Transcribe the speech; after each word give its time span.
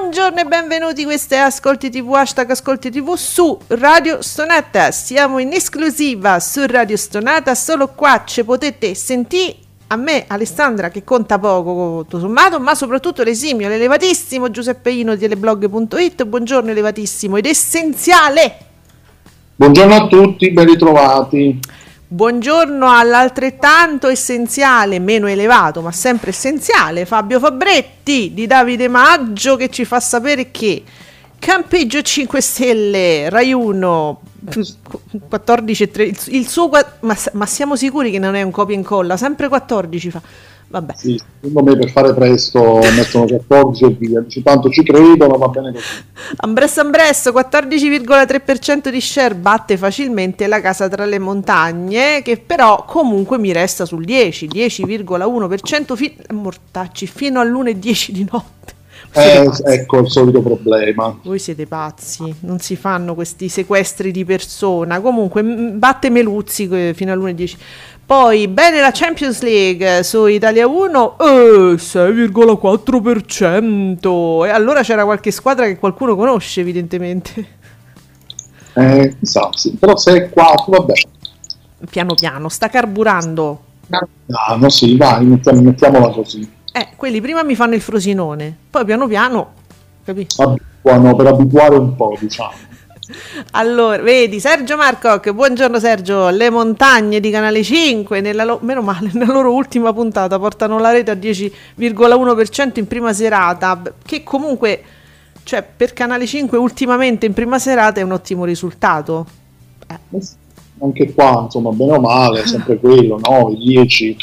Buongiorno 0.00 0.38
e 0.38 0.44
benvenuti, 0.44 1.02
questo 1.02 1.34
è 1.34 1.38
Ascolti 1.38 1.90
TV, 1.90 2.12
hashtag 2.14 2.50
Ascolti 2.50 2.88
TV 2.88 3.14
su 3.14 3.58
Radio 3.66 4.22
Stonata. 4.22 4.92
Siamo 4.92 5.40
in 5.40 5.52
esclusiva 5.52 6.38
su 6.38 6.64
Radio 6.66 6.96
Stonata, 6.96 7.56
solo 7.56 7.88
qua 7.88 8.22
ci 8.24 8.44
potete 8.44 8.94
sentire 8.94 9.56
a 9.88 9.96
me, 9.96 10.24
Alessandra, 10.28 10.88
che 10.88 11.02
conta 11.02 11.40
poco 11.40 12.02
tutto 12.02 12.20
sommato, 12.20 12.60
ma 12.60 12.76
soprattutto 12.76 13.24
l'esimio, 13.24 13.68
l'elevatissimo 13.68 14.52
Giuseppeino 14.52 15.16
di 15.16 15.20
teleblog.it. 15.20 16.24
Buongiorno 16.24 16.70
elevatissimo 16.70 17.36
ed 17.36 17.46
essenziale. 17.46 18.56
Buongiorno 19.56 19.94
a 19.96 20.06
tutti, 20.06 20.52
ben 20.52 20.66
ritrovati. 20.66 21.58
Buongiorno 22.10 22.90
all'altrettanto 22.90 24.08
essenziale, 24.08 24.98
meno 24.98 25.26
elevato, 25.26 25.82
ma 25.82 25.92
sempre 25.92 26.30
essenziale, 26.30 27.04
Fabio 27.04 27.38
Fabretti 27.38 28.32
di 28.32 28.46
Davide 28.46 28.88
Maggio 28.88 29.56
che 29.56 29.68
ci 29.68 29.84
fa 29.84 30.00
sapere 30.00 30.50
che 30.50 30.82
Campeggio 31.38 32.00
5 32.00 32.40
Stelle, 32.40 33.28
Rai 33.28 33.52
1, 33.52 34.20
14 35.28 35.82
e 35.82 35.90
3, 35.90 36.04
il, 36.04 36.18
il 36.28 36.48
suo, 36.48 36.70
ma, 37.00 37.14
ma, 37.32 37.44
siamo 37.44 37.76
sicuri 37.76 38.10
che 38.10 38.18
non 38.18 38.34
è 38.34 38.40
un 38.40 38.52
copia 38.52 38.74
e 38.74 38.78
incolla, 38.78 39.18
sempre 39.18 39.48
14 39.48 40.10
fa. 40.10 40.22
Vabbè. 40.70 40.92
Sì, 40.96 41.18
secondo 41.40 41.70
me 41.70 41.78
per 41.78 41.90
fare 41.90 42.12
presto 42.12 42.80
mettono 42.94 43.24
14 43.24 43.84
e 43.84 43.96
via, 43.98 44.24
tanto 44.42 44.68
ci 44.68 44.82
credo, 44.82 45.26
ma 45.26 45.36
va 45.38 45.48
bene 45.48 45.72
così. 45.72 45.84
Ambresso 46.36 46.80
Ambresso, 46.82 47.30
14,3% 47.30 48.90
di 48.90 49.00
share, 49.00 49.34
batte 49.34 49.78
facilmente 49.78 50.46
la 50.46 50.60
casa 50.60 50.88
tra 50.88 51.06
le 51.06 51.18
montagne, 51.18 52.20
che 52.22 52.36
però 52.36 52.84
comunque 52.86 53.38
mi 53.38 53.52
resta 53.52 53.86
sul 53.86 54.04
10, 54.04 54.46
10,1% 54.46 55.96
fi- 55.96 56.16
mortacci 56.32 57.06
fino 57.06 57.40
all'1,10 57.40 58.10
di 58.10 58.28
notte. 58.30 58.76
Eh, 59.12 59.50
ecco 59.64 60.00
il 60.00 60.10
solito 60.10 60.42
problema. 60.42 61.18
Voi 61.22 61.38
siete 61.38 61.66
pazzi, 61.66 62.34
non 62.40 62.58
si 62.58 62.76
fanno 62.76 63.14
questi 63.14 63.48
sequestri 63.48 64.10
di 64.10 64.24
persona. 64.24 65.00
Comunque, 65.00 65.42
batte 65.42 66.10
Meluzzi 66.10 66.92
fino 66.92 67.12
all'1,10. 67.12 67.56
Poi, 68.08 68.48
bene 68.48 68.80
la 68.80 68.90
Champions 68.90 69.42
League 69.42 70.02
su 70.02 70.24
Italia 70.24 70.66
1, 70.66 71.18
eh, 71.18 71.74
6,4%. 71.76 74.46
E 74.46 74.48
allora 74.48 74.80
c'era 74.80 75.04
qualche 75.04 75.30
squadra 75.30 75.66
che 75.66 75.76
qualcuno 75.76 76.16
conosce, 76.16 76.62
evidentemente. 76.62 77.46
Eh, 78.72 79.14
chissà, 79.18 79.50
sì. 79.52 79.72
però 79.72 79.92
6,4, 79.92 80.30
vabbè. 80.68 80.94
Piano 81.90 82.14
piano, 82.14 82.48
sta 82.48 82.70
carburando. 82.70 83.60
Ah, 83.90 84.56
no, 84.56 84.70
sì, 84.70 84.96
vai, 84.96 85.26
mettiamo, 85.26 85.60
mettiamola 85.60 86.08
così. 86.08 86.50
Eh, 86.72 86.88
quelli 86.96 87.20
prima 87.20 87.42
mi 87.42 87.54
fanno 87.54 87.74
il 87.74 87.82
frosinone, 87.82 88.56
poi 88.70 88.86
piano 88.86 89.06
piano, 89.06 89.52
capito? 90.02 90.42
Abituano, 90.42 91.14
per 91.14 91.26
abituare 91.26 91.76
un 91.76 91.94
po', 91.94 92.16
diciamo. 92.18 92.54
Allora, 93.52 94.02
vedi 94.02 94.38
Sergio 94.38 94.76
Marcoc, 94.76 95.30
buongiorno 95.30 95.78
Sergio. 95.78 96.28
Le 96.28 96.50
montagne 96.50 97.20
di 97.20 97.30
Canale 97.30 97.62
5, 97.62 98.20
nella 98.20 98.44
lo- 98.44 98.58
meno 98.62 98.82
male, 98.82 99.10
nella 99.14 99.32
loro 99.32 99.52
ultima 99.52 99.92
puntata 99.92 100.38
portano 100.38 100.78
la 100.78 100.90
rete 100.90 101.10
a 101.10 101.14
10,1% 101.14 102.78
in 102.78 102.86
prima 102.86 103.12
serata, 103.12 103.80
che 104.04 104.22
comunque, 104.22 104.82
cioè, 105.42 105.62
per 105.62 105.92
Canale 105.94 106.26
5 106.26 106.58
ultimamente 106.58 107.26
in 107.26 107.32
prima 107.32 107.58
serata 107.58 108.00
è 108.00 108.02
un 108.02 108.12
ottimo 108.12 108.44
risultato. 108.44 109.26
Eh. 109.86 110.20
Anche 110.80 111.12
qua, 111.12 111.42
insomma, 111.44 111.70
bene 111.70 111.92
o 111.94 112.00
male, 112.00 112.46
sempre 112.46 112.78
quello, 112.78 113.18
9, 113.18 113.56
10. 113.56 114.16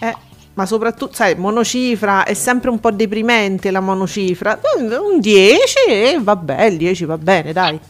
Eh, 0.00 0.14
ma 0.54 0.66
soprattutto, 0.66 1.14
sai, 1.14 1.36
monocifra 1.36 2.24
è 2.24 2.34
sempre 2.34 2.68
un 2.70 2.80
po' 2.80 2.90
deprimente 2.90 3.70
la 3.70 3.80
monocifra. 3.80 4.58
Un 4.78 5.20
10 5.20 5.58
e 5.88 6.18
vabbè, 6.20 6.64
il 6.64 6.76
10 6.76 7.04
va 7.04 7.16
bene, 7.16 7.52
dai. 7.52 7.80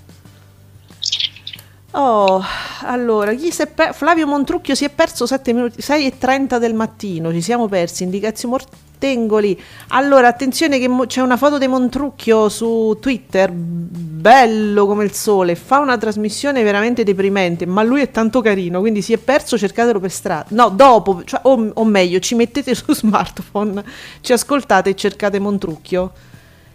Oh, 1.99 2.45
allora, 2.83 3.34
per... 3.75 3.95
Flavio 3.95 4.27
Montrucchio 4.27 4.75
si 4.75 4.84
è 4.84 4.91
perso 4.91 5.25
7 5.25 5.53
minuti, 5.55 5.81
6 5.81 6.07
e 6.07 6.19
30 6.19 6.59
del 6.59 6.75
mattino, 6.75 7.33
ci 7.33 7.41
siamo 7.41 7.69
persi, 7.69 8.03
indicazioni 8.03 8.55
Mortengoli. 8.55 9.59
Allora, 9.89 10.29
attenzione 10.29 10.79
che 10.79 10.89
mo- 10.89 11.07
c'è 11.07 11.23
una 11.23 11.39
foto 11.39 11.57
di 11.57 11.67
Montrucchio 11.67 12.51
su 12.51 12.99
Twitter, 13.01 13.51
bello 13.51 14.87
come 14.87 15.05
il 15.05 15.12
sole, 15.12 15.55
fa 15.55 15.79
una 15.79 15.97
trasmissione 15.97 16.62
veramente 16.62 17.03
deprimente, 17.03 17.65
ma 17.65 17.83
lui 17.83 18.03
è 18.03 18.11
tanto 18.11 18.43
carino, 18.43 18.81
quindi 18.81 19.01
si 19.01 19.15
è 19.15 19.19
perso, 19.19 19.57
cercatelo 19.57 19.99
per 19.99 20.11
strada. 20.11 20.49
No, 20.51 20.69
dopo, 20.69 21.25
cioè, 21.25 21.41
o, 21.45 21.71
o 21.73 21.84
meglio, 21.84 22.19
ci 22.19 22.34
mettete 22.34 22.75
su 22.75 22.93
smartphone, 22.93 23.83
ci 24.21 24.34
ascoltate 24.34 24.91
e 24.91 24.95
cercate 24.95 25.39
Montrucchio. 25.39 26.13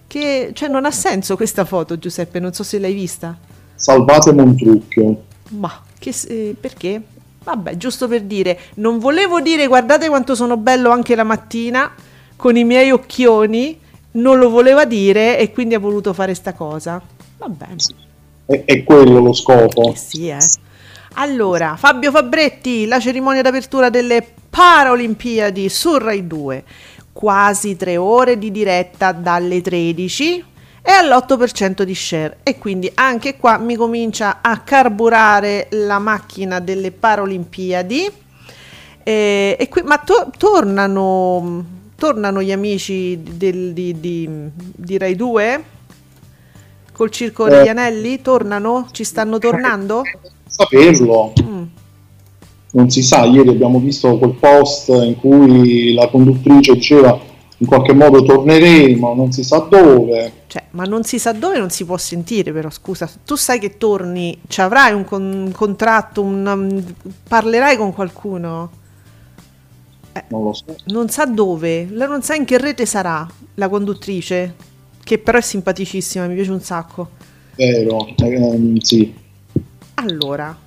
Che, 0.07 0.49
cioè, 0.53 0.67
non 0.67 0.85
ha 0.85 0.91
senso 0.91 1.35
questa 1.35 1.63
foto, 1.63 1.99
Giuseppe, 1.99 2.39
non 2.39 2.53
so 2.53 2.63
se 2.63 2.79
l'hai 2.79 2.93
vista 2.93 3.37
salvate 3.81 4.31
Montrucchio. 4.31 5.23
Ma 5.49 5.81
che, 5.97 6.13
eh, 6.27 6.55
perché? 6.57 7.01
Vabbè, 7.43 7.75
giusto 7.75 8.07
per 8.07 8.21
dire, 8.21 8.57
non 8.75 8.99
volevo 8.99 9.41
dire 9.41 9.65
guardate 9.65 10.07
quanto 10.07 10.35
sono 10.35 10.57
bello 10.57 10.91
anche 10.91 11.15
la 11.15 11.23
mattina 11.23 11.91
con 12.35 12.55
i 12.55 12.63
miei 12.63 12.91
occhioni, 12.91 13.79
non 14.11 14.37
lo 14.37 14.49
voleva 14.49 14.85
dire 14.85 15.39
e 15.39 15.51
quindi 15.51 15.73
ha 15.73 15.79
voluto 15.79 16.13
fare 16.13 16.35
sta 16.35 16.53
cosa. 16.53 17.01
Va 17.37 17.47
bene. 17.47 17.77
È, 18.45 18.63
è 18.63 18.83
quello 18.83 19.19
lo 19.19 19.33
scopo. 19.33 19.91
Eh 19.91 19.95
sì, 19.95 20.29
eh. 20.29 20.37
Allora, 21.13 21.75
Fabio 21.77 22.11
Fabretti, 22.11 22.85
la 22.85 22.99
cerimonia 22.99 23.41
d'apertura 23.41 23.89
delle 23.89 24.25
Paralimpiadi 24.49 25.67
su 25.67 25.97
Rai 25.97 26.27
2. 26.27 26.63
Quasi 27.11 27.75
tre 27.75 27.97
ore 27.97 28.37
di 28.37 28.51
diretta 28.51 29.11
dalle 29.11 29.61
13 29.61 30.45
è 30.81 30.91
all'8% 30.91 31.83
di 31.83 31.93
share 31.93 32.37
e 32.43 32.57
quindi 32.57 32.91
anche 32.95 33.37
qua 33.37 33.57
mi 33.57 33.75
comincia 33.75 34.39
a 34.41 34.59
carburare 34.59 35.67
la 35.71 35.99
macchina 35.99 36.59
delle 36.59 36.91
Paralimpiadi 36.91 38.09
e, 39.03 39.55
e 39.59 39.69
qui, 39.69 39.83
ma 39.83 39.99
to- 39.99 40.31
tornano, 40.37 41.63
tornano 41.95 42.41
gli 42.41 42.51
amici 42.51 43.19
del, 43.21 43.73
di, 43.73 43.99
di, 43.99 44.27
di, 44.55 44.97
Rai 44.97 45.15
2 45.15 45.63
col 46.91 47.11
circo 47.11 47.47
degli 47.47 47.67
eh, 47.67 47.69
anelli 47.69 48.21
tornano? 48.21 48.87
ci 48.91 49.03
stanno 49.03 49.37
tornando? 49.37 50.01
saperlo 50.47 51.33
mm. 51.41 51.63
non 52.71 52.89
si 52.89 53.03
sa 53.03 53.23
ieri 53.25 53.49
abbiamo 53.49 53.79
visto 53.79 54.17
quel 54.17 54.33
post 54.33 54.89
in 54.89 55.15
cui 55.15 55.93
la 55.93 56.09
conduttrice 56.09 56.73
diceva 56.73 57.29
in 57.61 57.67
qualche 57.67 57.93
modo 57.93 58.23
torneremo, 58.23 59.13
non 59.13 59.31
si 59.31 59.43
sa 59.43 59.59
dove. 59.59 60.31
Cioè, 60.47 60.63
ma 60.71 60.83
non 60.85 61.03
si 61.03 61.19
sa 61.19 61.31
dove 61.31 61.59
non 61.59 61.69
si 61.69 61.85
può 61.85 61.95
sentire, 61.95 62.51
però 62.51 62.71
scusa, 62.71 63.09
tu 63.23 63.35
sai 63.35 63.59
che 63.59 63.77
torni, 63.77 64.39
ci 64.47 64.61
avrai 64.61 64.93
un, 64.93 65.05
con- 65.05 65.43
un 65.45 65.51
contratto, 65.51 66.23
un, 66.23 66.45
um, 66.45 66.83
parlerai 67.27 67.77
con 67.77 67.93
qualcuno? 67.93 68.71
Eh, 70.13 70.23
non 70.29 70.43
lo 70.43 70.53
so. 70.53 70.75
Non 70.85 71.09
sa 71.09 71.25
dove, 71.25 71.85
lei 71.85 72.07
non 72.07 72.23
sa 72.23 72.33
in 72.33 72.45
che 72.45 72.57
rete 72.57 72.87
sarà 72.87 73.27
la 73.53 73.69
conduttrice, 73.69 74.55
che 75.03 75.19
però 75.19 75.37
è 75.37 75.41
simpaticissima, 75.41 76.25
mi 76.25 76.33
piace 76.33 76.51
un 76.51 76.61
sacco. 76.61 77.09
Vero, 77.55 78.07
ehm, 78.17 78.77
sì. 78.79 79.13
Allora, 79.95 80.57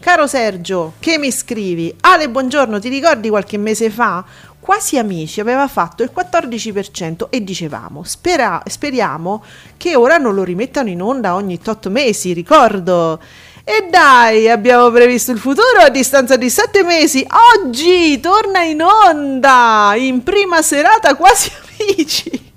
caro 0.00 0.26
Sergio, 0.26 0.94
che 0.98 1.18
mi 1.18 1.30
scrivi? 1.30 1.94
Ale, 2.00 2.28
buongiorno, 2.28 2.78
ti 2.78 2.88
ricordi 2.88 3.28
qualche 3.28 3.58
mese 3.58 3.90
fa 3.90 4.24
Quasi 4.66 4.98
Amici 4.98 5.38
aveva 5.38 5.68
fatto 5.68 6.02
il 6.02 6.10
14% 6.12 7.28
e 7.30 7.44
dicevamo 7.44 8.02
spera, 8.02 8.60
speriamo 8.66 9.44
che 9.76 9.94
ora 9.94 10.18
non 10.18 10.34
lo 10.34 10.42
rimettano 10.42 10.88
in 10.88 11.00
onda 11.00 11.36
ogni 11.36 11.60
8 11.64 11.88
mesi, 11.88 12.32
ricordo. 12.32 13.20
E 13.62 13.86
dai, 13.88 14.50
abbiamo 14.50 14.90
previsto 14.90 15.30
il 15.30 15.38
futuro 15.38 15.82
a 15.82 15.88
distanza 15.88 16.36
di 16.36 16.50
7 16.50 16.82
mesi. 16.82 17.24
Oggi 17.54 18.18
torna 18.18 18.62
in 18.62 18.82
onda 18.82 19.92
in 19.96 20.24
prima 20.24 20.60
serata 20.62 21.14
Quasi 21.14 21.52
Amici. 21.78 22.52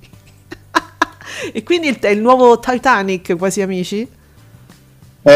e 1.53 1.61
quindi 1.61 1.89
il, 1.89 1.99
il 2.01 2.19
nuovo 2.19 2.57
Titanic 2.57 3.37
Quasi 3.37 3.61
Amici? 3.61 4.17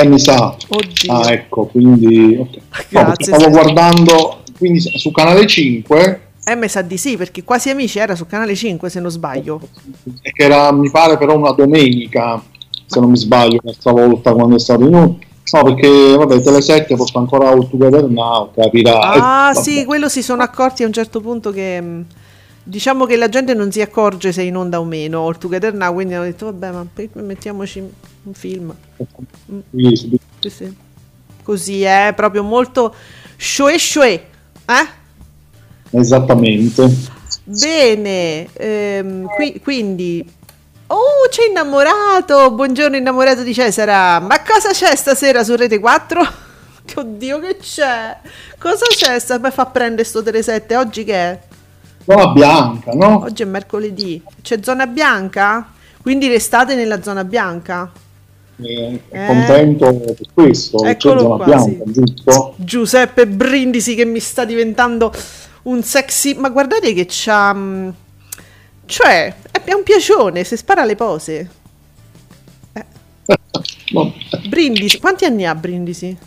Eh, 0.02 0.06
mi 0.08 0.20
sa. 0.20 0.56
Oddio. 0.70 1.14
Ah, 1.14 1.32
ecco, 1.32 1.66
quindi... 1.68 2.36
ok. 2.40 2.56
No, 2.56 2.62
perché 2.70 2.88
Grazie, 2.90 3.26
stavo 3.26 3.44
sì. 3.44 3.50
guardando, 3.50 4.44
quindi 4.58 4.80
su 4.80 5.12
Canale 5.12 5.46
5, 5.46 6.22
Eh, 6.46 6.56
mi 6.56 6.68
sa 6.68 6.82
di 6.82 6.98
sì, 6.98 7.16
perché 7.18 7.44
Quasi 7.44 7.70
Amici 7.70 8.00
era 8.00 8.16
su 8.16 8.26
Canale 8.26 8.56
5, 8.56 8.90
se 8.90 9.00
non 9.00 9.12
sbaglio. 9.12 9.62
che 10.22 10.44
era, 10.44 10.72
mi 10.72 10.90
pare, 10.90 11.18
però 11.18 11.36
una 11.38 11.52
domenica, 11.52 12.42
se 12.86 13.00
non 13.00 13.10
mi 13.10 13.18
sbaglio, 13.18 13.60
l'altra 13.64 13.92
volta 13.92 14.34
quando 14.34 14.56
è 14.56 14.60
stato 14.60 14.84
in 14.86 14.94
un... 14.94 15.16
No, 15.54 15.64
perché, 15.64 16.16
vabbè, 16.18 16.36
Tele7 16.38 16.96
porta 16.96 17.20
ancora 17.20 17.50
All 17.50 17.70
Together 17.70 18.06
Now, 18.10 18.50
capirà. 18.56 19.00
Ah, 19.00 19.52
Eh, 19.52 19.56
sì, 19.56 19.86
quello 19.86 20.10
si 20.10 20.24
sono 20.24 20.42
accorti 20.42 20.84
a 20.84 20.88
un 20.88 20.94
certo 20.94 21.22
punto 21.22 21.52
che... 21.52 21.80
mh, 21.80 22.06
Diciamo 22.66 23.06
che 23.06 23.18
la 23.18 23.28
gente 23.28 23.54
non 23.54 23.72
si 23.74 23.82
accorge 23.82 24.32
se 24.32 24.42
è 24.42 24.46
in 24.46 24.56
onda 24.56 24.80
o 24.80 24.86
meno, 24.86 25.26
All 25.28 25.38
Together 25.38 25.74
Now, 25.74 25.94
quindi 25.94 26.14
hanno 26.14 26.24
detto, 26.24 26.46
vabbè, 26.46 26.72
ma 26.72 26.86
mettiamoci 27.22 27.84
un 28.24 28.34
film. 28.34 28.74
Sì, 29.72 29.96
sì. 29.96 30.20
Sì, 30.40 30.50
sì. 30.50 30.76
Così 31.44 31.84
è 31.84 32.14
proprio 32.16 32.44
molto 32.44 32.94
shoe 33.36 33.78
shoe. 33.78 34.12
Eh? 34.66 34.88
Esattamente. 35.92 36.90
Bene, 37.44 38.48
ehm, 38.54 39.26
qui- 39.36 39.60
quindi... 39.62 40.26
Oh, 40.88 41.28
c'è 41.30 41.48
innamorato! 41.50 42.52
Buongiorno 42.52 42.96
innamorato 42.96 43.42
di 43.42 43.54
Cesara! 43.54 44.20
Ma 44.20 44.42
cosa 44.42 44.70
c'è 44.70 44.96
stasera 44.96 45.44
su 45.44 45.56
Rete 45.56 45.80
4? 45.80 46.22
Oddio, 46.96 47.40
che 47.40 47.58
c'è? 47.58 48.18
Cosa 48.58 48.86
c'è? 48.88 49.20
Sta 49.20 49.40
mi 49.40 49.50
fa 49.50 49.66
prendere 49.66 50.04
sto 50.04 50.22
Tele 50.22 50.44
7? 50.44 50.76
Oggi 50.78 51.04
che 51.04 51.14
è? 51.14 51.40
Zona 52.06 52.28
bianca, 52.28 52.92
no? 52.92 53.24
Oggi 53.24 53.44
è 53.44 53.46
mercoledì. 53.46 54.22
C'è 54.42 54.60
zona 54.62 54.88
bianca? 54.88 55.72
Quindi 56.02 56.28
restate 56.28 56.76
nella 56.76 57.02
zona 57.02 57.24
bianca? 57.24 57.90
Eh, 58.62 59.00
Eh. 59.10 59.26
contento 59.26 59.94
per 59.96 60.16
questo, 60.34 60.84
Eccolo 60.86 61.20
zona 61.22 61.36
qua, 61.36 61.46
bianca, 61.46 61.84
giusto? 61.88 62.54
Giuseppe 62.58 63.28
Brindisi 63.28 63.96
che 63.96 64.06
mi 64.06 64.20
sta 64.20 64.46
diventando 64.46 65.12
un 65.64 65.82
sexy... 65.84 66.36
Ma 66.36 66.50
guardate 66.50 66.94
che 66.94 67.06
c'ha... 67.10 67.54
mm, 67.54 67.90
Cioè, 68.86 69.36
è 69.64 69.74
un 69.74 69.84
piacione, 69.84 70.44
se 70.44 70.58
spara 70.58 70.84
le 70.86 70.96
pose. 70.96 71.50
No, 73.94 74.12
Brindisi, 74.50 75.00
quanti 75.00 75.26
anni 75.26 75.46
ha 75.46 75.54
Brindisi? 75.54 76.18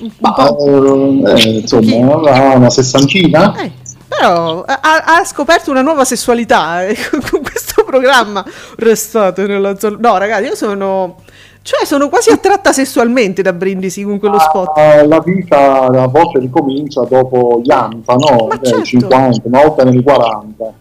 Un 0.00 0.10
ma, 0.18 0.32
po'. 0.32 1.26
eh, 1.26 1.58
insomma, 1.60 2.54
una 2.56 2.70
sessantina? 2.70 3.54
Eh, 3.62 3.70
però 4.10 4.62
ha, 4.66 4.80
ha 5.04 5.24
scoperto 5.24 5.70
una 5.70 5.82
nuova 5.82 6.04
sessualità 6.04 6.84
eh, 6.84 6.96
con 7.30 7.40
questo 7.42 7.84
programma. 7.84 8.44
Restate 8.76 9.46
nella 9.46 9.78
zona. 9.78 9.96
No, 10.00 10.18
ragazzi, 10.18 10.44
io 10.44 10.54
sono. 10.56 11.16
Cioè, 11.62 11.84
sono 11.84 12.08
quasi 12.08 12.30
attratta 12.30 12.72
sessualmente 12.72 13.42
da 13.42 13.52
Brindisi 13.52 14.02
con 14.02 14.18
quello 14.18 14.38
spot. 14.38 14.78
Ah, 14.78 15.06
la 15.06 15.20
vita 15.20 15.82
a 15.86 16.06
volte 16.08 16.38
ricomincia 16.38 17.02
dopo 17.02 17.60
gli 17.62 17.70
Anta, 17.70 18.14
no? 18.14 18.46
Ma 18.48 18.54
Eh, 18.54 18.66
certo. 18.66 18.84
50, 18.84 19.42
una 19.44 19.62
volta 19.62 19.84
nei 19.84 20.02
40. 20.02 20.64
Ma, 20.64 20.72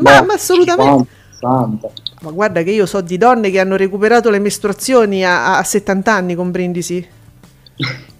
ma- 0.00 0.18
No, 0.20 0.24
ma 0.26 0.32
assolutamente. 0.32 1.06
50, 1.40 1.78
60. 1.78 1.88
Ma 2.22 2.30
guarda 2.30 2.62
che 2.62 2.70
io 2.70 2.86
so 2.86 3.02
di 3.02 3.18
donne 3.18 3.50
che 3.50 3.60
hanno 3.60 3.76
recuperato 3.76 4.30
le 4.30 4.38
mestruazioni 4.38 5.24
a, 5.26 5.58
a 5.58 5.62
70 5.62 6.12
anni 6.12 6.34
con 6.34 6.50
Brindisi. 6.50 7.06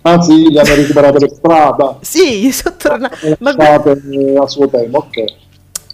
Ah 0.02 0.20
sì, 0.20 0.48
li 0.50 0.58
hanno 0.58 0.74
recuperate 0.74 1.18
per 1.18 1.30
strada. 1.30 1.98
Sì, 2.02 2.52
sono 2.52 2.74
Lasciate 3.38 4.02
eh, 4.10 4.38
a 4.38 4.46
suo 4.46 4.68
tempo, 4.68 4.98
ok. 4.98 5.42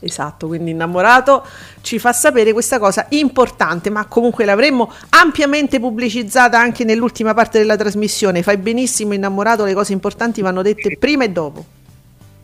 Esatto, 0.02 0.46
quindi 0.46 0.70
innamorato 0.70 1.44
ci 1.82 1.98
fa 1.98 2.12
sapere 2.12 2.52
questa 2.54 2.78
cosa 2.78 3.06
importante, 3.10 3.90
ma 3.90 4.06
comunque 4.06 4.46
l'avremmo 4.46 4.90
ampiamente 5.10 5.78
pubblicizzata 5.78 6.58
anche 6.58 6.84
nell'ultima 6.84 7.34
parte 7.34 7.58
della 7.58 7.76
trasmissione. 7.76 8.42
Fai 8.42 8.56
benissimo 8.56 9.12
innamorato, 9.12 9.64
le 9.64 9.74
cose 9.74 9.92
importanti 9.92 10.40
vanno 10.40 10.62
dette 10.62 10.96
prima 10.98 11.24
e 11.24 11.30
dopo. 11.30 11.64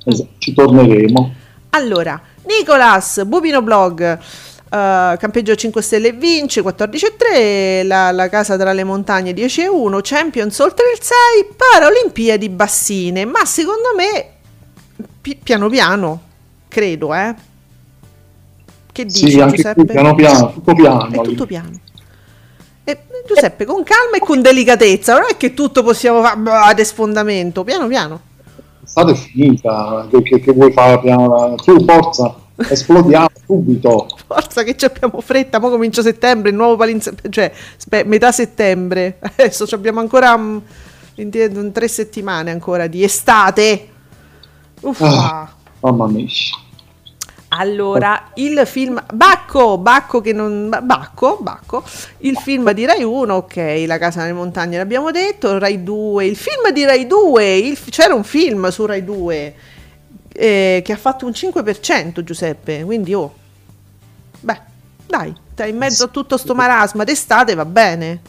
Es- 0.04 0.24
Ci 0.38 0.52
torneremo. 0.52 1.34
Allora, 1.70 2.20
Nicolas, 2.44 3.24
Bubino 3.24 3.62
Blog, 3.62 4.18
eh, 4.70 5.16
campeggio 5.18 5.54
5 5.54 5.82
stelle 5.82 6.08
e 6.08 6.12
vince 6.12 6.62
14,3, 6.62 7.86
la, 7.86 8.10
la 8.10 8.28
casa 8.28 8.56
tra 8.56 8.72
le 8.72 8.84
montagne 8.84 9.32
10,1, 9.32 10.00
Champions 10.02 10.58
oltre 10.58 10.86
il 10.94 11.00
6, 11.02 11.16
Paralimpiadi 11.56 12.48
bassine, 12.48 13.24
ma 13.24 13.44
secondo 13.44 13.94
me 13.96 14.28
pi- 15.20 15.38
piano 15.42 15.68
piano, 15.68 16.20
credo, 16.68 17.14
eh. 17.14 17.34
Che 18.92 19.04
dici 19.04 19.30
sì, 19.30 19.46
Giuseppe? 19.46 19.84
piano 19.84 20.14
piano, 20.14 20.52
tutto 20.52 20.74
piano. 20.74 21.10
È 21.10 21.20
tutto 21.20 21.44
piano. 21.46 21.80
E, 22.82 22.98
Giuseppe, 23.26 23.64
con 23.66 23.82
calma 23.82 24.16
e 24.16 24.20
con 24.20 24.40
delicatezza, 24.40 25.12
non 25.14 25.24
è 25.28 25.36
che 25.36 25.52
tutto 25.52 25.82
possiamo 25.82 26.22
fare 26.22 26.40
ad 26.50 26.80
sfondamento, 26.80 27.62
piano 27.62 27.86
piano. 27.88 28.20
L'estate 28.80 29.12
è 29.12 29.14
finita, 29.14 30.06
che, 30.10 30.22
che- 30.22 30.40
che 30.40 30.52
vuoi 30.52 30.72
fare 30.72 30.98
piano? 31.00 31.56
Tu 31.56 31.84
forza, 31.84 32.34
esplodiamo 32.56 33.28
subito. 33.44 34.06
Forza 34.26 34.62
che 34.62 34.76
ci 34.76 34.84
abbiamo 34.84 35.20
fretta, 35.20 35.58
mo 35.58 35.68
comincia 35.68 36.02
settembre, 36.02 36.50
il 36.50 36.56
nuovo 36.56 36.76
palinsesto, 36.76 37.28
cioè 37.28 37.52
spe- 37.76 38.04
metà 38.04 38.32
settembre, 38.32 39.18
adesso 39.36 39.66
ci 39.66 39.74
abbiamo 39.74 40.00
ancora 40.00 40.36
mm, 40.36 40.58
in 41.16 41.30
in 41.32 41.72
tre 41.72 41.88
settimane 41.88 42.50
ancora 42.50 42.86
di 42.86 43.02
estate. 43.04 43.88
Uffa. 44.80 45.06
Ah. 45.06 45.54
Mamma 45.80 46.06
mia. 46.06 46.26
Allora, 47.48 48.32
il 48.34 48.60
film 48.66 49.02
Bacco, 49.14 49.78
Bacco 49.78 50.20
che 50.20 50.32
non 50.32 50.68
Ba- 50.68 50.82
Bacco, 50.82 51.38
Bacco, 51.40 51.84
il 52.18 52.36
film 52.36 52.72
di 52.72 52.84
Rai 52.84 53.04
1, 53.04 53.34
ok, 53.34 53.84
La 53.86 53.98
casa 53.98 54.22
nelle 54.22 54.32
montagne 54.32 54.76
l'abbiamo 54.76 55.10
detto, 55.12 55.56
Rai 55.58 55.82
2, 55.82 56.26
il 56.26 56.36
film 56.36 56.70
di 56.72 56.84
Rai 56.84 57.06
2, 57.06 57.56
il- 57.56 57.78
c'era 57.88 58.14
un 58.14 58.24
film 58.24 58.68
su 58.68 58.84
Rai 58.84 59.04
2 59.04 59.54
eh, 60.36 60.82
che 60.84 60.92
ha 60.92 60.96
fatto 60.96 61.26
un 61.26 61.32
5%, 61.32 62.22
Giuseppe, 62.22 62.84
quindi 62.84 63.14
oh. 63.14 63.34
Beh, 64.40 64.60
dai, 65.06 65.34
in 65.68 65.76
mezzo 65.76 66.04
a 66.04 66.08
tutto 66.08 66.36
sto 66.36 66.54
marasma 66.54 67.04
d'estate 67.04 67.54
va 67.54 67.64
bene. 67.64 68.20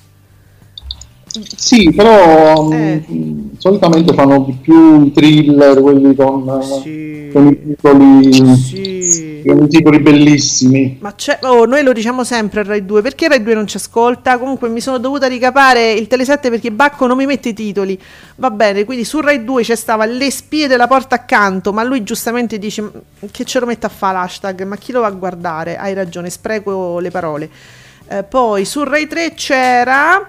Sì, 1.56 1.92
però 1.94 2.72
Eh. 2.72 3.04
mh, 3.08 3.58
solitamente 3.58 4.14
fanno 4.14 4.40
di 4.46 4.54
più 4.62 5.04
i 5.06 5.12
thriller, 5.12 5.80
quelli 5.82 6.16
con, 6.16 6.48
eh, 6.62 6.82
Sì. 6.82 7.30
con 7.34 7.48
i 7.48 7.60
titoli, 7.62 8.56
Sì. 8.56 9.44
con 9.46 9.64
i 9.64 9.68
titoli 9.68 10.00
bellissimi. 10.00 10.98
Ma 11.02 11.14
c'è, 11.16 11.40
oh, 11.42 11.66
noi 11.66 11.84
lo 11.84 11.94
diciamo 11.94 12.24
sempre 12.24 12.62
a 12.62 12.64
Rai 12.64 12.86
2, 12.86 13.02
perché 13.02 13.28
Rai 13.28 13.42
2 13.44 13.54
non 13.54 13.68
ci 13.68 13.78
ascolta? 13.78 14.38
Comunque 14.38 14.70
mi 14.70 14.80
sono 14.82 14.98
dovuta 14.98 15.28
ricapare 15.28 15.92
il 15.94 16.08
Tele7 16.10 16.50
perché 16.50 16.72
Bacco 16.72 17.06
non 17.08 17.18
mi 17.18 17.26
mette 17.26 17.50
i 17.50 17.54
titoli. 17.54 18.00
Va 18.36 18.50
bene, 18.52 18.84
quindi 18.86 19.04
su 19.04 19.20
Rai 19.20 19.44
2 19.44 19.64
c'è 19.64 19.76
stava 19.76 20.06
Le 20.06 20.32
spie 20.32 20.68
della 20.68 20.88
porta 20.88 21.16
accanto, 21.16 21.74
ma 21.74 21.84
lui 21.84 22.04
giustamente 22.04 22.58
dice 22.60 22.82
"Ma 22.82 22.92
che 23.32 23.44
ce 23.46 23.60
lo 23.60 23.66
mette 23.66 23.86
a 23.86 23.90
fare 23.90 24.18
l'hashtag, 24.18 24.64
ma 24.64 24.76
chi 24.78 24.92
lo 24.92 25.02
va 25.02 25.08
a 25.08 25.12
guardare? 25.12 25.78
Hai 25.78 25.94
ragione, 25.94 26.30
spreco 26.30 27.00
le 27.00 27.12
parole. 27.12 27.50
Eh, 28.10 28.24
poi 28.24 28.64
su 28.64 28.84
Rai 28.84 29.06
3 29.08 29.34
c'era 29.34 30.26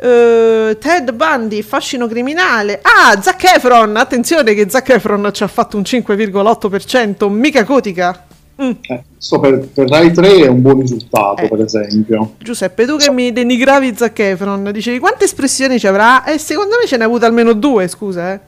eh, 0.00 0.76
Ted 0.80 1.12
Bundy, 1.12 1.62
fascino 1.62 2.06
criminale. 2.06 2.80
Ah, 2.82 3.20
Zac 3.20 3.42
Efron, 3.56 3.96
attenzione 3.96 4.54
che 4.54 4.68
Zac 4.68 4.88
Efron 4.90 5.30
ci 5.32 5.42
ha 5.42 5.48
fatto 5.48 5.76
un 5.76 5.82
5,8%, 5.82 7.28
mica 7.28 7.64
cotica. 7.64 8.24
Mm. 8.60 8.70
Eh, 8.80 9.04
questo 9.14 9.38
per, 9.38 9.68
per 9.68 9.88
Rai 9.88 10.12
3 10.12 10.28
è 10.44 10.46
un 10.48 10.62
buon 10.62 10.80
risultato, 10.80 11.42
Eh. 11.42 11.48
per 11.48 11.60
esempio. 11.60 12.34
Giuseppe, 12.38 12.86
tu 12.86 12.96
che 12.96 13.10
mi 13.10 13.32
denigravi 13.32 13.94
Zac 13.96 14.18
Efron, 14.18 14.70
dicevi 14.72 14.98
quante 14.98 15.24
espressioni 15.24 15.78
ci 15.78 15.86
avrà? 15.86 16.24
E 16.24 16.38
secondo 16.38 16.76
me 16.80 16.86
ce 16.86 16.96
ne 16.96 17.04
ha 17.04 17.06
avute 17.06 17.24
almeno 17.24 17.52
due, 17.52 17.86
scusa, 17.88 18.32
eh. 18.32 18.40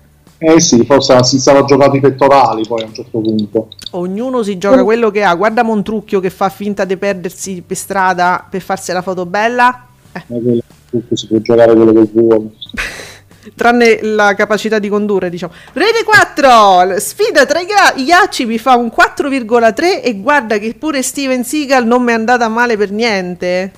Eh 0.42 0.59
sì, 0.59 0.85
forse 0.87 1.23
si 1.23 1.38
stava 1.38 1.64
giocando 1.64 1.97
i 1.97 2.00
pettorali 2.00 2.66
poi 2.66 2.83
a 2.83 2.87
un 2.87 2.95
certo 2.95 3.19
punto. 3.21 3.69
Ognuno 3.90 4.42
si 4.42 4.57
gioca 4.57 4.83
quello 4.85 5.11
che 5.11 5.23
ha. 5.23 5.35
Guarda 5.35 5.62
Montrucchio 5.62 6.19
che 6.19 6.30
fa 6.30 6.49
finta 6.49 6.87
di 6.87 6.97
perdersi 6.97 7.62
per 7.64 7.76
strada 7.76 8.47
per 8.49 8.62
farsi 8.62 8.90
la 8.92 9.02
foto 9.02 9.26
bella. 9.26 9.85
Eh, 10.12 10.23
che 10.26 10.62
tutto 10.90 11.16
si 11.16 11.26
può 11.26 11.38
giocare 11.38 11.75
quello 11.75 11.92
che 11.92 12.11
vuole. 12.12 12.50
tranne 13.54 14.02
la 14.02 14.35
capacità 14.35 14.78
di 14.78 14.88
condurre, 14.88 15.30
diciamo. 15.30 15.52
Rete 15.73 16.04
4, 16.04 16.99
sfida 16.99 17.47
tra 17.47 17.61
i 17.61 17.66
ghiacci 18.04 18.44
mi 18.44 18.59
fa 18.59 18.76
un 18.76 18.92
4,3 18.94 20.02
e 20.02 20.20
guarda 20.20 20.59
che 20.59 20.75
pure 20.75 21.02
Steven 21.02 21.44
Seagal 21.44 21.87
non 21.87 22.02
mi 22.02 22.12
è 22.12 22.14
andata 22.14 22.49
male 22.49 22.76
per 22.76 22.90
niente. 22.90 23.73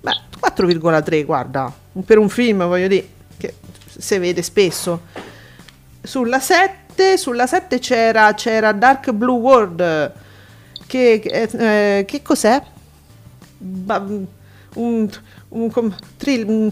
Beh, 0.00 0.20
4,3, 0.40 1.24
guarda, 1.24 1.72
per 2.04 2.18
un 2.18 2.28
film, 2.28 2.66
voglio 2.66 2.88
dire, 2.88 3.06
che 3.36 3.54
si 3.96 4.18
vede 4.18 4.42
spesso. 4.42 5.02
Sulla 6.02 6.40
7, 6.40 7.16
sulla 7.16 7.46
7 7.46 7.78
c'era, 7.78 8.32
c'era 8.34 8.72
Dark 8.72 9.12
Blue 9.12 9.38
World. 9.38 10.12
Che, 10.86 11.12
eh, 11.12 12.04
che 12.04 12.22
cos'è? 12.22 12.60
Ba- 13.58 14.04
un, 14.74 15.08
un, 15.52 15.70
com- 15.70 15.94
thrill- 16.16 16.48
un- 16.48 16.70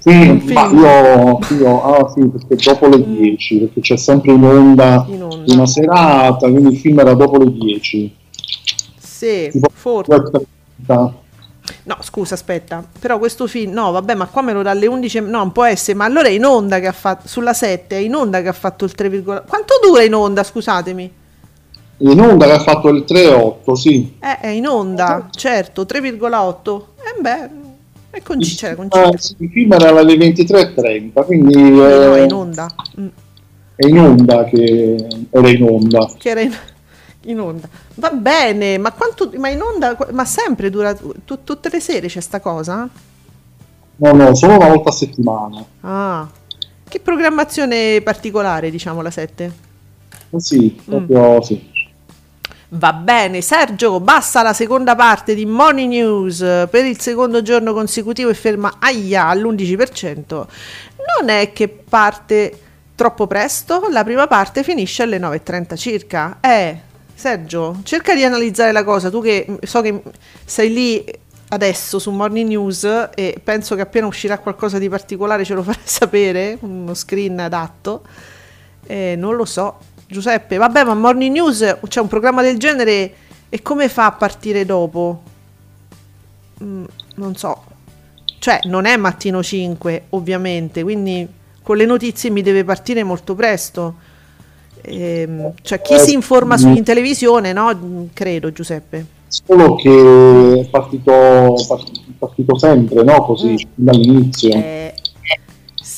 film, 0.00 0.30
Un 0.30 0.40
film. 0.40 0.68
Mm. 0.72 0.78
io, 0.78 1.38
io 1.58 1.82
ah 1.82 2.10
sì, 2.10 2.26
perché 2.28 2.56
dopo 2.70 2.86
le 2.88 3.02
10, 3.02 3.56
perché 3.58 3.80
c'è 3.80 3.96
sempre 3.96 4.32
in 4.32 4.44
onda, 4.44 5.04
In 5.08 5.22
onda. 5.22 5.52
una 5.54 5.66
serata, 5.66 6.48
quindi 6.50 6.74
il 6.74 6.78
film 6.78 6.98
era 7.00 7.14
dopo 7.14 7.38
le 7.38 7.50
10. 7.52 8.16
sì, 8.98 9.48
Tipo 9.50 9.68
forse. 9.72 10.10
2.30. 10.14 11.12
No, 11.84 11.96
scusa, 12.00 12.34
aspetta, 12.34 12.84
però 12.98 13.18
questo 13.18 13.46
film, 13.46 13.72
no, 13.72 13.90
vabbè, 13.92 14.14
ma 14.14 14.26
qua 14.26 14.42
me 14.42 14.52
lo 14.52 14.62
dà 14.62 14.70
alle 14.70 14.86
11, 14.86 15.20
no, 15.20 15.28
non 15.38 15.52
può 15.52 15.64
essere, 15.64 15.96
ma 15.96 16.04
allora 16.04 16.26
è 16.28 16.32
in 16.32 16.44
onda 16.44 16.80
che 16.80 16.86
ha 16.88 16.92
fatto, 16.92 17.28
sulla 17.28 17.52
7, 17.52 17.96
è 17.96 18.00
in 18.00 18.14
onda 18.14 18.42
che 18.42 18.48
ha 18.48 18.52
fatto 18.52 18.84
il 18.84 18.92
3, 18.92 19.22
quanto 19.22 19.74
dura 19.82 20.02
in 20.02 20.14
onda, 20.14 20.42
scusatemi? 20.42 21.12
In 21.98 22.20
onda 22.20 22.46
che 22.46 22.52
ha 22.52 22.58
fatto 22.60 22.88
il 22.88 23.04
3,8, 23.06 23.72
sì. 23.74 24.14
Eh, 24.20 24.38
è 24.40 24.48
in 24.48 24.66
onda, 24.66 25.28
certo, 25.30 25.82
3,8. 25.84 26.82
Eh 26.96 27.20
beh, 27.20 27.50
è 28.10 28.22
con 28.22 28.40
Il, 28.40 28.54
c'era 28.56 28.74
con 28.74 28.88
eh, 28.90 29.18
sì, 29.18 29.36
il 29.38 29.50
film 29.50 29.72
era 29.72 29.98
alle 29.98 30.14
23.30, 30.14 31.24
quindi 31.24 31.54
No, 31.54 31.86
è 31.86 32.20
eh, 32.20 32.24
in 32.24 32.32
onda. 32.32 32.74
Mm, 32.98 33.06
è 33.76 33.86
in 33.86 33.98
onda 33.98 34.44
che 34.44 35.06
era 35.30 35.48
in 35.48 35.62
onda. 35.62 36.10
che 36.18 36.28
era 36.28 36.40
in, 36.40 36.52
in 37.22 37.40
onda. 37.40 37.68
Va 37.94 38.10
bene, 38.10 38.78
ma 38.78 38.92
quanto, 38.92 39.30
ma 39.36 39.48
in 39.48 39.60
onda, 39.62 39.96
ma 40.12 40.24
sempre 40.24 40.70
dura, 40.70 40.94
tu- 40.94 41.44
tutte 41.44 41.68
le 41.70 41.80
sere 41.80 42.08
c'è 42.08 42.20
sta 42.20 42.40
cosa? 42.40 42.88
No, 43.96 44.12
no, 44.12 44.34
solo 44.34 44.56
una 44.56 44.68
volta 44.68 44.88
a 44.88 44.92
settimana. 44.92 45.64
Ah, 45.82 46.28
che 46.88 47.00
programmazione 47.00 48.00
particolare, 48.02 48.70
diciamo, 48.70 49.02
la 49.02 49.10
7? 49.10 49.52
Eh 50.30 50.40
Sì, 50.40 50.80
proprio 50.84 51.40
sì. 51.42 51.69
Va 52.72 52.92
bene, 52.92 53.40
Sergio, 53.40 53.98
basta 53.98 54.42
la 54.42 54.52
seconda 54.52 54.94
parte 54.94 55.34
di 55.34 55.44
Morning 55.44 55.90
News 55.90 56.38
per 56.70 56.84
il 56.84 57.00
secondo 57.00 57.42
giorno 57.42 57.72
consecutivo 57.72 58.30
e 58.30 58.34
ferma 58.34 58.76
aia 58.78 59.26
all'11%. 59.26 60.24
Non 60.28 61.28
è 61.30 61.52
che 61.52 61.66
parte 61.66 62.60
troppo 62.94 63.26
presto, 63.26 63.88
la 63.90 64.04
prima 64.04 64.28
parte 64.28 64.62
finisce 64.62 65.02
alle 65.02 65.18
9.30 65.18 65.76
circa. 65.76 66.38
Eh, 66.40 66.78
Sergio, 67.12 67.80
cerca 67.82 68.14
di 68.14 68.22
analizzare 68.22 68.70
la 68.70 68.84
cosa, 68.84 69.10
tu 69.10 69.20
che 69.20 69.58
so 69.64 69.80
che 69.80 70.00
sei 70.44 70.72
lì 70.72 71.04
adesso 71.48 71.98
su 71.98 72.12
Morning 72.12 72.50
News 72.50 73.08
e 73.16 73.40
penso 73.42 73.74
che 73.74 73.80
appena 73.80 74.06
uscirà 74.06 74.38
qualcosa 74.38 74.78
di 74.78 74.88
particolare 74.88 75.44
ce 75.44 75.54
lo 75.54 75.64
farai 75.64 75.82
sapere, 75.82 76.56
uno 76.60 76.94
screen 76.94 77.40
adatto. 77.40 78.02
Eh, 78.86 79.14
non 79.16 79.34
lo 79.34 79.44
so, 79.44 79.78
Giuseppe. 80.10 80.56
Vabbè, 80.56 80.84
ma 80.84 80.94
Morning 80.94 81.32
News 81.32 81.78
c'è 81.88 82.00
un 82.00 82.08
programma 82.08 82.42
del 82.42 82.58
genere 82.58 83.12
e 83.48 83.62
come 83.62 83.88
fa 83.88 84.06
a 84.06 84.12
partire 84.12 84.64
dopo? 84.64 85.22
Mm, 86.62 86.84
non 87.16 87.36
so. 87.36 87.62
Cioè, 88.38 88.60
non 88.64 88.86
è 88.86 88.96
mattino 88.96 89.42
5, 89.42 90.04
ovviamente, 90.10 90.82
quindi 90.82 91.26
con 91.62 91.76
le 91.76 91.84
notizie 91.84 92.30
mi 92.30 92.42
deve 92.42 92.64
partire 92.64 93.04
molto 93.04 93.34
presto. 93.34 93.94
Ehm, 94.82 95.52
cioè, 95.62 95.80
chi 95.80 95.94
Eh, 95.94 95.98
si 95.98 96.12
informa 96.12 96.56
su 96.56 96.68
mm. 96.68 96.76
in 96.76 96.84
televisione, 96.84 97.52
no? 97.52 97.72
Mm, 97.74 98.04
Credo, 98.12 98.50
Giuseppe. 98.50 99.06
Solo 99.28 99.76
che 99.76 100.60
è 100.60 100.68
partito, 100.70 101.54
part- 101.68 102.00
partito 102.18 102.58
sempre, 102.58 103.04
no? 103.04 103.22
Così, 103.22 103.64
dall'inizio. 103.74 104.50
Eh, 104.54 104.94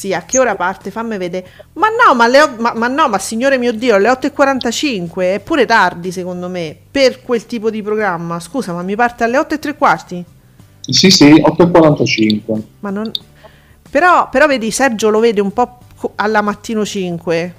sì, 0.02 0.12
a 0.12 0.22
che 0.24 0.40
ora 0.40 0.56
parte? 0.56 0.90
Fammi 0.90 1.16
vedere. 1.16 1.46
Ma 1.74 1.86
no, 1.88 2.12
ma, 2.16 2.26
o- 2.26 2.56
ma- 2.58 2.72
ma 2.74 2.88
no, 2.88 3.08
ma 3.08 3.18
signore 3.20 3.56
mio 3.56 3.72
Dio, 3.72 3.94
alle 3.94 4.08
8.45 4.08 5.34
è 5.34 5.40
pure 5.40 5.64
tardi 5.64 6.10
secondo 6.10 6.48
me 6.48 6.76
per 6.90 7.22
quel 7.22 7.46
tipo 7.46 7.70
di 7.70 7.82
programma. 7.82 8.40
Scusa, 8.40 8.72
ma 8.72 8.82
mi 8.82 8.96
parte 8.96 9.22
alle 9.22 9.38
8 9.38 9.54
e 9.54 9.58
tre 9.60 9.76
quarti? 9.76 10.24
Sì, 10.80 11.08
sì, 11.10 11.26
8.45. 11.34 12.60
Ma 12.80 12.90
non... 12.90 13.08
Però, 13.88 14.28
però 14.28 14.46
vedi, 14.48 14.72
Sergio 14.72 15.08
lo 15.08 15.20
vede 15.20 15.40
un 15.40 15.52
po' 15.52 15.78
alla 16.16 16.40
mattino 16.40 16.84
5, 16.84 17.54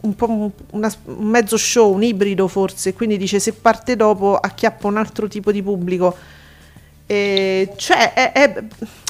un 0.00 0.14
po' 0.14 0.30
un, 0.30 0.50
una- 0.70 0.92
un 1.04 1.26
mezzo 1.26 1.58
show, 1.58 1.92
un 1.92 2.02
ibrido 2.02 2.48
forse, 2.48 2.94
quindi 2.94 3.18
dice 3.18 3.38
se 3.40 3.52
parte 3.52 3.94
dopo 3.94 4.36
acchiappa 4.38 4.86
un 4.86 4.96
altro 4.96 5.28
tipo 5.28 5.52
di 5.52 5.62
pubblico. 5.62 6.16
E 7.06 7.72
cioè 7.76 8.14
è, 8.14 8.32
è- 8.32 8.62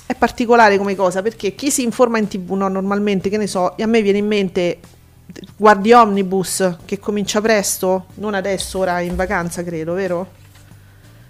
è 0.06 0.14
particolare 0.14 0.76
come 0.76 0.94
cosa 0.94 1.22
perché 1.22 1.54
chi 1.54 1.70
si 1.70 1.82
informa 1.82 2.18
in 2.18 2.28
tv 2.28 2.52
no, 2.52 2.68
normalmente, 2.68 3.28
che 3.28 3.36
ne 3.38 3.46
so, 3.46 3.74
a 3.78 3.86
me 3.86 4.02
viene 4.02 4.18
in 4.18 4.26
mente 4.26 4.78
guardi 5.56 5.92
Omnibus 5.92 6.76
che 6.84 6.98
comincia 6.98 7.40
presto, 7.40 8.06
non 8.14 8.34
adesso, 8.34 8.78
ora 8.78 9.00
in 9.00 9.16
vacanza 9.16 9.62
credo, 9.64 9.94
vero? 9.94 10.42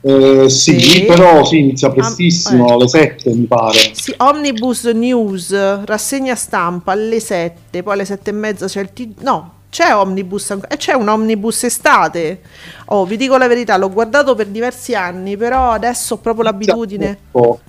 Eh, 0.07 0.51
sì, 0.51 0.79
Sì. 0.81 1.05
però 1.05 1.45
sì, 1.45 1.61
inizia 1.61 1.91
prestissimo, 1.91 2.69
eh. 2.69 2.73
alle 2.73 2.89
7 2.89 3.31
mi 3.31 3.47
pare. 3.47 3.79
Sì, 3.95 4.15
Omnibus 4.19 4.85
News, 4.85 5.85
rassegna 5.85 6.35
stampa 6.35 6.93
alle 6.93 7.21
7, 7.21 7.83
poi 7.83 7.95
alle 7.95 8.05
7 8.05 8.29
e 8.29 8.33
mezza 8.35 8.67
c'è 8.67 8.81
il 8.83 8.93
T... 8.93 9.09
No, 9.21 9.53
c'è 9.71 9.95
Omnibus, 9.95 10.51
anco- 10.51 10.69
eh, 10.69 10.77
c'è 10.77 10.93
un 10.93 11.09
Omnibus 11.09 11.65
estate. 11.65 12.43
Oh, 12.87 13.07
vi 13.07 13.17
dico 13.17 13.39
la 13.39 13.49
verità, 13.49 13.79
l'ho 13.79 13.91
guardato 13.91 14.35
per 14.35 14.49
diversi 14.49 14.95
anni, 14.95 15.39
però 15.39 15.71
adesso 15.71 16.15
ho 16.15 16.19
proprio 16.19 16.45
l'abitudine. 16.45 17.19
Otto. 17.33 17.61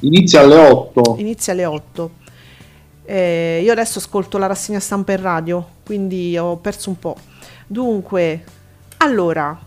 Inizia 0.00 0.40
alle 0.40 0.56
8. 0.56 1.16
Inizia 1.18 1.52
alle 1.52 1.64
8. 1.64 2.10
Eh, 3.04 3.60
io 3.62 3.72
adesso 3.72 3.98
ascolto 3.98 4.36
la 4.36 4.46
rassegna 4.46 4.80
stampa 4.80 5.12
in 5.12 5.22
radio, 5.22 5.66
quindi 5.84 6.36
ho 6.36 6.56
perso 6.56 6.90
un 6.90 6.98
po'. 6.98 7.16
Dunque, 7.66 8.44
allora... 8.98 9.58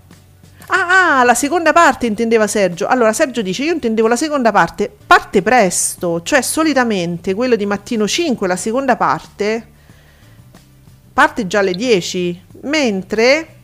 Ah, 0.72 1.20
ah, 1.20 1.24
la 1.24 1.34
seconda 1.34 1.74
parte 1.74 2.06
intendeva 2.06 2.46
Sergio. 2.46 2.86
Allora, 2.86 3.12
Sergio 3.12 3.42
dice, 3.42 3.64
io 3.64 3.74
intendevo 3.74 4.08
la 4.08 4.16
seconda 4.16 4.52
parte, 4.52 4.94
parte 5.08 5.42
presto, 5.42 6.22
cioè 6.22 6.42
solitamente 6.42 7.34
quello 7.34 7.56
di 7.56 7.66
mattino 7.66 8.08
5, 8.08 8.48
la 8.48 8.56
seconda 8.56 8.96
parte, 8.96 9.68
parte 11.12 11.48
già 11.48 11.60
alle 11.60 11.74
10, 11.74 12.44
mentre 12.62 13.59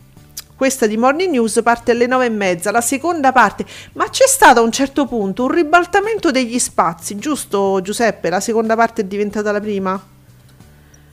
questa 0.56 0.88
di 0.88 0.96
Morning 0.98 1.32
News 1.32 1.60
parte 1.64 1.92
alle 1.92 2.08
9 2.08 2.26
e 2.26 2.30
mezza, 2.30 2.72
la 2.72 2.82
seconda 2.82 3.32
parte. 3.32 3.66
Ma 3.94 4.10
c'è 4.10 4.26
stato 4.28 4.60
a 4.60 4.64
un 4.64 4.72
certo 4.72 5.06
punto 5.06 5.44
un 5.44 5.52
ribaltamento 5.52 6.32
degli 6.32 6.58
spazi, 6.60 7.18
giusto 7.18 7.82
Giuseppe? 7.82 8.30
La 8.30 8.40
seconda 8.40 8.76
parte 8.76 9.02
è 9.02 9.06
diventata 9.06 9.52
la 9.52 9.60
prima? 9.60 10.02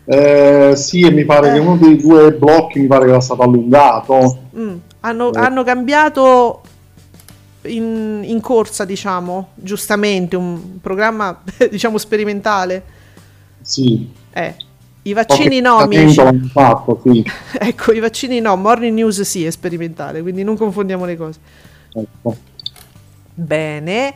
Eh, 0.04 0.72
sì, 0.76 1.00
e 1.02 1.10
mi 1.10 1.24
pare 1.24 1.50
Eh. 1.50 1.52
che 1.54 1.58
uno 1.60 1.76
dei 1.76 1.96
due 1.96 2.32
blocchi 2.32 2.80
mi 2.80 2.86
pare 2.86 3.04
che 3.04 3.10
era 3.10 3.20
stato 3.20 3.42
allungato. 3.42 4.38
Mm, 4.56 4.76
Hanno, 5.00 5.32
Eh. 5.32 5.38
hanno 5.38 5.64
cambiato 5.64 6.60
in, 7.62 8.22
in 8.24 8.40
corsa, 8.40 8.84
diciamo, 8.84 9.50
giustamente, 9.54 10.36
un 10.36 10.80
programma, 10.80 11.40
diciamo, 11.70 11.98
sperimentale. 11.98 12.82
Sì. 13.60 14.08
Eh, 14.32 14.54
i 15.02 15.12
vaccini 15.14 15.60
no, 15.60 15.78
amici. 15.78 16.22
fatto, 16.52 17.00
sì. 17.04 17.24
Ecco, 17.58 17.92
i 17.92 17.98
vaccini 17.98 18.40
no, 18.40 18.56
Morning 18.56 18.94
News 18.94 19.22
sì, 19.22 19.44
è 19.44 19.50
sperimentale, 19.50 20.22
quindi 20.22 20.44
non 20.44 20.56
confondiamo 20.56 21.04
le 21.04 21.16
cose. 21.16 21.38
Ecco. 21.92 22.36
Bene. 23.34 24.14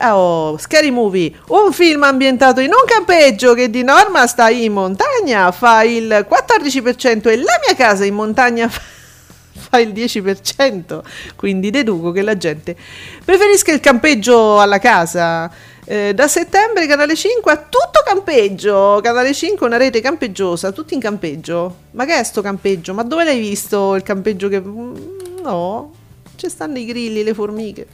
Oh, 0.00 0.58
Scary 0.58 0.90
Movie, 0.90 1.32
un 1.48 1.72
film 1.72 2.02
ambientato 2.02 2.60
in 2.60 2.70
un 2.70 2.84
campeggio 2.84 3.54
che 3.54 3.70
di 3.70 3.84
norma 3.84 4.26
sta 4.26 4.50
in 4.50 4.72
montagna, 4.72 5.52
fa 5.52 5.84
il 5.84 6.26
14% 6.28 7.28
e 7.28 7.36
la 7.36 7.60
mia 7.64 7.76
casa 7.76 8.04
in 8.04 8.14
montagna 8.14 8.68
fa, 8.68 8.80
fa 9.70 9.78
il 9.78 9.90
10%, 9.90 11.00
quindi 11.36 11.70
deduco 11.70 12.10
che 12.10 12.22
la 12.22 12.36
gente 12.36 12.76
preferisca 13.24 13.72
il 13.72 13.78
campeggio 13.78 14.60
alla 14.60 14.78
casa. 14.78 15.48
Eh, 15.90 16.12
da 16.12 16.28
settembre 16.28 16.86
Canale 16.86 17.16
5 17.16 17.50
ha 17.50 17.56
tutto 17.56 18.02
campeggio, 18.04 19.00
Canale 19.02 19.32
5 19.32 19.64
è 19.64 19.68
una 19.70 19.78
rete 19.78 20.02
campeggosa, 20.02 20.70
tutti 20.70 20.92
in 20.92 21.00
campeggio. 21.00 21.74
Ma 21.92 22.04
che 22.04 22.18
è 22.18 22.22
sto 22.24 22.42
campeggio? 22.42 22.92
Ma 22.92 23.02
dove 23.04 23.24
l'hai 23.24 23.38
visto 23.40 23.94
il 23.94 24.02
campeggio 24.02 24.48
che... 24.48 24.60
Mm, 24.60 24.94
No, 25.42 25.92
ci 26.36 26.46
stanno 26.50 26.76
i 26.76 26.84
grilli, 26.84 27.22
le 27.22 27.32
formiche. 27.32 27.86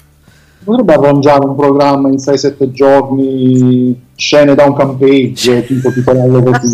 Potrebbe 0.64 0.94
arrangiare 0.94 1.44
un 1.44 1.54
programma 1.54 2.08
in 2.08 2.16
6-7 2.16 2.72
giorni, 2.72 4.06
scene 4.16 4.56
da 4.56 4.64
un 4.64 4.74
campeggio, 4.74 5.62
tipo 5.62 5.92
titolarlo 5.92 6.42
così. 6.42 6.72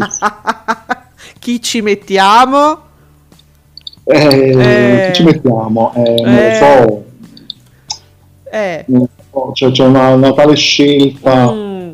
Chi 1.38 1.60
ci 1.60 1.82
mettiamo? 1.82 2.80
Eh, 4.04 4.54
Eh. 4.56 5.10
Chi 5.10 5.16
ci 5.16 5.24
mettiamo? 5.24 5.92
Eh, 5.96 6.22
non 6.22 6.34
Eh. 6.34 6.48
lo 6.48 6.54
so. 6.64 7.04
Eh. 8.52 8.84
Non 9.32 9.46
so, 9.46 9.52
Cioè, 9.54 9.70
c'è 9.70 9.84
una, 9.86 10.08
una 10.14 10.32
tale 10.32 10.54
scelta. 10.56 11.50
mm, 11.52 11.92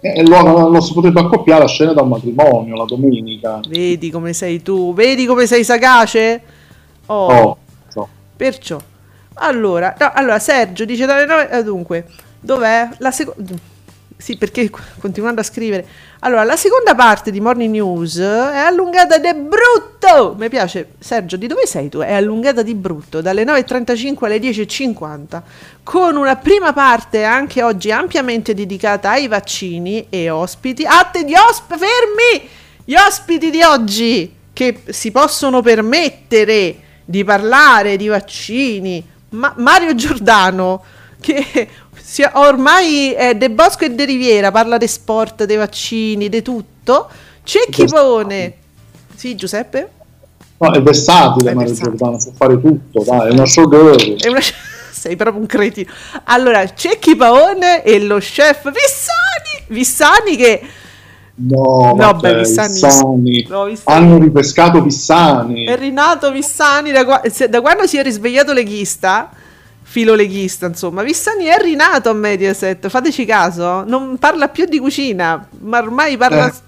E 0.00 0.22
lo, 0.26 0.68
lo 0.68 0.80
si 0.80 0.92
potrebbe 0.92 1.20
accoppiare 1.20 1.64
a 1.64 1.66
scene 1.68 1.92
da 1.94 2.02
un 2.02 2.08
matrimonio 2.08 2.76
la 2.76 2.84
domenica. 2.84 3.60
vedi 3.68 4.10
come 4.10 4.32
sei 4.32 4.62
tu, 4.62 4.94
vedi 4.94 5.26
come 5.26 5.46
sei 5.46 5.64
sagace? 5.64 6.42
Oh, 7.06 7.26
Oh, 7.32 7.56
so. 7.88 8.08
perciò. 8.36 8.78
Allora, 9.40 9.94
no, 9.98 10.10
allora 10.14 10.38
Sergio 10.38 10.84
dice 10.84 11.06
dalle 11.06 11.24
9, 11.26 11.50
eh, 11.50 11.62
dunque, 11.62 12.06
dov'è? 12.40 12.88
La 12.98 13.10
seconda... 13.10 13.54
Sì, 14.18 14.36
perché 14.36 14.68
continuando 14.98 15.40
a 15.40 15.44
scrivere. 15.44 15.86
Allora, 16.20 16.42
la 16.42 16.56
seconda 16.56 16.96
parte 16.96 17.30
di 17.30 17.40
Morning 17.40 17.72
News 17.72 18.18
è 18.18 18.58
allungata 18.58 19.16
di 19.16 19.32
brutto. 19.32 20.34
Mi 20.36 20.48
piace. 20.48 20.94
Sergio, 20.98 21.36
di 21.36 21.46
dove 21.46 21.66
sei 21.66 21.88
tu? 21.88 22.00
È 22.00 22.12
allungata 22.12 22.62
di 22.62 22.74
brutto, 22.74 23.20
dalle 23.20 23.44
9.35 23.44 24.24
alle 24.24 24.38
10.50, 24.38 25.42
con 25.84 26.16
una 26.16 26.34
prima 26.34 26.72
parte 26.72 27.22
anche 27.22 27.62
oggi 27.62 27.92
ampiamente 27.92 28.54
dedicata 28.54 29.10
ai 29.10 29.28
vaccini 29.28 30.08
e 30.10 30.30
ospiti. 30.30 30.84
Atte 30.84 31.22
di 31.22 31.34
ospiti, 31.34 31.78
fermi! 31.78 32.48
Gli 32.84 32.96
ospiti 32.96 33.50
di 33.50 33.62
oggi 33.62 34.34
che 34.52 34.82
si 34.88 35.12
possono 35.12 35.62
permettere 35.62 36.74
di 37.04 37.22
parlare 37.22 37.96
di 37.96 38.08
vaccini. 38.08 39.06
Ma 39.30 39.54
Mario 39.58 39.94
Giordano 39.94 40.82
che 41.20 41.68
sia- 42.08 42.32
ormai 42.36 43.12
è 43.12 43.34
De 43.34 43.50
Bosco 43.50 43.84
e 43.84 43.90
De 43.90 44.04
Riviera, 44.06 44.50
parla 44.50 44.78
di 44.78 44.86
sport, 44.86 45.44
dei 45.44 45.56
vaccini, 45.56 46.28
di 46.28 46.40
tutto. 46.42 47.08
Cecchi 47.42 47.84
Pavone. 47.84 48.54
Sì, 49.14 49.34
Giuseppe? 49.36 49.90
No, 50.58 50.72
è 50.72 50.80
versatile 50.82 51.50
È 51.50 51.54
Mario 51.54 51.68
versatile. 51.70 51.96
Giordano, 51.96 52.18
sa 52.18 52.30
fare 52.36 52.60
tutto, 52.60 53.02
dai, 53.04 53.28
è 53.28 53.32
una 53.32 53.46
showgirl. 53.46 54.16
È 54.24 54.28
una- 54.28 54.40
Sei 54.90 55.14
proprio 55.14 55.40
un 55.40 55.46
cretino. 55.46 55.92
Allora, 56.24 56.74
Cecchi 56.74 57.14
Paone 57.14 57.84
e 57.84 58.00
lo 58.00 58.18
chef 58.18 58.62
Vissani. 58.64 59.66
Vissani 59.68 60.36
che... 60.36 60.60
No, 61.36 61.92
No, 61.94 61.94
vabbè, 61.94 62.32
beh, 62.32 62.38
Vissani- 62.40 62.72
Vissani. 62.72 63.46
no, 63.48 63.64
Vissani- 63.66 63.96
Hanno 63.96 64.18
ripescato 64.18 64.82
Vissani. 64.82 65.66
È 65.66 65.76
rinato 65.76 66.32
Vissani 66.32 66.90
da, 66.90 67.04
da 67.48 67.60
quando 67.60 67.86
si 67.86 67.96
è 67.96 68.02
risvegliato 68.02 68.52
leghista, 68.52 69.30
filo 69.90 70.14
leghista 70.14 70.66
insomma, 70.66 71.02
Vissani 71.02 71.46
è 71.46 71.56
rinato 71.58 72.10
a 72.10 72.12
Mediaset, 72.12 72.88
fateci 72.88 73.24
caso, 73.24 73.84
non 73.84 74.18
parla 74.18 74.48
più 74.48 74.66
di 74.66 74.78
cucina, 74.78 75.48
ma 75.60 75.78
ormai 75.78 76.16
parla... 76.18 76.52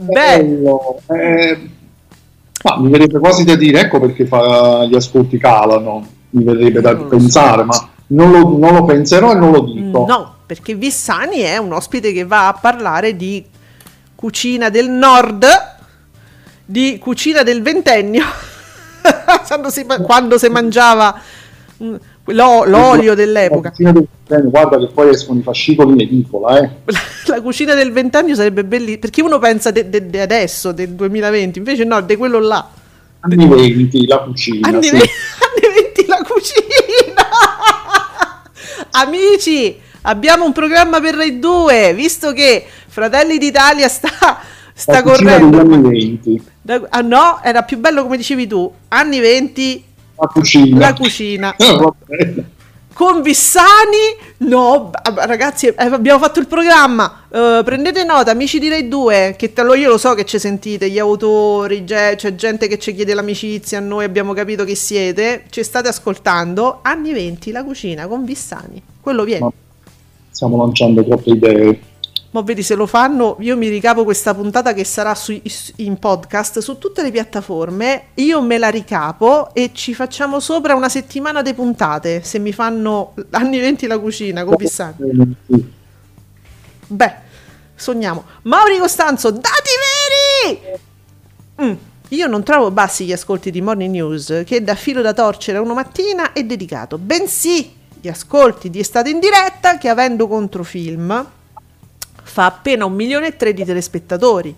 Beh, 0.00 0.44
Bello. 0.44 1.00
eh, 1.08 1.70
ma 2.62 2.78
mi 2.78 2.90
verrebbe 2.90 3.18
quasi 3.18 3.44
da 3.44 3.56
dire, 3.56 3.80
ecco 3.80 4.00
perché 4.00 4.26
fa- 4.26 4.84
gli 4.84 4.94
ascolti 4.94 5.38
calano, 5.38 6.06
mi 6.30 6.44
verrebbe 6.44 6.80
da 6.82 6.92
Non 6.92 7.08
lo 7.08 7.08
so. 7.08 7.16
pensare, 7.16 7.64
ma 7.64 7.88
non 8.08 8.30
lo, 8.30 8.56
non 8.58 8.74
lo 8.74 8.84
penserò 8.84 9.32
e 9.32 9.34
non 9.34 9.50
lo 9.50 9.62
dico. 9.62 10.04
no, 10.06 10.34
perché 10.44 10.74
Vissani 10.74 11.38
è 11.38 11.56
un 11.56 11.72
ospite 11.72 12.12
che 12.12 12.24
va 12.24 12.48
a 12.48 12.52
parlare 12.52 13.16
di 13.16 13.42
cucina 14.14 14.68
del 14.68 14.90
nord, 14.90 15.46
di 16.64 16.98
cucina 16.98 17.42
del 17.42 17.62
ventennio, 17.62 18.24
quando 20.04 20.38
si, 20.38 20.48
mangiava 20.48 21.20
mm, 21.82 21.94
l'o- 22.26 22.64
l'olio 22.64 23.14
dell'epoca. 23.14 23.72
Del- 23.76 24.06
Guarda 24.50 24.78
che 24.78 24.88
poi 24.92 25.10
escono 25.10 25.40
i 25.40 25.42
fascicoli 25.42 25.92
in 25.92 26.00
edicola, 26.00 26.60
eh. 26.60 26.70
La 27.26 27.40
cucina 27.40 27.74
del 27.74 27.92
ventennio 27.92 28.34
sarebbe 28.34 28.64
bellissima, 28.64 28.98
perché 29.00 29.22
uno 29.22 29.38
pensa 29.38 29.70
di 29.70 30.18
adesso, 30.18 30.72
del 30.72 30.90
2020, 30.90 31.58
invece 31.58 31.84
no, 31.84 32.00
di 32.00 32.16
quello 32.16 32.38
là. 32.40 32.68
Anni 33.20 33.46
20, 33.48 34.06
la 34.06 34.18
cucina. 34.18 34.68
Anni, 34.68 34.82
sì. 34.82 34.94
anni 34.96 35.74
20 35.82 36.06
la 36.06 36.22
cucina! 36.26 37.26
Amici, 38.92 39.78
abbiamo 40.02 40.44
un 40.44 40.52
programma 40.52 41.00
per 41.00 41.14
Rai 41.14 41.38
2, 41.38 41.94
visto 41.94 42.32
che 42.32 42.64
Fratelli 42.86 43.38
d'Italia 43.38 43.88
sta, 43.88 44.38
sta 44.78 45.02
correndo. 45.02 45.62
degli 45.62 45.74
anni 45.74 45.88
20. 45.88 46.42
Da- 46.62 46.86
ah 46.90 47.00
no, 47.00 47.40
era 47.42 47.62
più 47.62 47.78
bello 47.78 48.02
come 48.02 48.16
dicevi 48.16 48.46
tu, 48.46 48.70
anni 48.88 49.20
20, 49.20 49.84
La 50.16 50.26
cucina. 50.26 50.78
la 50.78 50.94
cucina. 50.94 51.54
Vabbè. 51.58 52.44
Con 52.92 53.22
Vissani, 53.22 54.16
no, 54.38 54.90
b- 54.90 55.18
ragazzi, 55.24 55.66
eh, 55.68 55.74
abbiamo 55.76 56.18
fatto 56.18 56.40
il 56.40 56.48
programma. 56.48 57.22
eh, 57.30 57.60
prendete 57.64 58.02
nota, 58.02 58.32
amici 58.32 58.58
di 58.58 58.68
Rai 58.68 58.88
2, 58.88 59.36
che 59.38 59.52
lo- 59.62 59.74
io 59.74 59.88
lo 59.90 59.98
so 59.98 60.14
che 60.14 60.24
ci 60.24 60.38
sentite, 60.40 60.90
gli 60.90 60.98
autori, 60.98 61.84
c'è 61.84 62.16
gente 62.34 62.66
che 62.66 62.78
ci 62.78 62.92
chiede 62.94 63.14
l'amicizia, 63.14 63.78
noi 63.78 64.04
abbiamo 64.04 64.32
capito 64.32 64.64
chi 64.64 64.74
siete, 64.74 65.44
ci 65.50 65.62
state 65.62 65.86
ascoltando. 65.88 66.80
Anni 66.82 67.12
20, 67.12 67.52
la 67.52 67.62
cucina 67.62 68.08
con 68.08 68.24
Vissani, 68.24 68.82
quello 69.00 69.22
viene. 69.24 69.44
Ma- 69.44 69.52
Stiamo 70.30 70.56
lanciando 70.56 71.04
troppe 71.04 71.30
idee. 71.30 71.80
Ma 72.30 72.42
vedi, 72.42 72.62
se 72.62 72.74
lo 72.74 72.86
fanno, 72.86 73.36
io 73.40 73.56
mi 73.56 73.68
ricavo 73.68 74.04
questa 74.04 74.34
puntata 74.34 74.74
che 74.74 74.84
sarà 74.84 75.14
su- 75.14 75.40
in 75.76 75.98
podcast 75.98 76.58
su 76.58 76.76
tutte 76.76 77.02
le 77.02 77.10
piattaforme. 77.10 78.08
Io 78.14 78.42
me 78.42 78.58
la 78.58 78.68
ricapo 78.68 79.54
e 79.54 79.70
ci 79.72 79.94
facciamo 79.94 80.38
sopra 80.38 80.74
una 80.74 80.90
settimana 80.90 81.40
di 81.40 81.54
puntate. 81.54 82.22
Se 82.22 82.38
mi 82.38 82.52
fanno 82.52 83.14
anni 83.30 83.58
20 83.58 83.86
la 83.86 83.98
cucina 83.98 84.44
con 84.44 84.56
sì. 84.58 84.66
Beh, 86.86 87.14
sogniamo. 87.74 88.24
Mauri 88.42 88.76
Costanzo, 88.76 89.30
dati 89.30 89.70
veri! 90.44 90.60
Mm, 91.62 91.74
Io 92.10 92.26
non 92.26 92.42
trovo 92.42 92.70
bassi 92.70 93.06
gli 93.06 93.12
ascolti 93.12 93.50
di 93.50 93.62
Morning 93.62 93.90
News, 93.90 94.42
che 94.44 94.62
da 94.62 94.74
filo 94.74 95.00
da 95.00 95.14
torcere 95.14 95.56
a 95.58 95.60
una 95.62 95.72
mattina 95.74 96.32
è 96.32 96.44
dedicato, 96.44 96.98
bensì 96.98 97.74
gli 98.00 98.08
ascolti 98.08 98.68
di 98.68 98.80
Estate 98.80 99.08
in 99.10 99.18
diretta, 99.18 99.76
che 99.78 99.88
avendo 99.88 100.28
controfilm 100.28 101.26
fa 102.28 102.46
appena 102.46 102.84
un 102.84 102.94
milione 102.94 103.28
e 103.28 103.36
tre 103.36 103.52
di 103.54 103.64
telespettatori. 103.64 104.54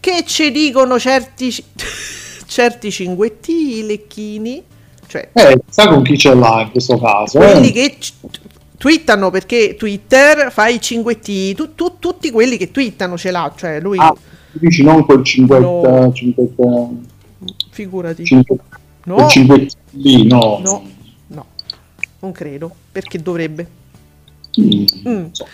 Che 0.00 0.24
ci 0.26 0.50
dicono 0.50 0.98
certi, 0.98 1.50
certi 2.46 2.90
cinguetti, 2.90 3.84
lecchini, 3.84 4.62
cioè 5.06 5.28
Eh, 5.32 5.60
sa 5.68 5.88
con 5.88 6.02
chi 6.02 6.16
ce 6.16 6.34
l'ha 6.34 6.62
in 6.62 6.70
questo 6.70 6.98
caso? 6.98 7.38
quelli 7.38 7.68
eh? 7.68 7.72
che 7.72 7.96
twittano 8.78 9.30
perché 9.30 9.74
Twitter 9.76 10.50
fa 10.50 10.68
i 10.68 10.80
cinguetti, 10.80 11.54
tu- 11.54 11.74
tu- 11.74 11.96
tutti 11.98 12.30
quelli 12.30 12.56
che 12.56 12.70
twittano 12.70 13.18
ce 13.18 13.30
l'ha, 13.30 13.52
cioè 13.56 13.78
lui, 13.80 13.98
Ah, 13.98 14.14
dici 14.52 14.82
non 14.82 15.04
quel 15.04 15.22
50, 15.22 15.66
No. 15.90 16.12
50, 16.12 16.88
figurati. 17.70 18.24
50 18.24 18.64
No, 19.04 19.14
quel 19.16 19.28
50 19.28 19.76
lì, 19.92 20.26
no. 20.26 20.60
no, 20.62 20.90
no, 21.28 21.46
non 22.20 22.32
credo, 22.32 22.74
perché 22.90 23.18
dovrebbe. 23.20 23.66
Mm, 24.60 24.84
Mm. 25.08 25.24
so. 25.32 25.46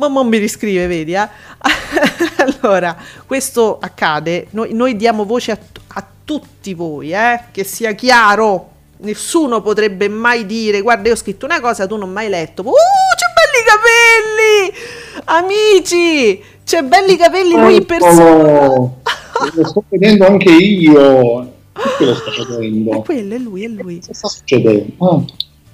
Ma 0.00 0.08
non 0.08 0.28
mi 0.28 0.38
riscrive, 0.38 0.86
vedi? 0.86 1.12
eh? 1.14 1.28
allora, 2.60 2.96
questo 3.26 3.78
accade, 3.80 4.46
noi, 4.50 4.72
noi 4.72 4.96
diamo 4.96 5.24
voce 5.24 5.52
a, 5.52 5.58
a 5.94 6.06
tutti 6.24 6.72
voi, 6.74 7.12
eh? 7.12 7.40
che 7.50 7.64
sia 7.64 7.92
chiaro. 7.92 8.68
Nessuno 9.02 9.62
potrebbe 9.62 10.08
mai 10.08 10.44
dire, 10.44 10.80
guarda, 10.82 11.08
io 11.08 11.14
ho 11.14 11.18
scritto 11.18 11.46
una 11.46 11.60
cosa, 11.60 11.86
tu 11.86 11.96
non 11.96 12.10
mi 12.10 12.18
hai 12.18 12.28
letto. 12.28 12.62
Uh, 12.62 12.72
c'è 13.16 13.26
belli 13.34 13.64
capelli! 13.66 15.22
Amici, 15.24 16.42
c'è 16.64 16.82
belli 16.82 17.16
capelli 17.16 17.54
lui 17.54 17.76
in 17.76 17.86
persona. 17.86 18.64
Lo 19.54 19.66
sto 19.66 19.82
vedendo 19.88 20.26
anche 20.26 20.50
io. 20.50 21.52
Perché 21.72 22.04
lo 22.04 22.14
sto 22.14 22.30
È 22.42 22.46
vedendo? 22.58 23.00
quello, 23.02 23.34
è 23.34 23.38
lui, 23.38 23.64
è 23.64 23.68
lui. 23.68 24.00
Cosa 24.00 24.12
sta 24.12 24.28
succedendo? 24.28 24.92
Ah, 24.98 25.16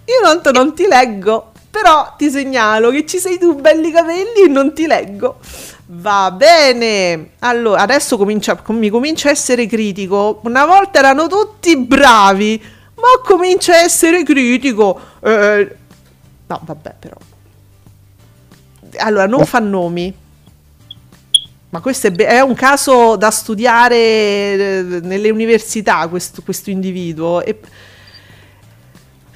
Io 0.04 0.20
tanto 0.22 0.52
non 0.52 0.72
ti 0.74 0.86
leggo, 0.86 1.50
però 1.76 2.14
ti 2.16 2.30
segnalo 2.30 2.90
che 2.90 3.04
ci 3.04 3.18
sei 3.18 3.38
tu, 3.38 3.54
belli 3.54 3.90
capelli, 3.90 4.44
e 4.46 4.48
non 4.48 4.72
ti 4.72 4.86
leggo. 4.86 5.38
Va 5.88 6.30
bene. 6.30 7.32
Allora, 7.40 7.82
adesso 7.82 8.16
comincia, 8.16 8.56
com- 8.56 8.78
mi 8.78 8.88
comincia 8.88 9.28
a 9.28 9.32
essere 9.32 9.66
critico. 9.66 10.40
Una 10.44 10.64
volta 10.64 11.00
erano 11.00 11.26
tutti 11.26 11.76
bravi, 11.76 12.58
ma 12.94 13.22
comincia 13.22 13.74
a 13.74 13.82
essere 13.82 14.22
critico. 14.22 14.98
Eh, 15.20 15.76
no, 16.46 16.60
vabbè, 16.64 16.94
però. 16.98 17.16
Allora, 18.96 19.26
non 19.26 19.44
fa 19.44 19.58
nomi. 19.58 20.14
Ma 21.68 21.80
questo 21.80 22.06
è, 22.06 22.10
be- 22.10 22.26
è 22.26 22.40
un 22.40 22.54
caso 22.54 23.16
da 23.16 23.30
studiare 23.30 23.96
eh, 23.96 24.82
nelle 25.02 25.28
università, 25.28 26.08
questo, 26.08 26.40
questo 26.42 26.70
individuo. 26.70 27.42
E 27.42 27.60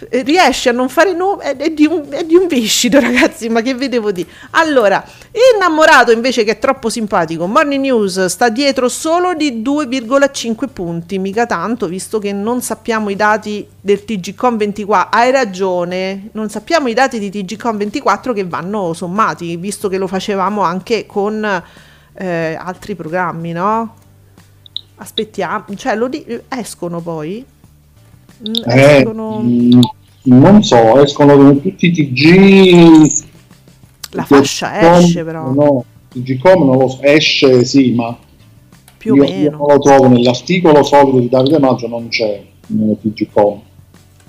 riesce 0.08 0.68
a 0.68 0.72
non 0.72 0.88
fare 0.88 1.12
nomi, 1.12 1.42
è, 1.42 1.56
è 1.56 1.70
di 1.70 1.86
un, 1.86 2.06
è 2.08 2.24
di 2.24 2.34
un 2.34 2.46
viscido, 2.46 2.98
ragazzi, 3.00 3.48
ma 3.48 3.60
che 3.60 3.74
vedevo 3.74 4.10
di. 4.12 4.26
Allora, 4.50 5.04
innamorato 5.54 6.10
invece 6.12 6.44
che 6.44 6.52
è 6.52 6.58
troppo 6.58 6.88
simpatico, 6.88 7.46
Morning 7.46 7.82
News 7.82 8.24
sta 8.26 8.48
dietro 8.48 8.88
solo 8.88 9.34
di 9.34 9.62
2,5 9.62 10.68
punti, 10.72 11.18
mica 11.18 11.46
tanto, 11.46 11.86
visto 11.86 12.18
che 12.18 12.32
non 12.32 12.62
sappiamo 12.62 13.10
i 13.10 13.16
dati 13.16 13.66
del 13.80 14.04
TGCOM 14.04 14.56
24. 14.56 15.18
Hai 15.18 15.30
ragione, 15.30 16.28
non 16.32 16.48
sappiamo 16.48 16.88
i 16.88 16.94
dati 16.94 17.18
di 17.18 17.30
TGCOM 17.30 17.76
24 17.76 18.32
che 18.32 18.44
vanno 18.44 18.92
sommati, 18.92 19.56
visto 19.56 19.88
che 19.88 19.98
lo 19.98 20.06
facevamo 20.06 20.62
anche 20.62 21.06
con 21.06 21.62
eh, 22.14 22.58
altri 22.58 22.94
programmi, 22.94 23.52
no? 23.52 23.94
Aspettiamo, 24.96 25.64
cioè 25.76 25.96
lo 25.96 26.08
di- 26.08 26.40
escono 26.48 27.00
poi? 27.00 27.44
Eh, 28.42 28.96
Escono... 28.98 29.40
mm, 29.40 29.80
non 30.22 30.62
so, 30.62 31.02
escono 31.02 31.58
tutti 31.60 31.86
i 31.86 31.92
TG. 31.92 33.28
La 34.12 34.24
TG 34.24 34.26
fascia 34.26 34.70
Com, 34.78 34.94
esce 34.94 35.24
però, 35.24 35.50
No, 35.52 35.84
TGCOM 36.08 36.64
non 36.64 36.78
lo 36.78 36.88
so, 36.88 37.02
esce 37.02 37.64
sì, 37.64 37.92
ma 37.94 38.16
più 38.96 39.12
o 39.12 39.16
io, 39.16 39.24
io 39.24 39.50
meno. 39.50 39.56
non 39.58 39.66
lo 39.68 39.78
trovo 39.78 40.08
nell'articolo 40.08 40.82
solito 40.82 41.18
di 41.20 41.28
Davide 41.28 41.58
Maggio, 41.58 41.86
non 41.88 42.08
c'è 42.08 42.42
nel 42.68 42.98
TGCOM. 43.00 43.60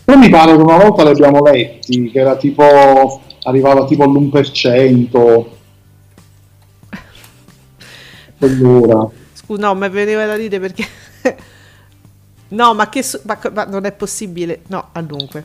Però 0.04 0.18
mi 0.18 0.30
pare 0.30 0.56
che 0.56 0.62
una 0.62 0.78
volta 0.78 1.04
li 1.04 1.10
abbiamo 1.10 1.42
letti, 1.42 2.10
che 2.12 2.20
era 2.20 2.36
tipo, 2.36 3.22
arrivava 3.44 3.86
tipo 3.86 4.04
all'1%. 4.04 5.46
Allora, 8.44 9.08
Scusa, 9.34 9.62
no, 9.68 9.76
mi 9.76 9.88
veniva 9.90 10.26
da 10.26 10.36
dire 10.36 10.60
perché... 10.60 10.86
no, 12.52 12.74
ma 12.74 12.88
che... 12.90 13.04
su- 13.04 13.20
ma, 13.24 13.38
ma 13.54 13.66
non 13.66 13.86
è 13.86 13.92
possibile. 13.92 14.62
No, 14.68 14.90
ah, 14.94 15.02
dunque. 15.02 15.44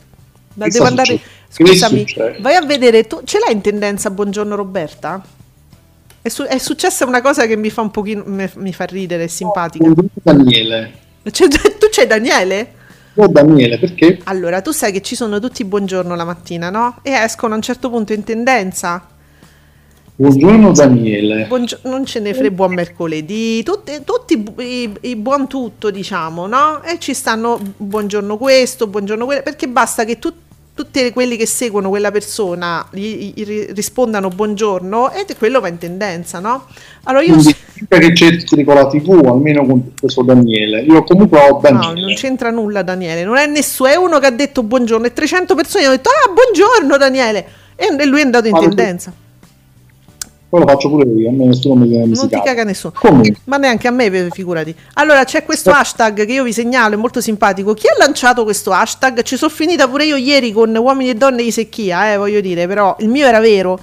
Ma 0.54 0.68
devo 0.68 0.84
andare... 0.84 1.20
Scusami, 1.48 2.06
vai 2.40 2.54
a 2.54 2.64
vedere... 2.64 3.06
Tu 3.06 3.22
ce 3.24 3.38
l'hai 3.38 3.52
in 3.52 3.60
tendenza 3.60 4.10
Buongiorno 4.10 4.54
Roberta? 4.54 5.22
È, 6.22 6.28
su- 6.28 6.44
è 6.44 6.58
successa 6.58 7.04
una 7.04 7.20
cosa 7.20 7.46
che 7.46 7.56
mi 7.56 7.70
fa 7.70 7.82
un 7.82 7.90
pochino... 7.90 8.22
mi, 8.26 8.48
mi 8.56 8.72
fa 8.72 8.84
ridere, 8.84 9.24
è 9.24 9.28
simpatica. 9.28 9.84
Buongiorno 9.84 10.10
Daniele. 10.22 10.92
C'è- 11.30 11.48
tu 11.48 11.88
c'hai 11.90 12.06
Daniele? 12.06 12.72
Oh 13.14 13.28
Daniele, 13.28 13.78
perché? 13.78 14.20
Allora, 14.24 14.60
tu 14.60 14.72
sai 14.72 14.92
che 14.92 15.00
ci 15.00 15.14
sono 15.14 15.40
tutti 15.40 15.64
buongiorno 15.64 16.14
la 16.14 16.24
mattina, 16.24 16.68
no? 16.68 16.98
E 17.02 17.12
escono 17.12 17.54
a 17.54 17.56
un 17.56 17.62
certo 17.62 17.88
punto 17.88 18.12
in 18.12 18.24
tendenza. 18.24 19.06
Buongiorno 20.18 20.72
Daniele. 20.72 21.44
Buongio- 21.46 21.80
non 21.82 22.06
ce 22.06 22.20
ne 22.20 22.32
frega 22.32 22.54
buon 22.54 22.72
mercoledì, 22.72 23.62
tutti, 23.62 23.92
tutti 24.02 24.42
i, 24.62 24.90
i 25.00 25.16
buon 25.16 25.46
tutto, 25.46 25.90
diciamo, 25.90 26.46
no? 26.46 26.82
E 26.82 26.98
ci 26.98 27.12
stanno 27.12 27.60
buongiorno 27.76 28.38
questo, 28.38 28.86
buongiorno 28.86 29.26
quello, 29.26 29.42
perché 29.42 29.68
basta 29.68 30.04
che 30.04 30.18
tu, 30.18 30.32
tutti 30.72 31.10
quelli 31.12 31.36
che 31.36 31.44
seguono 31.44 31.90
quella 31.90 32.10
persona 32.10 32.86
gli, 32.92 33.34
gli 33.34 33.66
rispondano 33.74 34.30
buongiorno 34.30 35.12
e 35.12 35.26
quello 35.36 35.60
va 35.60 35.68
in 35.68 35.76
tendenza, 35.76 36.38
no? 36.38 36.64
Allora 37.02 37.22
io 37.22 37.34
Quindi 37.34 37.54
che 37.86 38.14
cerchi 38.14 38.64
con 38.64 38.74
la 38.74 38.86
TV, 38.86 39.22
almeno 39.26 39.66
con 39.66 39.92
questo 40.00 40.22
Daniele. 40.22 40.80
Io 40.80 41.04
comunque 41.04 41.40
ho 41.40 41.56
No, 41.56 41.60
Daniele. 41.60 42.00
non 42.00 42.14
c'entra 42.14 42.50
nulla 42.50 42.80
Daniele, 42.80 43.22
non 43.22 43.36
è 43.36 43.44
nessuno, 43.46 43.90
è 43.90 43.96
uno 43.96 44.18
che 44.18 44.26
ha 44.28 44.30
detto 44.30 44.62
buongiorno 44.62 45.04
e 45.04 45.12
300 45.12 45.54
persone 45.54 45.84
hanno 45.84 45.96
detto 45.96 46.08
ah 46.08 46.32
buongiorno 46.32 46.96
Daniele 46.96 47.46
e 47.76 48.06
lui 48.06 48.20
è 48.20 48.24
andato 48.24 48.46
in 48.46 48.52
Ma 48.54 48.60
tendenza. 48.60 49.24
Poi 50.48 50.60
lo 50.60 50.66
faccio 50.66 50.88
pure 50.88 51.08
io, 51.08 51.28
a 51.28 51.32
me 51.32 51.46
nessuno 51.46 51.74
mi 51.74 51.88
viene 51.88 52.04
a 52.04 52.06
Non 52.06 52.14
ti 52.14 52.20
visitare. 52.20 52.44
caga 52.44 52.64
nessuno. 52.64 52.92
Comunque, 52.96 53.36
Ma 53.44 53.56
neanche 53.56 53.88
a 53.88 53.90
me, 53.90 54.28
figurati. 54.30 54.74
Allora, 54.94 55.24
c'è 55.24 55.44
questo 55.44 55.70
hashtag 55.70 56.24
che 56.24 56.32
io 56.32 56.44
vi 56.44 56.52
segnalo, 56.52 56.94
è 56.94 56.96
molto 56.98 57.20
simpatico. 57.20 57.74
Chi 57.74 57.88
ha 57.88 57.96
lanciato 57.98 58.44
questo 58.44 58.70
hashtag? 58.70 59.22
Ci 59.22 59.36
sono 59.36 59.50
finita 59.50 59.88
pure 59.88 60.04
io 60.04 60.16
ieri 60.16 60.52
con 60.52 60.74
uomini 60.74 61.10
e 61.10 61.14
donne 61.14 61.42
di 61.42 61.50
secchia, 61.50 62.12
eh, 62.12 62.16
voglio 62.16 62.40
dire, 62.40 62.68
però 62.68 62.94
il 63.00 63.08
mio 63.08 63.26
era 63.26 63.40
vero. 63.40 63.78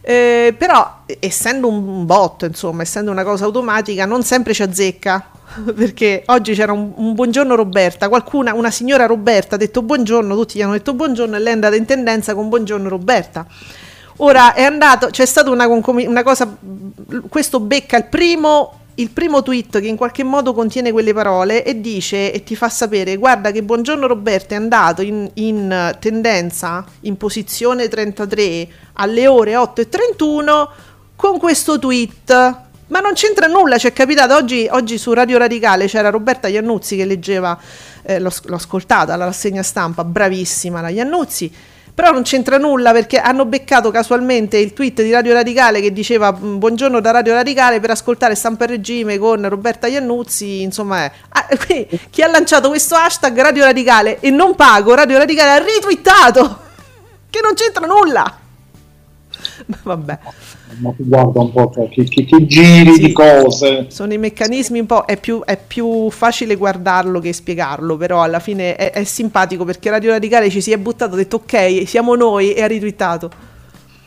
Eh, 0.00 0.54
però, 0.56 1.00
essendo 1.18 1.68
un 1.68 2.06
bot, 2.06 2.42
insomma, 2.48 2.82
essendo 2.82 3.10
una 3.10 3.24
cosa 3.24 3.44
automatica, 3.44 4.06
non 4.06 4.22
sempre 4.22 4.54
ci 4.54 4.62
azzecca. 4.62 5.30
Perché 5.76 6.22
oggi 6.26 6.54
c'era 6.54 6.72
un, 6.72 6.92
un 6.96 7.14
buongiorno 7.14 7.54
Roberta, 7.54 8.08
qualcuna, 8.08 8.54
una 8.54 8.70
signora 8.70 9.06
Roberta 9.06 9.54
ha 9.54 9.58
detto 9.58 9.82
buongiorno, 9.82 10.34
tutti 10.34 10.58
gli 10.58 10.62
hanno 10.62 10.72
detto 10.72 10.92
buongiorno 10.94 11.36
e 11.36 11.38
lei 11.38 11.50
è 11.50 11.54
andata 11.54 11.76
in 11.76 11.84
tendenza 11.84 12.34
con 12.34 12.48
buongiorno 12.48 12.88
Roberta. 12.88 13.46
Ora 14.18 14.54
è 14.54 14.62
andato, 14.62 15.08
c'è 15.08 15.26
stata 15.26 15.50
una, 15.50 15.66
una 15.66 16.22
cosa, 16.22 16.56
questo 17.28 17.60
becca 17.60 17.98
il 17.98 18.04
primo, 18.04 18.80
il 18.94 19.10
primo 19.10 19.42
tweet 19.42 19.80
che 19.80 19.88
in 19.88 19.96
qualche 19.96 20.24
modo 20.24 20.54
contiene 20.54 20.90
quelle 20.90 21.12
parole 21.12 21.64
e 21.64 21.80
dice 21.82 22.32
e 22.32 22.42
ti 22.42 22.56
fa 22.56 22.70
sapere, 22.70 23.16
guarda 23.16 23.50
che 23.50 23.62
buongiorno 23.62 24.06
Roberta 24.06 24.54
è 24.54 24.58
andato 24.58 25.02
in, 25.02 25.28
in 25.34 25.96
tendenza, 26.00 26.84
in 27.00 27.18
posizione 27.18 27.88
33 27.88 28.68
alle 28.94 29.26
ore 29.26 29.54
8 29.54 29.80
e 29.82 29.88
31 29.88 30.70
con 31.14 31.38
questo 31.38 31.78
tweet. 31.78 32.64
Ma 32.88 33.00
non 33.00 33.14
c'entra 33.14 33.48
nulla, 33.48 33.78
ci 33.78 33.88
è 33.88 33.92
capitato 33.92 34.36
oggi, 34.36 34.68
oggi 34.70 34.96
su 34.96 35.12
Radio 35.12 35.38
Radicale 35.38 35.86
c'era 35.86 36.08
Roberta 36.08 36.46
Iannuzzi 36.46 36.96
che 36.96 37.04
leggeva, 37.04 37.58
eh, 38.02 38.20
l'ho, 38.20 38.30
l'ho 38.44 38.54
ascoltata 38.54 39.16
la 39.16 39.24
rassegna 39.24 39.64
stampa, 39.64 40.04
bravissima 40.04 40.80
la 40.80 40.88
Iannuzzi, 40.88 41.52
però 41.96 42.10
non 42.12 42.24
c'entra 42.24 42.58
nulla 42.58 42.92
perché 42.92 43.18
hanno 43.18 43.46
beccato 43.46 43.90
casualmente 43.90 44.58
il 44.58 44.74
tweet 44.74 45.00
di 45.00 45.10
Radio 45.10 45.32
Radicale 45.32 45.80
che 45.80 45.94
diceva 45.94 46.30
"Mm, 46.30 46.58
buongiorno 46.58 47.00
da 47.00 47.10
Radio 47.10 47.32
Radicale 47.32 47.80
per 47.80 47.88
ascoltare 47.88 48.34
Stampa 48.34 48.64
e 48.64 48.66
Regime 48.66 49.16
con 49.16 49.48
Roberta 49.48 49.86
Iannuzzi, 49.86 50.60
insomma 50.60 51.04
è. 51.04 51.12
Ah, 51.30 51.46
quindi 51.64 51.98
chi 52.10 52.20
ha 52.20 52.28
lanciato 52.28 52.68
questo 52.68 52.96
hashtag 52.96 53.40
Radio 53.40 53.64
Radicale 53.64 54.20
e 54.20 54.28
non 54.28 54.54
pago 54.54 54.94
Radio 54.94 55.16
Radicale 55.16 55.52
ha 55.52 55.64
ritwittato 55.64 56.58
che 57.30 57.40
non 57.42 57.54
c'entra 57.54 57.86
nulla. 57.86 58.40
Ma 59.66 59.76
Vabbè. 59.82 60.18
ma 60.78 60.90
tu 60.96 61.06
guarda 61.06 61.40
un 61.40 61.52
po', 61.52 61.70
cioè, 61.74 61.88
che, 61.88 62.04
che- 62.04 62.24
che 62.24 62.46
giri 62.46 62.94
Sì. 62.94 63.00
di 63.06 63.12
cose. 63.12 63.86
Sono 63.88 64.12
i 64.12 64.18
meccanismi 64.18 64.78
un 64.80 64.86
po'. 64.86 65.06
È 65.06 65.16
più, 65.18 65.42
è 65.44 65.58
più 65.58 66.10
facile 66.10 66.56
guardarlo 66.56 67.20
che 67.20 67.32
spiegarlo, 67.32 67.96
però 67.96 68.22
alla 68.22 68.40
fine 68.40 68.76
è, 68.76 68.90
è 68.92 69.04
simpatico 69.04 69.64
perché 69.64 69.90
Radio 69.90 70.10
Radicale 70.10 70.50
ci 70.50 70.60
si 70.60 70.72
è 70.72 70.76
buttato, 70.78 71.14
ha 71.14 71.16
detto 71.16 71.36
ok, 71.36 71.82
siamo 71.86 72.14
noi 72.14 72.52
e 72.52 72.62
ha 72.62 72.66
ritwittato. 72.66 73.30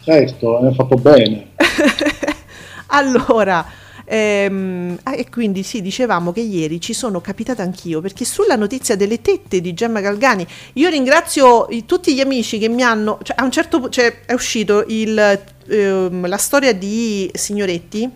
Certo, 0.03 0.57
hai 0.59 0.73
fatto 0.73 0.95
bene. 0.95 1.47
allora, 2.87 3.65
ehm, 4.09 4.97
ah, 5.03 5.15
e 5.15 5.29
quindi 5.29 5.61
sì, 5.63 5.81
dicevamo 5.81 6.31
che 6.31 6.39
ieri 6.41 6.81
ci 6.81 6.93
sono 6.93 7.21
capitata 7.21 7.61
anch'io 7.63 8.01
perché 8.01 8.25
sulla 8.25 8.55
notizia 8.55 8.95
delle 8.95 9.21
tette 9.21 9.61
di 9.61 9.73
Gemma 9.73 10.01
Galgani, 10.01 10.45
io 10.73 10.89
ringrazio 10.89 11.67
i- 11.69 11.85
tutti 11.85 12.13
gli 12.15 12.19
amici 12.19 12.57
che 12.57 12.67
mi 12.69 12.81
hanno, 12.81 13.19
cioè, 13.23 13.35
a 13.39 13.43
un 13.43 13.51
certo 13.51 13.77
punto 13.79 13.93
cioè, 13.93 14.21
è 14.25 14.33
uscito 14.33 14.83
il, 14.87 15.39
ehm, 15.67 16.27
la 16.27 16.37
storia 16.37 16.73
di 16.73 17.29
Signoretti 17.33 18.09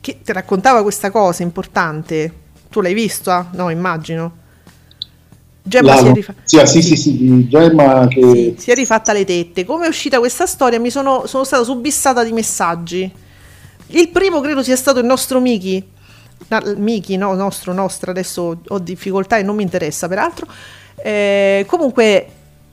che 0.00 0.18
ti 0.22 0.32
raccontava 0.32 0.82
questa 0.82 1.10
cosa 1.10 1.42
importante. 1.42 2.32
Tu 2.70 2.80
l'hai 2.80 2.94
vista? 2.94 3.50
No, 3.54 3.68
immagino. 3.70 4.38
Gemma 5.62 5.94
La 5.94 5.96
si 5.96 6.06
è 6.06 6.12
rifa- 6.12 6.32
notizia, 6.34 6.66
sì, 6.66 6.82
sì, 6.82 6.96
sì, 6.96 7.48
Gemma 7.48 8.06
che... 8.08 8.20
sì, 8.22 8.54
si 8.58 8.70
è 8.70 8.74
rifatta 8.74 9.12
le 9.12 9.24
tette. 9.24 9.64
Come 9.64 9.86
è 9.86 9.88
uscita 9.88 10.18
questa 10.18 10.46
storia 10.46 10.80
mi 10.80 10.90
sono, 10.90 11.26
sono 11.26 11.44
stata 11.44 11.64
subissata 11.64 12.24
di 12.24 12.32
messaggi. 12.32 13.12
Il 13.92 14.08
primo 14.10 14.40
credo 14.40 14.62
sia 14.62 14.76
stato 14.76 15.00
il 15.00 15.06
nostro 15.06 15.40
Miki. 15.40 15.84
Na- 16.48 16.62
Miki, 16.76 17.16
no, 17.16 17.34
nostro, 17.34 17.72
nostra, 17.72 18.10
adesso 18.10 18.60
ho 18.66 18.78
difficoltà 18.78 19.36
e 19.38 19.42
non 19.42 19.56
mi 19.56 19.62
interessa 19.62 20.06
peraltro. 20.06 20.46
Eh, 21.02 21.64
comunque, 21.66 22.26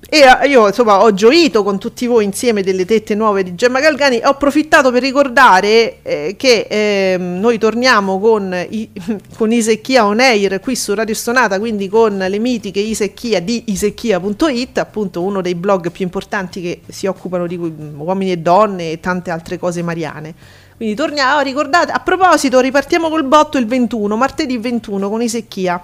era- 0.09 0.43
io 0.45 0.67
insomma 0.67 1.01
ho 1.01 1.13
gioito 1.13 1.63
con 1.63 1.79
tutti 1.79 2.05
voi 2.05 2.23
insieme 2.23 2.61
delle 2.61 2.85
tette 2.85 3.15
nuove 3.15 3.43
di 3.43 3.55
Gemma 3.55 3.79
Galgani. 3.79 4.21
Ho 4.23 4.29
approfittato 4.29 4.91
per 4.91 5.01
ricordare 5.01 5.97
eh, 6.03 6.35
che 6.37 6.67
ehm, 6.69 7.39
noi 7.39 7.57
torniamo 7.57 8.19
con, 8.19 8.55
i, 8.69 8.89
con 9.35 9.51
Isecchia 9.51 10.05
On 10.05 10.19
Air 10.19 10.59
qui 10.59 10.75
su 10.75 10.93
Radio 10.93 11.15
Stonata, 11.15 11.59
quindi 11.59 11.89
con 11.89 12.15
le 12.17 12.39
mitiche 12.39 12.79
Isecchia 12.79 13.41
di 13.41 13.63
isecchia.it, 13.67 14.77
appunto 14.77 15.23
uno 15.23 15.41
dei 15.41 15.55
blog 15.55 15.89
più 15.91 16.05
importanti 16.05 16.61
che 16.61 16.81
si 16.87 17.07
occupano 17.07 17.47
di 17.47 17.57
uomini 17.57 18.31
e 18.31 18.37
donne 18.37 18.91
e 18.91 18.99
tante 18.99 19.31
altre 19.31 19.57
cose 19.57 19.81
mariane. 19.81 20.65
Quindi 20.77 20.95
torniamo, 20.95 21.41
ricordate, 21.41 21.91
a 21.91 21.99
proposito, 21.99 22.59
ripartiamo 22.59 23.09
col 23.09 23.23
botto 23.23 23.57
il 23.57 23.65
21, 23.65 24.15
martedì 24.15 24.57
21 24.57 25.09
con 25.09 25.21
Isecchia. 25.21 25.83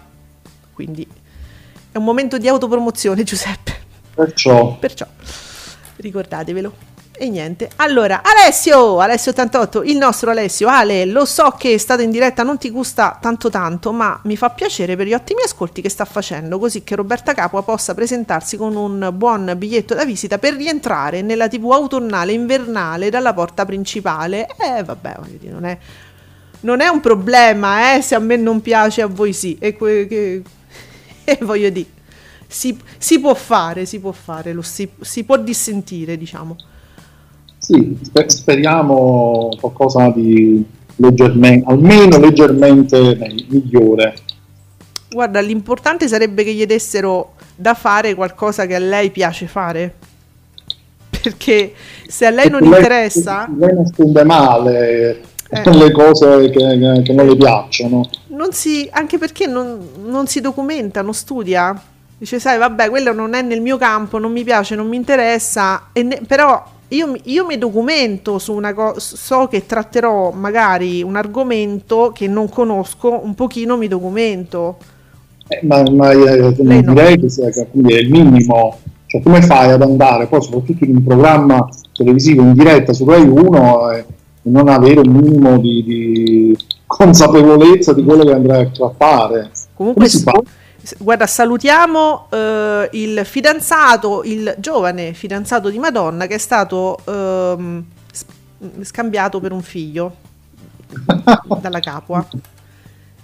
Quindi 0.71 1.07
è 1.91 1.97
un 1.97 2.03
momento 2.03 2.37
di 2.37 2.47
autopromozione, 2.47 3.23
Giuseppe. 3.25 3.81
Perciò, 4.13 4.77
Perciò 4.77 5.07
ricordatevelo. 5.95 6.92
E 7.15 7.29
niente. 7.29 7.69
Allora, 7.75 8.21
Alessio, 8.23 8.99
Alessio88, 8.99 9.87
il 9.87 9.97
nostro 9.97 10.31
Alessio, 10.31 10.67
Ale, 10.67 11.05
lo 11.05 11.25
so 11.25 11.53
che 11.57 11.77
stato 11.77 12.01
in 12.01 12.09
diretta, 12.09 12.41
non 12.41 12.57
ti 12.57 12.71
gusta 12.71 13.17
tanto 13.21 13.51
tanto, 13.51 13.91
ma 13.93 14.19
mi 14.23 14.35
fa 14.35 14.49
piacere 14.49 14.95
per 14.95 15.05
gli 15.05 15.13
ottimi 15.13 15.41
ascolti 15.43 15.81
che 15.81 15.89
sta 15.89 16.05
facendo, 16.05 16.57
così 16.57 16.83
che 16.83 16.95
Roberta 16.95 17.33
Capua 17.35 17.61
possa 17.61 17.93
presentarsi 17.93 18.57
con 18.57 18.75
un 18.75 19.11
buon 19.13 19.53
biglietto 19.55 19.93
da 19.93 20.05
visita 20.05 20.39
per 20.39 20.55
rientrare 20.55 21.21
nella 21.21 21.47
TV 21.47 21.71
autunnale 21.71 22.31
invernale 22.31 23.11
dalla 23.11 23.33
porta 23.33 23.63
principale. 23.63 24.47
Eh, 24.57 24.83
vabbè, 24.83 25.15
voglio 25.19 25.37
dire, 25.37 25.53
non 25.53 25.65
è 25.65 25.77
non 26.61 26.79
è 26.79 26.87
un 26.87 26.99
problema, 27.01 27.95
eh, 27.95 28.01
se 28.01 28.15
a 28.15 28.19
me 28.19 28.37
non 28.37 28.61
piace, 28.61 29.01
a 29.01 29.07
voi 29.07 29.33
sì. 29.33 29.57
E 29.59 29.75
que- 29.75 30.07
che- 30.07 30.41
e 31.25 31.37
voglio 31.41 31.69
dire, 31.69 31.89
si, 32.47 32.77
si 32.97 33.19
può 33.19 33.33
fare, 33.35 33.85
si 33.85 33.99
può 33.99 34.11
fare, 34.13 34.53
lo 34.53 34.61
si, 34.61 34.89
si 35.01 35.23
può 35.25 35.37
dissentire, 35.37 36.17
diciamo. 36.17 36.55
Sì, 37.63 37.97
sper- 38.01 38.29
speriamo 38.29 39.55
qualcosa 39.59 40.09
di 40.09 40.63
leggermente, 40.97 41.65
almeno 41.71 42.17
leggermente 42.19 43.15
me- 43.15 43.33
migliore. 43.47 44.15
Guarda, 45.09 45.39
l'importante 45.39 46.07
sarebbe 46.09 46.43
che 46.43 46.53
gli 46.53 46.65
dessero 46.65 47.35
da 47.55 47.73
fare 47.73 48.15
qualcosa 48.15 48.65
che 48.65 48.75
a 48.75 48.79
lei 48.79 49.11
piace 49.11 49.47
fare. 49.47 49.93
Perché 51.23 51.73
se 52.07 52.25
a 52.25 52.31
lei 52.31 52.49
non 52.49 52.61
lei- 52.61 52.69
interessa, 52.79 53.47
Lei 53.57 53.73
non 53.73 53.85
spende 53.85 54.23
male 54.25 55.21
Eh. 55.49 55.71
le 55.73 55.91
cose 55.91 56.49
che, 56.49 57.01
che- 57.03 57.13
non 57.13 57.27
le 57.27 57.35
piacciono. 57.37 58.09
non 58.29 58.51
si, 58.51 58.87
anche 58.91 59.17
perché 59.17 59.45
non, 59.47 59.79
non 60.03 60.27
si 60.27 60.41
documenta, 60.41 61.01
non 61.01 61.13
studia. 61.13 61.81
Dice, 62.17 62.39
sai, 62.39 62.57
vabbè, 62.57 62.89
quello 62.89 63.13
non 63.13 63.33
è 63.35 63.41
nel 63.41 63.61
mio 63.61 63.77
campo, 63.77 64.17
non 64.17 64.31
mi 64.31 64.43
piace, 64.43 64.75
non 64.75 64.87
mi 64.87 64.95
interessa, 64.97 65.89
ne- 65.93 66.21
però 66.27 66.61
io, 66.95 67.07
mi- 67.07 67.21
io 67.25 67.45
mi 67.45 67.57
documento 67.57 68.39
su 68.39 68.53
una 68.53 68.73
cosa, 68.73 68.99
so 68.99 69.47
che 69.47 69.65
tratterò 69.65 70.31
magari 70.31 71.01
un 71.03 71.15
argomento 71.15 72.11
che 72.13 72.27
non 72.27 72.49
conosco, 72.49 73.19
un 73.23 73.35
pochino 73.35 73.77
mi 73.77 73.87
documento. 73.87 74.77
Eh, 75.47 75.59
ma 75.65 75.83
ma, 75.91 76.11
eh, 76.11 76.53
direi 76.53 77.19
che 77.19 77.29
sia 77.29 77.47
è 77.49 77.67
il 77.73 78.09
minimo. 78.09 78.79
Cioè, 79.05 79.21
come 79.21 79.41
fai 79.41 79.71
ad 79.71 79.81
andare 79.81 80.27
poi, 80.27 80.41
soprattutto 80.41 80.83
in 80.85 80.95
un 80.95 81.03
programma 81.03 81.67
televisivo 81.93 82.41
in 82.41 82.53
diretta 82.53 82.93
su 82.93 83.05
Rai 83.05 83.27
1 83.27 83.91
e 83.91 84.05
e 84.45 84.49
non 84.49 84.67
avere 84.67 84.99
un 84.99 85.09
minimo 85.09 85.57
di, 85.57 85.83
di 85.83 86.57
consapevolezza 86.85 87.93
di 87.93 88.03
quello 88.03 88.25
che 88.25 88.33
andrai 88.33 88.65
a 88.65 88.69
trattare? 88.69 89.51
Comunque, 89.73 90.07
Come 90.07 90.09
si 90.09 90.21
fa? 90.21 90.41
Guarda, 90.97 91.27
salutiamo 91.27 92.27
eh, 92.29 92.89
il 92.93 93.25
fidanzato, 93.25 94.23
il 94.23 94.55
giovane 94.57 95.13
fidanzato 95.13 95.69
di 95.69 95.79
Madonna 95.79 96.27
che 96.27 96.35
è 96.35 96.39
stato 96.39 96.99
ehm, 97.05 97.85
scambiato 98.81 99.39
per 99.39 99.51
un 99.51 99.61
figlio 99.61 100.15
dalla 101.59 101.79
capua. 101.79 102.25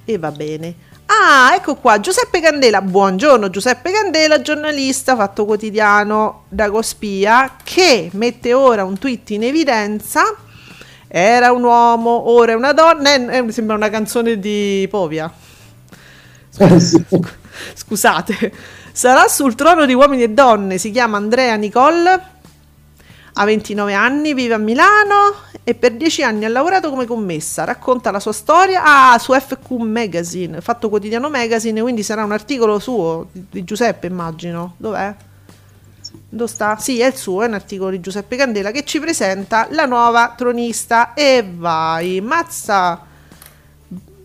E 0.05 0.17
va 0.17 0.31
bene. 0.31 0.87
Ah, 1.05 1.55
ecco 1.55 1.75
qua, 1.75 1.99
Giuseppe 1.99 2.39
Candela. 2.39 2.81
Buongiorno 2.81 3.49
Giuseppe 3.49 3.91
Candela, 3.91 4.41
giornalista 4.41 5.15
fatto 5.15 5.45
quotidiano 5.45 6.43
da 6.49 6.69
Cospia, 6.69 7.55
che 7.63 8.09
mette 8.13 8.53
ora 8.53 8.83
un 8.83 8.97
tweet 8.97 9.31
in 9.31 9.43
evidenza. 9.43 10.21
Era 11.07 11.51
un 11.51 11.63
uomo, 11.63 12.29
ora 12.29 12.51
è 12.51 12.55
una 12.55 12.73
donna. 12.73 13.13
Eh, 13.13 13.51
sembra 13.51 13.75
una 13.75 13.89
canzone 13.89 14.37
di 14.39 14.87
Povia. 14.89 15.31
Eh. 16.57 16.79
Scusate. 17.75 18.53
Sarà 18.91 19.27
sul 19.27 19.55
trono 19.55 19.85
di 19.85 19.93
uomini 19.93 20.23
e 20.23 20.29
donne. 20.29 20.77
Si 20.77 20.91
chiama 20.91 21.17
Andrea 21.17 21.55
Nicole. 21.55 22.37
Ha 23.33 23.45
29 23.45 23.93
anni, 23.93 24.33
vive 24.33 24.55
a 24.55 24.57
Milano 24.57 25.47
e 25.63 25.75
per 25.75 25.93
10 25.93 26.23
anni 26.23 26.45
ha 26.45 26.49
lavorato 26.49 26.89
come 26.89 27.05
commessa. 27.05 27.63
Racconta 27.63 28.11
la 28.11 28.19
sua 28.19 28.33
storia 28.33 28.81
ah, 28.83 29.17
su 29.19 29.33
FQ 29.33 29.69
Magazine, 29.73 30.61
Fatto 30.61 30.89
Quotidiano 30.89 31.29
Magazine, 31.29 31.79
quindi 31.79 32.03
sarà 32.03 32.23
un 32.23 32.31
articolo 32.31 32.79
suo 32.79 33.27
di, 33.31 33.45
di 33.49 33.63
Giuseppe, 33.63 34.07
immagino. 34.07 34.73
Dov'è? 34.77 35.15
Dove 36.27 36.49
sta? 36.49 36.77
Sì, 36.77 36.99
è 36.99 37.07
il 37.07 37.15
suo, 37.15 37.43
è 37.43 37.47
un 37.47 37.53
articolo 37.53 37.91
di 37.91 37.99
Giuseppe 37.99 38.35
Candela 38.35 38.71
che 38.71 38.83
ci 38.83 38.99
presenta 38.99 39.67
la 39.71 39.85
nuova 39.85 40.33
tronista. 40.35 41.13
E 41.13 41.47
vai, 41.55 42.19
mazza! 42.19 43.05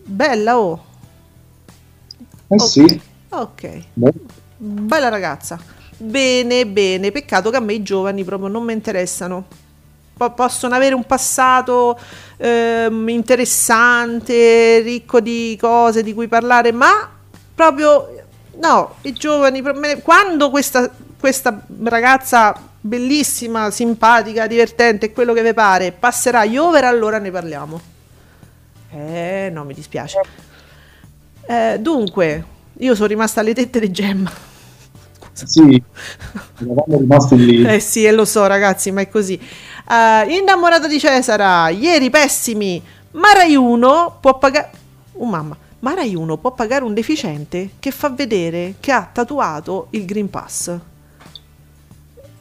Bella, 0.03 0.59
oh! 0.59 0.84
Eh 2.47 2.59
sì. 2.59 3.01
Ok, 3.29 3.81
Boh. 3.93 4.11
bella 4.57 5.09
ragazza. 5.09 5.59
Bene, 5.97 6.65
bene, 6.67 7.11
peccato 7.11 7.49
che 7.49 7.57
a 7.57 7.61
me 7.61 7.73
i 7.73 7.83
giovani 7.83 8.23
proprio 8.23 8.49
non 8.49 8.63
mi 8.63 8.73
interessano. 8.73 9.45
Po- 10.15 10.31
possono 10.31 10.75
avere 10.75 10.95
un 10.95 11.05
passato 11.05 11.99
ehm, 12.37 13.09
interessante, 13.09 14.79
ricco 14.79 15.19
di 15.19 15.57
cose 15.59 16.03
di 16.03 16.13
cui 16.13 16.27
parlare, 16.27 16.71
ma 16.71 17.09
proprio 17.53 18.23
no, 18.59 18.95
i 19.01 19.13
giovani, 19.13 19.61
quando 20.01 20.49
questa, 20.49 20.89
questa 21.19 21.61
ragazza 21.83 22.55
bellissima, 22.79 23.71
simpatica, 23.71 24.47
divertente, 24.47 25.11
quello 25.11 25.33
che 25.33 25.41
vi 25.41 25.53
pare, 25.53 25.91
passerà 25.91 26.45
gli 26.45 26.57
over, 26.57 26.83
allora 26.83 27.17
ne 27.17 27.31
parliamo. 27.31 27.81
Eh, 28.91 29.49
no, 29.51 29.63
mi 29.63 29.73
dispiace. 29.73 30.19
Eh, 31.47 31.77
dunque, 31.79 32.43
io 32.79 32.95
sono 32.95 33.07
rimasta 33.07 33.41
alle 33.41 33.53
tette 33.53 33.79
di 33.79 33.91
Gemma. 33.91 34.31
Sì, 35.31 35.83
eravamo 36.61 36.97
rimasti 36.97 37.35
lì. 37.35 37.65
Eh 37.65 37.79
sì, 37.79 38.05
e 38.05 38.11
lo 38.11 38.25
so 38.25 38.47
ragazzi, 38.47 38.91
ma 38.91 39.01
è 39.01 39.09
così. 39.09 39.35
Eh, 39.37 40.35
innamorata 40.37 40.87
di 40.87 40.97
Cesara, 40.97 41.69
ieri 41.69 42.09
pessimi, 42.09 42.81
ma 43.11 43.33
Rai 43.33 43.55
1 43.55 44.17
può 44.21 44.37
pagare... 44.37 44.71
Oh 45.13 45.25
mamma, 45.25 45.55
ma 45.79 45.93
Rai 45.93 46.15
1 46.15 46.37
può 46.37 46.51
pagare 46.51 46.83
un 46.83 46.93
deficiente 46.93 47.71
che 47.79 47.91
fa 47.91 48.09
vedere 48.09 48.75
che 48.79 48.91
ha 48.91 49.07
tatuato 49.11 49.87
il 49.91 50.05
Green 50.05 50.29
Pass. 50.29 50.69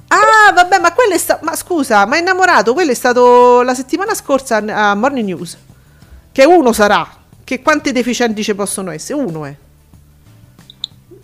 Ah, 0.07 0.53
vabbè, 0.53 0.79
ma 0.79 0.93
quello 0.93 1.15
è 1.15 1.19
stato... 1.19 1.45
Ma 1.45 1.57
scusa, 1.57 2.07
ma 2.07 2.17
innamorato, 2.17 2.73
quello 2.73 2.93
è 2.93 2.95
stato 2.95 3.63
la 3.63 3.75
settimana 3.75 4.15
scorsa 4.15 4.57
a 4.57 4.95
Morning 4.95 5.27
News. 5.27 5.59
Che 6.31 6.45
uno 6.45 6.73
sarà. 6.73 7.23
Che 7.45 7.61
quanti 7.63 7.93
deficienti 7.93 8.43
ci 8.43 8.55
possono 8.55 8.91
essere? 8.91 9.21
Uno 9.21 9.45
è. 9.45 9.55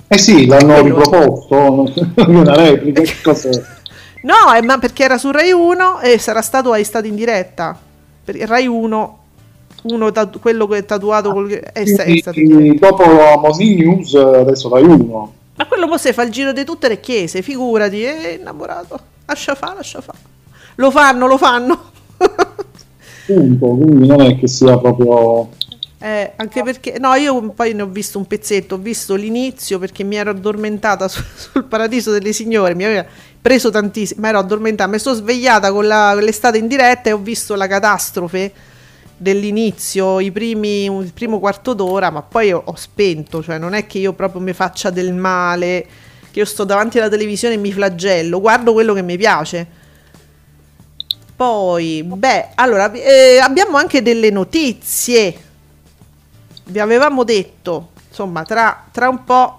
Eh 0.06 0.18
sì, 0.18 0.46
l'hanno 0.46 0.80
Quello. 0.80 1.00
riproposto, 1.00 1.92
una 2.28 2.54
replica, 2.54 3.00
che 3.00 3.14
cos'è? 3.22 3.50
No, 4.22 4.52
eh, 4.54 4.60
ma 4.62 4.78
perché 4.78 5.04
era 5.04 5.16
su 5.16 5.30
Rai 5.30 5.50
1 5.50 6.00
e 6.00 6.18
sarà 6.18 6.42
stato 6.42 6.74
è 6.74 6.82
stato 6.82 7.06
in 7.06 7.14
diretta. 7.14 7.78
Per 8.22 8.36
Rai 8.36 8.66
1, 8.66 9.18
uno 9.84 10.12
tatu- 10.12 10.40
quello 10.40 10.66
che 10.66 10.78
è 10.78 10.84
tatuato 10.84 11.32
col, 11.32 11.48
è, 11.48 11.72
è 11.72 11.86
stato 11.86 12.10
in. 12.10 12.20
Quindi, 12.22 12.78
dopo 12.78 13.04
Mosi 13.40 13.76
News, 13.76 14.14
adesso 14.14 14.68
dai 14.68 14.82
uno. 14.82 15.32
Ma 15.56 15.66
quello 15.66 15.88
poi 15.88 15.98
se 15.98 16.12
fa 16.12 16.22
il 16.22 16.30
giro 16.30 16.52
di 16.52 16.64
tutte 16.64 16.88
le 16.88 17.00
chiese, 17.00 17.40
figurati, 17.40 18.02
è 18.02 18.36
innamorato. 18.38 18.98
Lascia 19.26 19.54
fa, 19.54 19.74
lascia 19.74 20.00
fa. 20.00 20.12
Lo 20.74 20.90
fanno, 20.90 21.26
lo 21.26 21.38
fanno. 21.38 21.90
Punto, 23.26 23.66
quindi 23.68 24.06
non 24.06 24.20
è 24.22 24.36
che 24.38 24.48
sia 24.48 24.76
proprio... 24.76 25.48
Eh, 26.02 26.32
anche 26.36 26.62
perché, 26.62 26.96
no, 26.98 27.12
io 27.14 27.50
poi 27.50 27.74
ne 27.74 27.82
ho 27.82 27.86
visto 27.86 28.16
un 28.16 28.26
pezzetto, 28.26 28.76
ho 28.76 28.78
visto 28.78 29.14
l'inizio 29.16 29.78
perché 29.78 30.02
mi 30.02 30.16
ero 30.16 30.30
addormentata 30.30 31.08
su- 31.08 31.22
sul 31.36 31.64
paradiso 31.64 32.10
delle 32.10 32.32
signore, 32.32 32.74
mi 32.74 32.84
aveva 32.86 33.04
preso 33.40 33.68
tantissimo, 33.68 34.22
ma 34.22 34.28
ero 34.28 34.38
addormentata, 34.38 34.90
mi 34.90 34.98
sono 34.98 35.14
svegliata 35.16 35.70
con, 35.70 35.86
la- 35.86 36.12
con 36.14 36.22
l'estate 36.22 36.56
in 36.56 36.68
diretta 36.68 37.10
e 37.10 37.12
ho 37.12 37.18
visto 37.18 37.54
la 37.54 37.66
catastrofe 37.66 38.50
dell'inizio, 39.14 40.16
primi, 40.32 40.86
il 40.86 41.12
primo 41.12 41.38
quarto 41.38 41.74
d'ora, 41.74 42.08
ma 42.08 42.22
poi 42.22 42.50
ho, 42.50 42.62
ho 42.64 42.74
spento, 42.76 43.42
cioè 43.42 43.58
non 43.58 43.74
è 43.74 43.86
che 43.86 43.98
io 43.98 44.14
proprio 44.14 44.40
mi 44.40 44.54
faccia 44.54 44.88
del 44.88 45.12
male, 45.12 45.86
che 46.30 46.38
io 46.38 46.46
sto 46.46 46.64
davanti 46.64 46.98
alla 46.98 47.10
televisione 47.10 47.54
e 47.54 47.58
mi 47.58 47.72
flagello, 47.72 48.40
guardo 48.40 48.72
quello 48.72 48.94
che 48.94 49.02
mi 49.02 49.18
piace. 49.18 49.66
Poi, 51.36 52.02
beh, 52.02 52.48
allora, 52.54 52.90
eh, 52.92 53.38
abbiamo 53.38 53.76
anche 53.76 54.00
delle 54.02 54.30
notizie 54.30 55.48
vi 56.70 56.78
avevamo 56.78 57.24
detto, 57.24 57.90
insomma, 58.08 58.44
tra, 58.44 58.86
tra 58.90 59.08
un 59.08 59.24
po', 59.24 59.58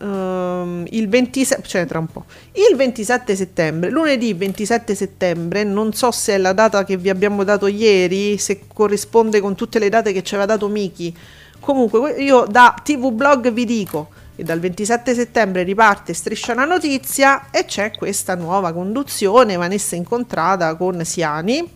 ehm, 0.00 0.86
il 0.90 1.08
27, 1.08 1.62
cioè 1.66 1.86
tra 1.86 1.98
un 1.98 2.06
po', 2.06 2.24
il 2.52 2.76
27 2.76 3.36
settembre, 3.36 3.90
lunedì 3.90 4.32
27 4.34 4.94
settembre, 4.94 5.64
non 5.64 5.92
so 5.92 6.10
se 6.10 6.34
è 6.34 6.38
la 6.38 6.52
data 6.52 6.84
che 6.84 6.96
vi 6.96 7.08
abbiamo 7.08 7.44
dato 7.44 7.66
ieri, 7.66 8.38
se 8.38 8.62
corrisponde 8.72 9.40
con 9.40 9.54
tutte 9.54 9.78
le 9.78 9.88
date 9.88 10.12
che 10.12 10.22
ci 10.22 10.34
aveva 10.34 10.52
dato 10.52 10.68
Miki. 10.68 11.14
Comunque, 11.60 11.98
que- 11.98 12.22
io 12.22 12.44
da 12.48 12.74
TV 12.82 13.10
Blog 13.12 13.50
vi 13.52 13.64
dico 13.64 14.08
che 14.36 14.44
dal 14.44 14.60
27 14.60 15.14
settembre 15.14 15.62
riparte 15.62 16.12
Striscia 16.12 16.54
la 16.54 16.64
notizia 16.64 17.50
e 17.50 17.64
c'è 17.64 17.90
questa 17.92 18.34
nuova 18.34 18.72
conduzione, 18.72 19.56
Vanessa 19.56 19.96
incontrata 19.96 20.74
con 20.76 21.02
Siani 21.04 21.68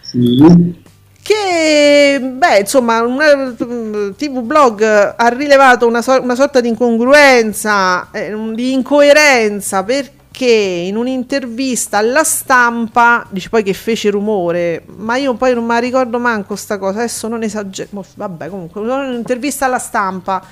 Sì, 0.00 0.82
che 1.22 2.18
beh 2.20 2.58
insomma 2.60 3.02
una 3.02 3.54
mm, 3.64 4.10
TV 4.16 4.40
blog 4.40 4.82
ha 5.16 5.28
rilevato 5.28 5.86
una, 5.86 6.02
so- 6.02 6.20
una 6.20 6.34
sorta 6.34 6.60
di 6.60 6.68
incongruenza 6.68 8.10
eh, 8.10 8.32
un- 8.32 8.54
di 8.54 8.72
incoerenza 8.72 9.82
perché 9.84 10.46
in 10.46 10.96
un'intervista 10.96 11.98
alla 11.98 12.24
stampa 12.24 13.26
dice 13.30 13.48
poi 13.50 13.62
che 13.62 13.74
fece 13.74 14.10
rumore 14.10 14.82
ma 14.96 15.16
io 15.16 15.34
poi 15.34 15.54
non 15.54 15.66
la 15.66 15.78
ricordo 15.78 16.18
manco 16.18 16.56
sta 16.56 16.78
cosa 16.78 16.98
adesso 17.00 17.28
non 17.28 17.42
esagero 17.42 18.04
vabbè 18.14 18.48
comunque 18.48 18.80
in 18.80 18.88
un'intervista 18.88 19.66
alla 19.66 19.78
stampa. 19.78 20.42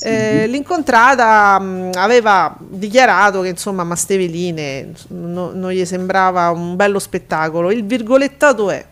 Eh, 0.00 0.46
l'incontrata 0.48 1.58
mh, 1.58 1.90
aveva 1.94 2.54
dichiarato 2.58 3.40
che 3.42 3.48
insomma 3.48 3.84
Masteveline 3.84 4.92
no- 5.08 5.52
non 5.54 5.70
gli 5.70 5.84
sembrava 5.84 6.50
un 6.50 6.74
bello 6.76 6.98
spettacolo. 6.98 7.70
Il 7.70 7.84
virgolettato 7.86 8.70
è 8.70 8.84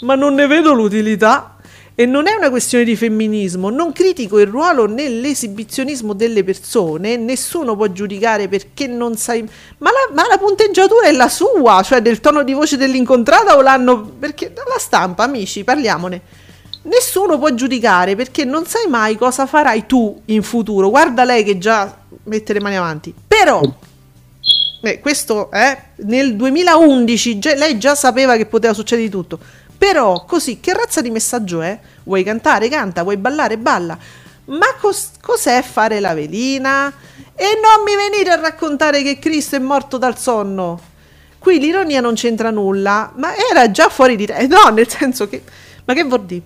ma 0.00 0.14
non 0.14 0.34
ne 0.34 0.46
vedo 0.46 0.72
l'utilità. 0.72 1.54
E 2.00 2.06
non 2.06 2.28
è 2.28 2.34
una 2.34 2.48
questione 2.48 2.84
di 2.84 2.94
femminismo, 2.94 3.70
non 3.70 3.90
critico 3.90 4.38
il 4.38 4.46
ruolo 4.46 4.86
nell'esibizionismo 4.86 6.12
delle 6.12 6.44
persone, 6.44 7.16
nessuno 7.16 7.74
può 7.74 7.88
giudicare 7.88 8.46
perché 8.46 8.86
non 8.86 9.16
sai... 9.16 9.42
Ma 9.78 9.90
la, 9.90 10.14
ma 10.14 10.28
la 10.28 10.38
punteggiatura 10.38 11.08
è 11.08 11.12
la 11.12 11.28
sua, 11.28 11.82
cioè 11.82 12.00
del 12.00 12.20
tono 12.20 12.44
di 12.44 12.52
voce 12.52 12.76
dell'incontrata 12.76 13.56
o 13.56 13.62
l'hanno... 13.62 14.00
Perché 14.16 14.52
la 14.54 14.78
stampa, 14.78 15.24
amici, 15.24 15.64
parliamone. 15.64 16.22
Nessuno 16.82 17.36
può 17.36 17.52
giudicare 17.52 18.14
perché 18.14 18.44
non 18.44 18.64
sai 18.64 18.86
mai 18.88 19.16
cosa 19.16 19.46
farai 19.46 19.84
tu 19.86 20.22
in 20.26 20.44
futuro. 20.44 20.90
Guarda 20.90 21.24
lei 21.24 21.42
che 21.42 21.58
già 21.58 21.98
mette 22.24 22.52
le 22.52 22.60
mani 22.60 22.76
avanti. 22.76 23.12
Però, 23.26 23.60
eh, 24.82 25.00
questo 25.00 25.50
è 25.50 25.82
nel 25.96 26.36
2011, 26.36 27.38
già- 27.40 27.54
lei 27.54 27.76
già 27.76 27.96
sapeva 27.96 28.36
che 28.36 28.46
poteva 28.46 28.72
succedere 28.72 29.08
di 29.08 29.12
tutto. 29.12 29.38
Però, 29.78 30.24
così, 30.24 30.58
che 30.60 30.72
razza 30.74 31.00
di 31.00 31.10
messaggio 31.10 31.60
è? 31.60 31.78
Vuoi 32.02 32.24
cantare? 32.24 32.68
Canta, 32.68 33.02
vuoi 33.04 33.16
ballare? 33.16 33.56
Balla. 33.58 33.96
Ma 34.46 34.66
cos- 34.80 35.12
cos'è 35.20 35.62
fare 35.62 36.00
la 36.00 36.14
velina? 36.14 36.92
E 37.34 37.44
non 37.62 37.84
mi 37.84 37.94
venire 37.94 38.32
a 38.32 38.40
raccontare 38.40 39.02
che 39.02 39.18
Cristo 39.20 39.54
è 39.56 39.60
morto 39.60 39.96
dal 39.98 40.18
sonno. 40.18 40.80
Qui 41.38 41.60
l'ironia 41.60 42.00
non 42.00 42.14
c'entra 42.14 42.50
nulla, 42.50 43.12
ma 43.16 43.30
era 43.36 43.70
già 43.70 43.88
fuori 43.88 44.16
di 44.16 44.26
te. 44.26 44.46
No, 44.48 44.68
nel 44.74 44.88
senso 44.88 45.28
che... 45.28 45.42
Ma 45.84 45.94
che 45.94 46.02
vuol 46.02 46.24
dire? 46.24 46.42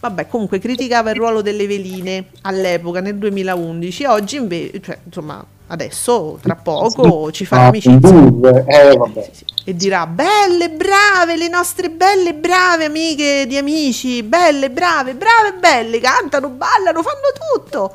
Vabbè, 0.00 0.28
comunque 0.28 0.58
criticava 0.60 1.10
il 1.10 1.16
ruolo 1.16 1.40
delle 1.42 1.66
veline 1.66 2.26
all'epoca, 2.42 3.00
nel 3.00 3.16
2011. 3.16 4.04
Oggi 4.04 4.36
invece, 4.36 4.80
cioè, 4.80 4.98
insomma, 5.04 5.44
adesso, 5.68 6.38
tra 6.40 6.54
poco, 6.54 7.32
ci 7.32 7.44
farà 7.46 7.62
Ah, 7.62 7.66
amicizia. 7.68 8.64
eh, 8.66 8.96
vabbè. 8.96 9.22
Sì, 9.24 9.30
sì. 9.32 9.44
E 9.68 9.76
dirà, 9.76 10.06
belle, 10.06 10.70
brave, 10.70 11.36
le 11.36 11.46
nostre 11.50 11.90
belle, 11.90 12.32
brave 12.32 12.86
amiche 12.86 13.44
di 13.46 13.58
amici, 13.58 14.22
belle, 14.22 14.70
brave, 14.70 15.14
brave, 15.14 15.58
belle, 15.60 16.00
cantano, 16.00 16.48
ballano, 16.48 17.02
fanno 17.02 17.52
tutto. 17.52 17.94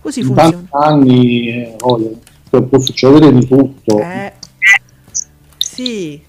Così 0.00 0.24
funziona. 0.24 0.66
anni 0.70 1.46
eh, 1.46 1.76
può 1.78 2.62
può 2.62 2.80
succedere 2.80 3.32
di 3.32 3.46
tutto. 3.46 4.00
Eh, 4.00 4.32
sì. 5.58 6.20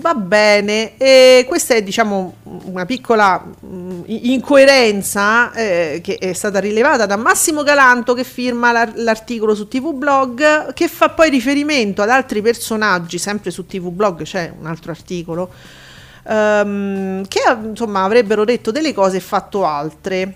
Va 0.00 0.14
bene, 0.14 0.96
e 0.98 1.44
questa 1.48 1.74
è 1.74 1.82
diciamo 1.82 2.34
una 2.64 2.84
piccola 2.84 3.42
mh, 3.42 4.02
incoerenza 4.06 5.50
eh, 5.52 6.00
che 6.02 6.16
è 6.18 6.32
stata 6.34 6.60
rilevata 6.60 7.06
da 7.06 7.16
Massimo 7.16 7.62
Galanto 7.62 8.12
che 8.14 8.22
firma 8.22 8.70
l'ar- 8.70 8.92
l'articolo 8.96 9.54
su 9.54 9.66
TV 9.66 9.92
Blog 9.94 10.72
che 10.74 10.88
fa 10.88 11.08
poi 11.10 11.30
riferimento 11.30 12.02
ad 12.02 12.10
altri 12.10 12.42
personaggi, 12.42 13.18
sempre 13.18 13.50
su 13.50 13.66
TV 13.66 13.88
Blog 13.88 14.22
c'è 14.22 14.52
un 14.58 14.66
altro 14.66 14.90
articolo, 14.92 15.50
ehm, 16.28 17.26
che 17.26 17.40
insomma 17.64 18.04
avrebbero 18.04 18.44
detto 18.44 18.70
delle 18.70 18.92
cose 18.92 19.16
e 19.16 19.20
fatto 19.20 19.64
altre. 19.64 20.34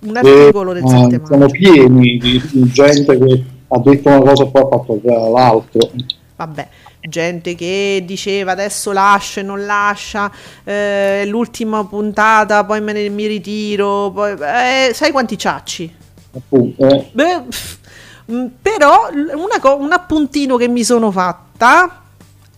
Un 0.00 0.16
articolo 0.16 0.72
del 0.72 0.86
7 0.88 1.16
Eh, 1.16 1.18
maggio. 1.18 1.26
siamo 1.26 1.50
pieni 1.50 2.18
di, 2.18 2.42
di 2.50 2.70
gente 2.70 3.16
che 3.18 3.44
ha 3.68 3.78
detto 3.80 4.08
una 4.08 4.20
cosa 4.20 4.44
e 4.44 4.50
poi 4.50 4.62
ha 4.62 4.68
fatto 4.68 5.00
l'altro. 5.32 5.90
Vabbè, 6.36 6.68
gente 7.08 7.54
che 7.54 8.02
diceva 8.04 8.52
adesso 8.52 8.92
lascia 8.92 9.40
e 9.40 9.42
non 9.42 9.64
lascia, 9.64 10.30
eh, 10.64 11.24
l'ultima 11.26 11.84
puntata, 11.84 12.64
poi 12.64 12.80
me 12.80 12.92
ne 12.92 13.08
mi 13.08 13.26
ritiro, 13.26 14.10
poi, 14.10 14.32
eh, 14.32 14.90
sai 14.94 15.10
quanti 15.10 15.36
ciacci? 15.36 15.94
Appunto, 16.36 16.88
eh. 16.88 17.10
Beh, 17.12 17.42
pff, 17.48 17.78
mm, 18.32 18.46
però 18.60 19.08
co- 19.60 19.76
un 19.76 19.92
appuntino 19.92 20.56
che 20.56 20.68
mi 20.68 20.82
sono 20.82 21.10
fatta, 21.10 22.02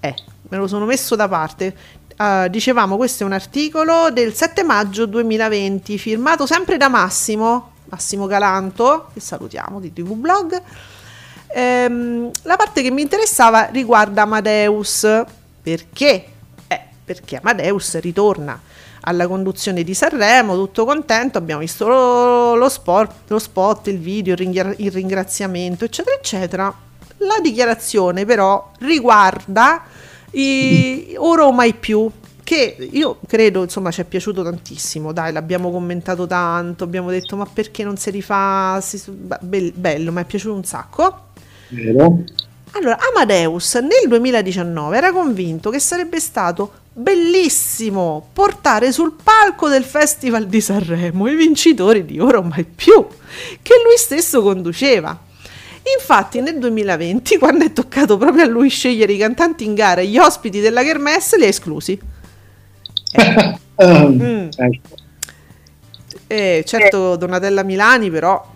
eh, 0.00 0.14
me 0.48 0.56
lo 0.56 0.66
sono 0.66 0.84
messo 0.84 1.16
da 1.16 1.28
parte. 1.28 1.76
Ah, 2.18 2.48
dicevamo, 2.48 2.96
questo 2.96 3.24
è 3.24 3.26
un 3.26 3.32
articolo 3.32 4.10
del 4.10 4.32
7 4.32 4.62
maggio 4.62 5.04
2020, 5.04 5.98
firmato 5.98 6.46
sempre 6.46 6.78
da 6.78 6.88
Massimo, 6.88 7.72
Massimo 7.90 8.26
Galanto, 8.26 9.08
che 9.12 9.20
salutiamo 9.20 9.80
di 9.80 9.92
TV 9.92 10.14
Blog. 10.14 10.62
Ehm, 11.48 12.30
la 12.42 12.56
parte 12.56 12.82
che 12.82 12.90
mi 12.90 13.02
interessava 13.02 13.66
riguarda 13.66 14.22
Amadeus. 14.22 15.24
Perché? 15.62 16.24
Eh, 16.68 16.80
perché 17.04 17.36
Amadeus 17.36 17.98
ritorna 18.00 18.60
alla 19.08 19.28
conduzione 19.28 19.84
di 19.84 19.94
Sanremo, 19.94 20.54
tutto 20.56 20.84
contento, 20.84 21.38
abbiamo 21.38 21.60
visto 21.60 21.86
lo, 21.86 22.54
lo 22.56 22.68
sport, 22.68 23.30
lo 23.30 23.38
spot, 23.38 23.86
il 23.86 23.98
video, 23.98 24.32
il, 24.32 24.38
ringra- 24.38 24.74
il 24.76 24.90
ringraziamento, 24.90 25.84
eccetera, 25.84 26.16
eccetera. 26.16 26.74
La 27.18 27.38
dichiarazione 27.40 28.24
però 28.24 28.72
riguarda 28.80 29.84
i 30.32 31.14
Ora 31.18 31.46
o 31.46 31.52
mai 31.52 31.74
più, 31.74 32.10
che 32.42 32.76
io 32.92 33.18
credo 33.26 33.62
insomma 33.62 33.90
ci 33.90 34.00
è 34.00 34.04
piaciuto 34.04 34.42
tantissimo, 34.42 35.12
dai, 35.12 35.32
l'abbiamo 35.32 35.70
commentato 35.70 36.26
tanto, 36.26 36.84
abbiamo 36.84 37.10
detto 37.10 37.36
ma 37.36 37.46
perché 37.46 37.84
non 37.84 37.96
si 37.96 38.10
rifà, 38.10 38.80
si- 38.80 39.02
be- 39.08 39.72
bello, 39.74 40.12
mi 40.12 40.20
è 40.20 40.24
piaciuto 40.24 40.54
un 40.54 40.64
sacco. 40.64 41.20
Vero? 41.68 42.24
Allora, 42.72 42.98
Amadeus 43.10 43.74
nel 43.76 44.06
2019 44.08 44.96
era 44.96 45.12
convinto 45.12 45.70
che 45.70 45.78
sarebbe 45.78 46.20
stato 46.20 46.72
bellissimo 46.92 48.28
portare 48.32 48.92
sul 48.92 49.14
palco 49.22 49.68
del 49.68 49.84
Festival 49.84 50.46
di 50.46 50.60
Sanremo 50.60 51.28
i 51.28 51.34
vincitori 51.36 52.04
di 52.04 52.18
Ora 52.18 52.38
o 52.38 52.42
Mai 52.42 52.64
Più, 52.64 53.06
che 53.62 53.74
lui 53.84 53.96
stesso 53.96 54.42
conduceva. 54.42 55.18
Infatti 55.98 56.40
nel 56.40 56.58
2020, 56.58 57.38
quando 57.38 57.64
è 57.64 57.72
toccato 57.72 58.16
proprio 58.18 58.44
a 58.44 58.46
lui 58.48 58.68
scegliere 58.68 59.12
i 59.12 59.18
cantanti 59.18 59.64
in 59.64 59.74
gara 59.74 60.00
e 60.00 60.06
gli 60.08 60.18
ospiti 60.18 60.60
della 60.60 60.82
Kermesse, 60.82 61.38
li 61.38 61.44
ha 61.44 61.48
esclusi. 61.48 61.98
Ehm, 63.12 63.58
Mm. 63.78 64.48
ecco. 64.56 64.96
E 66.26 66.64
certo 66.66 67.16
Donatella 67.16 67.62
Milani 67.62 68.10
però, 68.10 68.54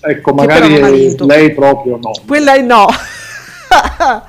Ecco, 0.00 0.34
magari 0.34 1.16
lei 1.18 1.54
proprio 1.54 1.98
no. 2.00 2.12
quella 2.26 2.54
è 2.54 2.62
no. 2.62 2.86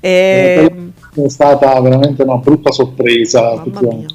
e, 0.00 0.72
È 1.14 1.28
stata 1.28 1.80
veramente 1.80 2.22
una 2.22 2.36
brutta 2.36 2.72
sorpresa. 2.72 3.40
Mamma 3.40 3.54
mia. 3.54 3.70
effettivamente. 3.70 4.14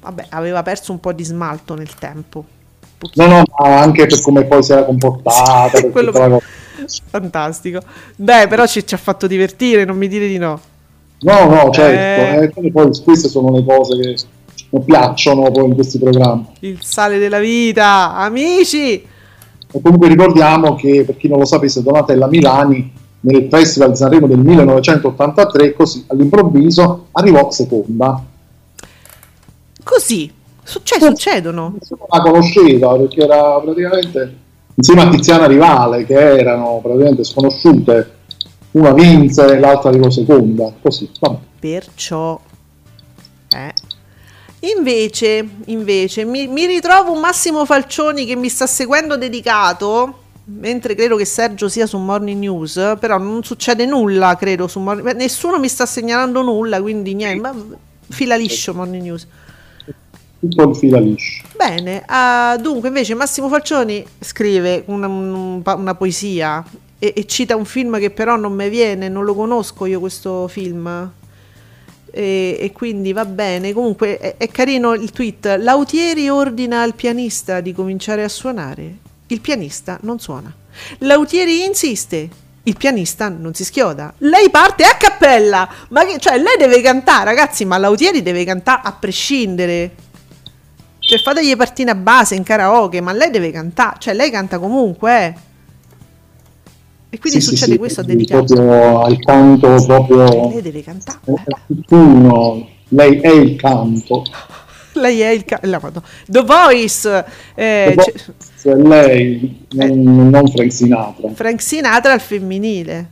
Vabbè, 0.00 0.26
aveva 0.30 0.62
perso 0.62 0.92
un 0.92 1.00
po' 1.00 1.12
di 1.12 1.24
smalto 1.24 1.74
nel 1.74 1.94
tempo. 1.94 2.44
No, 3.14 3.26
no, 3.26 3.42
ma 3.58 3.80
anche 3.80 4.06
per 4.06 4.20
come 4.20 4.44
poi 4.44 4.62
si 4.62 4.72
era 4.72 4.84
comportata. 4.84 5.82
Quello- 5.90 6.12
cosa. 6.12 6.38
Fantastico. 7.10 7.80
Beh, 8.16 8.46
però 8.48 8.66
ci, 8.66 8.86
ci 8.86 8.94
ha 8.94 8.98
fatto 8.98 9.26
divertire, 9.26 9.84
non 9.84 9.96
mi 9.96 10.08
dire 10.08 10.26
di 10.26 10.38
no. 10.38 10.60
No, 11.20 11.46
no, 11.46 11.70
certo. 11.70 12.60
Eh. 12.60 12.66
eh, 12.66 12.70
poi 12.70 12.90
queste 13.02 13.28
sono 13.28 13.50
le 13.50 13.64
cose 13.64 13.98
che 13.98 14.16
mi 14.70 14.82
piacciono 14.84 15.50
poi 15.50 15.66
in 15.66 15.74
questi 15.74 15.98
programmi. 15.98 16.46
Il 16.60 16.78
sale 16.82 17.18
della 17.18 17.40
vita, 17.40 18.14
amici. 18.14 19.04
E 19.70 19.80
comunque 19.82 20.08
ricordiamo 20.08 20.74
che, 20.74 21.04
per 21.04 21.16
chi 21.16 21.28
non 21.28 21.38
lo 21.38 21.44
sapesse, 21.44 21.82
Donatella 21.82 22.26
Milani 22.26 22.90
nel 23.20 23.48
Festival 23.50 23.90
di 23.90 23.96
Sanremo 23.96 24.26
del 24.26 24.38
1983, 24.38 25.74
così 25.74 26.04
all'improvviso 26.08 27.06
arrivò 27.12 27.50
seconda. 27.50 28.22
Così, 29.82 30.32
succe- 30.62 31.00
succedono. 31.00 31.74
Nessuno 31.78 32.06
la 32.08 32.20
conosceva 32.20 32.96
perché 32.96 33.22
era 33.22 33.60
praticamente 33.60 34.36
insieme 34.74 35.02
a 35.02 35.08
Tiziana 35.08 35.46
Rivale, 35.46 36.04
che 36.04 36.14
erano 36.14 36.80
praticamente 36.82 37.24
sconosciute. 37.24 38.16
Una 38.70 38.92
vinse 38.92 39.46
e 39.46 39.58
l'altra 39.58 39.88
arrivò 39.88 40.10
seconda. 40.10 40.72
Così, 40.80 41.10
vabbè. 41.18 41.38
Perciò... 41.58 42.38
Invece, 44.76 45.48
invece 45.66 46.24
mi, 46.24 46.46
mi 46.48 46.66
ritrovo 46.66 47.12
un 47.12 47.20
Massimo 47.20 47.64
Falcioni 47.64 48.26
che 48.26 48.34
mi 48.36 48.48
sta 48.48 48.66
seguendo 48.66 49.16
dedicato, 49.16 50.24
mentre 50.44 50.94
credo 50.94 51.16
che 51.16 51.24
Sergio 51.24 51.68
sia 51.68 51.86
su 51.86 51.96
Morning 51.98 52.38
News, 52.40 52.96
però 52.98 53.18
non 53.18 53.44
succede 53.44 53.86
nulla, 53.86 54.36
credo, 54.36 54.66
su 54.66 54.80
Morning 54.80 55.14
Nessuno 55.14 55.58
mi 55.58 55.68
sta 55.68 55.86
segnalando 55.86 56.42
nulla, 56.42 56.80
quindi 56.82 57.14
niente, 57.14 57.40
ma 57.40 57.54
fila 58.10 58.36
liscio 58.36 58.74
Morning 58.74 59.02
News. 59.04 59.26
tutto 60.40 60.62
il 60.68 60.76
fila 60.76 60.98
liscio. 61.00 61.44
Bene, 61.56 62.02
ah, 62.06 62.56
dunque 62.60 62.88
invece 62.88 63.14
Massimo 63.14 63.48
Falcioni 63.48 64.04
scrive 64.20 64.84
una, 64.86 65.08
un- 65.08 65.62
una 65.64 65.94
poesia 65.96 66.64
e, 66.98 67.12
e 67.16 67.26
cita 67.26 67.56
un 67.56 67.64
film 67.64 67.98
che 67.98 68.10
però 68.10 68.36
non 68.36 68.52
mi 68.54 68.68
viene, 68.68 69.08
non 69.08 69.24
lo 69.24 69.34
conosco 69.34 69.86
io 69.86 69.98
questo 70.00 70.46
film. 70.48 71.12
E, 72.10 72.56
e 72.58 72.72
quindi 72.72 73.12
va 73.12 73.24
bene. 73.24 73.72
Comunque 73.72 74.18
è, 74.18 74.36
è 74.36 74.48
carino 74.48 74.94
il 74.94 75.10
tweet. 75.10 75.56
Lautieri 75.58 76.28
ordina 76.28 76.82
al 76.82 76.94
pianista 76.94 77.60
di 77.60 77.72
cominciare 77.72 78.24
a 78.24 78.28
suonare. 78.28 78.96
Il 79.28 79.40
pianista 79.40 79.98
non 80.02 80.18
suona. 80.18 80.52
Lautieri 80.98 81.64
insiste. 81.64 82.28
Il 82.62 82.76
pianista 82.76 83.28
non 83.28 83.54
si 83.54 83.64
schioda. 83.64 84.12
Lei 84.18 84.50
parte 84.50 84.84
a 84.84 84.96
cappella. 84.96 85.68
Ma 85.88 86.04
che, 86.04 86.18
cioè, 86.18 86.36
lei 86.38 86.56
deve 86.58 86.80
cantare, 86.80 87.24
ragazzi. 87.24 87.64
Ma 87.64 87.78
Lautieri 87.78 88.22
deve 88.22 88.44
cantare 88.44 88.82
a 88.84 88.92
prescindere. 88.92 89.94
Cioè, 90.98 91.18
fategli 91.20 91.56
partire 91.56 91.90
a 91.90 91.94
base 91.94 92.34
in 92.34 92.42
karaoke, 92.42 93.00
ma 93.00 93.12
lei 93.12 93.30
deve 93.30 93.50
cantare. 93.50 93.96
Cioè, 93.98 94.14
lei 94.14 94.30
canta 94.30 94.58
comunque. 94.58 95.12
eh. 95.24 95.34
E 97.10 97.18
quindi 97.18 97.40
Sì, 97.40 97.48
succede 97.48 97.72
sì, 97.72 97.78
questo 97.78 98.00
a 98.00 98.04
dedicato. 98.04 98.44
Proprio 98.54 99.00
al 99.02 99.18
canto, 99.20 99.74
proprio 99.86 100.48
Lei 100.50 100.62
deve 100.62 100.82
cantare. 100.82 101.18
è 101.24 101.56
tutt'uno. 101.66 102.68
Lei 102.88 103.20
è 103.20 103.28
il 103.30 103.56
canto. 103.56 104.22
Lei 104.94 105.20
è 105.20 105.28
il 105.30 105.44
ca- 105.44 105.60
la 105.62 105.78
Madonna. 105.82 106.06
The 106.26 106.42
Voice. 106.42 107.24
eh, 107.54 107.94
The 107.96 108.02
c'è- 108.02 108.32
Se 108.56 108.74
lei, 108.74 109.64
non, 109.70 110.28
non 110.30 110.46
Frank 110.48 110.72
Sinatra, 110.72 111.28
Frank 111.32 111.62
Sinatra 111.62 112.12
al 112.14 112.20
femminile. 112.20 113.08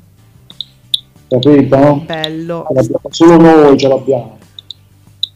capito? 1.28 2.02
Bello. 2.04 2.66
Ce 2.68 2.74
l'abbiamo- 2.74 3.00
Solo 3.10 3.36
noi 3.36 3.78
ce 3.78 3.88
l'abbiamo. 3.88 4.35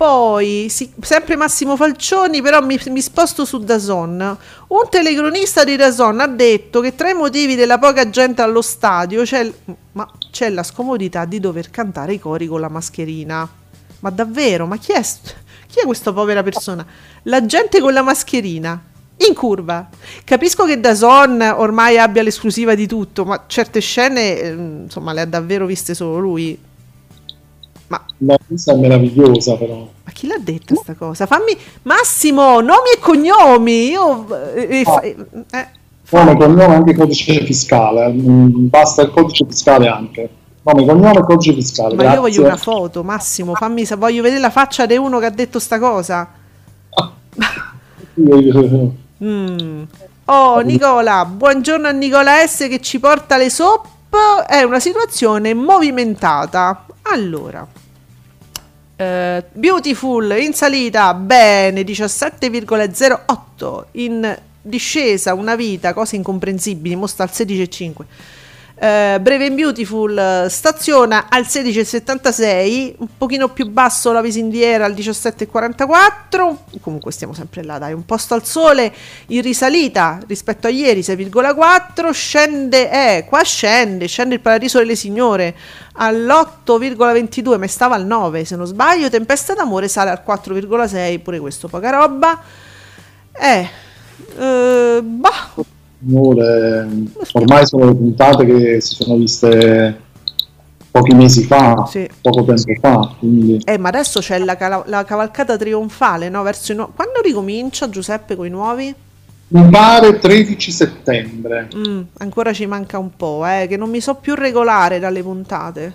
Poi, 0.00 0.68
sì, 0.70 0.90
sempre 1.02 1.36
Massimo 1.36 1.76
Falcioni, 1.76 2.40
però 2.40 2.62
mi, 2.62 2.80
mi 2.86 3.02
sposto 3.02 3.44
su 3.44 3.58
Dazon. 3.58 4.38
Un 4.68 4.88
telecronista 4.88 5.62
di 5.62 5.76
Dazon 5.76 6.20
ha 6.20 6.26
detto 6.26 6.80
che 6.80 6.94
tra 6.94 7.10
i 7.10 7.12
motivi 7.12 7.54
della 7.54 7.78
poca 7.78 8.08
gente 8.08 8.40
allo 8.40 8.62
stadio 8.62 9.24
c'è, 9.24 9.52
ma 9.92 10.10
c'è 10.30 10.48
la 10.48 10.62
scomodità 10.62 11.26
di 11.26 11.38
dover 11.38 11.68
cantare 11.68 12.14
i 12.14 12.18
cori 12.18 12.46
con 12.46 12.62
la 12.62 12.70
mascherina. 12.70 13.46
Ma 13.98 14.08
davvero? 14.08 14.64
Ma 14.64 14.78
chi 14.78 14.92
è, 14.92 15.02
chi 15.02 15.80
è 15.80 15.84
questa 15.84 16.14
povera 16.14 16.42
persona? 16.42 16.82
La 17.24 17.44
gente 17.44 17.78
con 17.78 17.92
la 17.92 18.00
mascherina. 18.00 18.82
In 19.28 19.34
curva. 19.34 19.86
Capisco 20.24 20.64
che 20.64 20.80
Dazon 20.80 21.42
ormai 21.42 21.98
abbia 21.98 22.22
l'esclusiva 22.22 22.74
di 22.74 22.86
tutto, 22.86 23.26
ma 23.26 23.44
certe 23.46 23.80
scene, 23.80 24.40
eh, 24.40 24.48
insomma, 24.48 25.12
le 25.12 25.20
ha 25.20 25.26
davvero 25.26 25.66
viste 25.66 25.92
solo 25.92 26.18
lui. 26.18 26.58
Ma 27.90 28.04
La 28.18 28.38
questa 28.46 28.72
è 28.72 28.76
meravigliosa 28.76 29.56
però. 29.56 29.74
ma 30.04 30.12
chi 30.12 30.28
l'ha 30.28 30.38
detta 30.38 30.76
sta 30.76 30.94
cosa? 30.94 31.26
Fammi 31.26 31.56
Massimo, 31.82 32.60
nomi 32.60 32.90
e 32.94 33.00
cognomi. 33.00 33.88
Io 33.88 34.26
eh, 34.54 34.78
eh, 34.80 34.82
fa- 34.84 35.00
eh, 35.00 35.16
Nome, 36.10 36.36
cognome 36.36 36.74
anche 36.76 36.94
codice 36.94 37.44
fiscale. 37.44 38.08
mm, 38.12 38.68
Basta 38.68 39.02
il 39.02 39.10
codice 39.10 39.44
fiscale 39.48 39.88
anche. 39.88 40.28
Nome, 40.62 40.84
cognome 40.86 41.18
e 41.18 41.22
codice 41.24 41.52
fiscale. 41.54 41.94
ma 41.96 42.02
io 42.02 42.08
grazie. 42.10 42.20
voglio 42.20 42.42
una 42.46 42.56
foto, 42.56 43.02
Massimo, 43.02 43.54
fammi 43.54 43.84
sa- 43.84 43.96
voglio 43.96 44.22
vedere 44.22 44.40
la 44.40 44.50
faccia 44.50 44.86
di 44.86 44.96
uno 44.96 45.18
che 45.18 45.26
ha 45.26 45.30
detto 45.30 45.58
sta 45.58 45.78
cosa. 45.80 46.28
Mm. 49.22 49.82
Oh, 50.26 50.60
Nicola, 50.60 51.24
buongiorno 51.24 51.86
a 51.88 51.90
Nicola 51.90 52.46
S 52.46 52.66
che 52.68 52.80
ci 52.80 52.98
porta 53.00 53.36
le 53.36 53.50
soap. 53.50 53.86
È 54.46 54.62
una 54.62 54.80
situazione 54.80 55.54
movimentata. 55.54 56.86
Allora, 57.02 57.66
eh, 59.00 59.44
Beautiful 59.52 60.36
in 60.38 60.52
salita, 60.52 61.14
bene, 61.14 61.82
17,08 61.82 63.84
in 63.92 64.38
discesa, 64.60 65.32
una 65.32 65.56
vita, 65.56 65.94
cose 65.94 66.16
incomprensibili, 66.16 66.94
mostra 66.96 67.24
al 67.24 67.30
16,5. 67.32 68.04
Eh, 68.82 69.18
Breve 69.20 69.44
and 69.44 69.56
Beautiful 69.56 70.16
eh, 70.16 70.46
staziona 70.48 71.26
al 71.28 71.42
16,76, 71.42 72.94
un 72.96 73.08
pochino 73.18 73.48
più 73.48 73.68
basso 73.68 74.10
la 74.10 74.22
Visindiera 74.22 74.86
al 74.86 74.94
17,44, 74.94 76.80
comunque 76.80 77.12
stiamo 77.12 77.34
sempre 77.34 77.62
là, 77.62 77.76
dai, 77.76 77.92
un 77.92 78.06
posto 78.06 78.32
al 78.32 78.46
sole 78.46 78.90
in 79.26 79.42
risalita 79.42 80.18
rispetto 80.26 80.66
a 80.66 80.70
ieri 80.70 81.00
6,4, 81.00 82.10
scende, 82.10 82.90
eh, 82.90 83.26
qua 83.26 83.42
scende, 83.42 84.06
scende 84.06 84.36
il 84.36 84.40
Paradiso 84.40 84.78
delle 84.78 84.96
Signore 84.96 85.54
all'8,22, 85.96 87.58
ma 87.58 87.66
stava 87.66 87.96
al 87.96 88.06
9 88.06 88.46
se 88.46 88.56
non 88.56 88.64
sbaglio, 88.64 89.10
Tempesta 89.10 89.52
d'amore 89.52 89.88
sale 89.88 90.08
al 90.08 90.22
4,6, 90.26 91.20
pure 91.20 91.38
questo 91.38 91.68
poca 91.68 91.90
roba. 91.90 92.40
Eh, 93.32 93.68
eh 94.38 95.00
bah, 95.02 95.52
Signore, 96.00 96.88
ormai 97.32 97.66
sono 97.66 97.86
le 97.86 97.94
puntate 97.94 98.46
che 98.46 98.80
si 98.80 98.94
sono 98.94 99.16
viste 99.16 100.00
pochi 100.90 101.14
mesi 101.14 101.44
fa, 101.44 101.86
Sì. 101.86 102.08
poco 102.20 102.42
tempo 102.44 102.72
fa, 102.80 103.14
quindi 103.18 103.60
Eh, 103.64 103.78
ma 103.78 103.88
adesso 103.90 104.20
c'è 104.20 104.38
la, 104.38 104.56
cala- 104.56 104.82
la 104.86 105.04
cavalcata 105.04 105.56
trionfale, 105.56 106.28
no? 106.30 106.42
Verso 106.42 106.72
nu- 106.72 106.88
Quando 106.94 107.20
ricomincia 107.22 107.88
Giuseppe 107.90 108.34
con 108.34 108.46
i 108.46 108.50
nuovi? 108.50 108.94
mi 109.52 109.68
pare 109.68 110.18
13 110.18 110.70
settembre. 110.70 111.68
Mm, 111.76 112.00
ancora 112.18 112.52
ci 112.52 112.66
manca 112.66 112.98
un 112.98 113.10
po', 113.16 113.44
eh, 113.44 113.66
che 113.68 113.76
non 113.76 113.90
mi 113.90 114.00
so 114.00 114.14
più 114.14 114.34
regolare 114.34 114.98
dalle 115.00 115.22
puntate. 115.22 115.94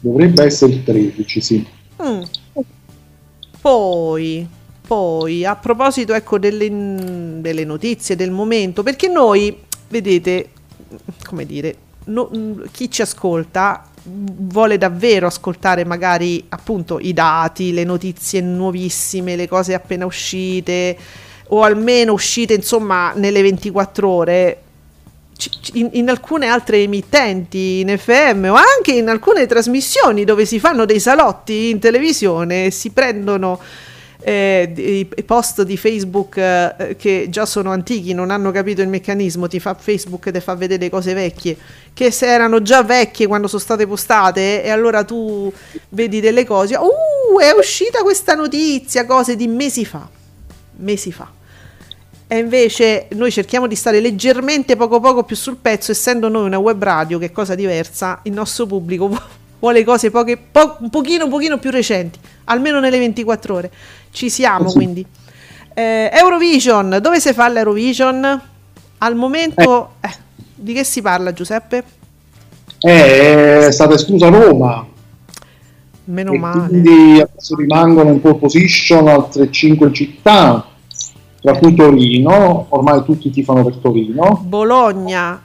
Dovrebbe 0.00 0.44
essere 0.44 0.72
il 0.72 0.82
13, 0.82 1.40
sì. 1.40 1.66
Mm. 2.02 2.22
Poi, 3.60 4.48
poi, 4.86 5.44
a 5.44 5.56
proposito 5.56 6.14
ecco 6.14 6.38
delle, 6.38 6.68
delle 7.40 7.64
notizie 7.64 8.14
del 8.14 8.30
momento, 8.30 8.82
perché 8.82 9.08
noi, 9.08 9.58
vedete, 9.88 10.50
come 11.24 11.44
dire, 11.44 11.76
no- 12.04 12.30
chi 12.70 12.90
ci 12.90 13.02
ascolta 13.02 13.88
vuole 14.08 14.78
davvero 14.78 15.26
ascoltare 15.26 15.84
magari 15.84 16.44
appunto 16.50 16.98
i 17.00 17.12
dati, 17.12 17.72
le 17.72 17.84
notizie 17.84 18.40
nuovissime, 18.40 19.34
le 19.34 19.48
cose 19.48 19.74
appena 19.74 20.06
uscite 20.06 20.96
o 21.48 21.62
almeno 21.62 22.12
uscite 22.12 22.54
insomma 22.54 23.12
nelle 23.14 23.42
24 23.42 24.08
ore. 24.08 24.60
In, 25.74 25.90
in 25.92 26.08
alcune 26.08 26.46
altre 26.46 26.78
emittenti 26.78 27.80
in 27.80 27.94
FM 27.98 28.46
o 28.48 28.54
anche 28.54 28.92
in 28.92 29.08
alcune 29.08 29.44
trasmissioni 29.44 30.24
dove 30.24 30.46
si 30.46 30.58
fanno 30.58 30.86
dei 30.86 30.98
salotti 30.98 31.68
in 31.68 31.78
televisione 31.78 32.70
si 32.70 32.88
prendono 32.90 33.60
eh, 34.28 35.08
i, 35.16 35.22
post 35.22 35.62
di 35.62 35.76
Facebook 35.76 36.36
eh, 36.36 36.96
che 36.98 37.28
già 37.30 37.46
sono 37.46 37.70
antichi, 37.70 38.12
non 38.12 38.32
hanno 38.32 38.50
capito 38.50 38.82
il 38.82 38.88
meccanismo, 38.88 39.46
ti 39.46 39.60
fa 39.60 39.74
Facebook 39.74 40.26
e 40.26 40.32
ti 40.32 40.40
fa 40.40 40.56
vedere 40.56 40.90
cose 40.90 41.14
vecchie 41.14 41.56
che 41.94 42.10
se 42.10 42.26
erano 42.26 42.60
già 42.60 42.82
vecchie 42.82 43.28
quando 43.28 43.46
sono 43.46 43.60
state 43.60 43.86
postate 43.86 44.64
e 44.64 44.70
allora 44.70 45.04
tu 45.04 45.52
vedi 45.90 46.18
delle 46.18 46.44
cose, 46.44 46.74
uh, 46.74 47.38
è 47.38 47.52
uscita 47.56 48.02
questa 48.02 48.34
notizia, 48.34 49.06
cose 49.06 49.36
di 49.36 49.46
mesi 49.46 49.84
fa, 49.84 50.08
mesi 50.78 51.12
fa. 51.12 51.30
E 52.26 52.36
invece 52.36 53.06
noi 53.12 53.30
cerchiamo 53.30 53.68
di 53.68 53.76
stare 53.76 54.00
leggermente 54.00 54.74
poco 54.74 54.98
poco 54.98 55.22
più 55.22 55.36
sul 55.36 55.56
pezzo, 55.56 55.92
essendo 55.92 56.28
noi 56.28 56.46
una 56.46 56.58
web 56.58 56.82
radio, 56.82 57.18
che 57.20 57.26
è 57.26 57.30
cosa 57.30 57.54
diversa, 57.54 58.18
il 58.24 58.32
nostro 58.32 58.66
pubblico 58.66 59.08
vuole 59.58 59.84
cose 59.84 60.10
poche, 60.10 60.36
po- 60.36 60.76
un 60.80 60.90
pochino, 60.90 61.24
un 61.24 61.30
pochino 61.30 61.58
più 61.58 61.70
recenti, 61.70 62.18
almeno 62.44 62.80
nelle 62.80 62.98
24 62.98 63.54
ore. 63.54 63.70
Ci 64.10 64.28
siamo 64.30 64.68
Sì. 64.68 64.74
quindi. 64.76 65.06
Eh, 65.74 66.10
Eurovision, 66.12 66.98
dove 67.02 67.20
si 67.20 67.32
fa 67.32 67.48
l'Eurovision? 67.48 68.40
Al 68.98 69.14
momento, 69.14 69.94
eh, 70.00 70.10
di 70.54 70.72
che 70.72 70.84
si 70.84 71.02
parla 71.02 71.32
Giuseppe? 71.34 71.84
Eh, 72.80 73.66
È 73.66 73.70
stata 73.72 73.94
esclusa 73.94 74.28
Roma, 74.28 74.86
Meno 76.04 76.32
male. 76.34 76.68
quindi 76.68 77.20
adesso 77.20 77.56
rimangono 77.56 78.10
in 78.10 78.20
pole 78.20 78.36
position 78.36 79.08
altre 79.08 79.50
5 79.50 79.92
città, 79.92 80.64
tra 81.40 81.58
cui 81.58 81.74
Torino, 81.74 82.66
ormai 82.70 83.02
tutti 83.04 83.30
tifano 83.30 83.64
per 83.64 83.76
Torino. 83.76 84.40
Bologna, 84.44 85.42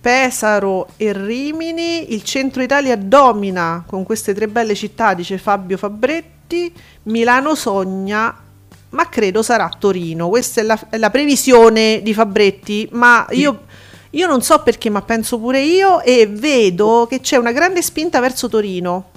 Pesaro 0.00 0.88
e 0.96 1.12
Rimini, 1.12 2.14
il 2.14 2.22
centro 2.22 2.62
Italia 2.62 2.96
domina 2.96 3.84
con 3.86 4.02
queste 4.02 4.32
tre 4.32 4.48
belle 4.48 4.74
città, 4.74 5.12
dice 5.12 5.36
Fabio 5.36 5.76
Fabretti, 5.76 6.72
Milano 7.04 7.54
sogna, 7.54 8.34
ma 8.90 9.08
credo 9.10 9.42
sarà 9.42 9.70
Torino, 9.78 10.30
questa 10.30 10.62
è 10.62 10.64
la, 10.64 10.80
è 10.88 10.96
la 10.96 11.10
previsione 11.10 12.00
di 12.02 12.14
Fabretti, 12.14 12.88
ma 12.92 13.26
io, 13.30 13.64
io 14.10 14.26
non 14.26 14.40
so 14.40 14.62
perché, 14.62 14.88
ma 14.88 15.02
penso 15.02 15.38
pure 15.38 15.60
io 15.60 16.00
e 16.00 16.26
vedo 16.26 17.06
che 17.08 17.20
c'è 17.20 17.36
una 17.36 17.52
grande 17.52 17.82
spinta 17.82 18.20
verso 18.20 18.48
Torino. 18.48 19.08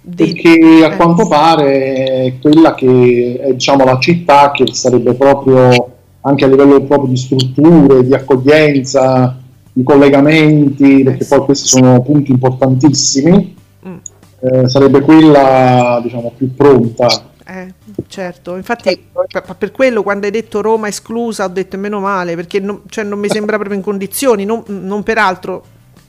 Di- 0.00 0.32
perché 0.32 0.84
a 0.84 0.92
eh. 0.92 0.96
quanto 0.96 1.26
pare 1.26 2.04
è 2.04 2.38
quella 2.40 2.74
che 2.74 3.40
è 3.40 3.52
diciamo, 3.52 3.84
la 3.84 3.98
città 3.98 4.52
che 4.52 4.72
sarebbe 4.72 5.14
proprio 5.14 6.00
anche 6.22 6.44
a 6.44 6.48
livello 6.48 6.82
proprio 6.82 7.10
di 7.10 7.16
strutture, 7.16 8.04
di 8.04 8.14
accoglienza, 8.14 9.36
di 9.72 9.82
collegamenti, 9.82 11.02
perché 11.02 11.24
poi 11.24 11.40
questi 11.40 11.68
sono 11.68 12.00
punti 12.02 12.30
importantissimi, 12.30 13.60
Mm. 13.86 13.96
eh, 14.40 14.68
sarebbe 14.68 15.00
quella 15.00 15.98
diciamo, 16.02 16.32
più 16.36 16.54
pronta. 16.54 17.30
Eh, 17.44 17.74
certo, 18.06 18.54
infatti 18.54 19.08
per, 19.28 19.56
per 19.58 19.72
quello 19.72 20.04
quando 20.04 20.26
hai 20.26 20.32
detto 20.32 20.60
Roma 20.60 20.86
esclusa 20.86 21.44
ho 21.44 21.48
detto 21.48 21.76
meno 21.76 21.98
male 21.98 22.36
perché 22.36 22.60
non, 22.60 22.82
cioè, 22.88 23.02
non 23.02 23.18
mi 23.18 23.28
sembra 23.28 23.56
proprio 23.56 23.76
in 23.76 23.82
condizioni, 23.82 24.44
non, 24.44 24.62
non 24.66 25.02
peraltro, 25.02 25.64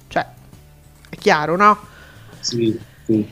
cioè 0.07 0.26
è 1.09 1.16
chiaro, 1.16 1.55
no? 1.55 1.78
Sì, 2.39 2.80
sì. 3.05 3.28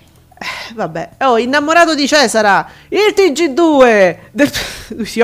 Vabbè, 0.74 1.10
oh, 1.22 1.38
innamorato 1.38 1.96
di 1.96 2.08
Cesara, 2.08 2.68
il 2.90 3.14
TG2 3.16 4.18
del- 4.32 4.52
si, 5.06 5.24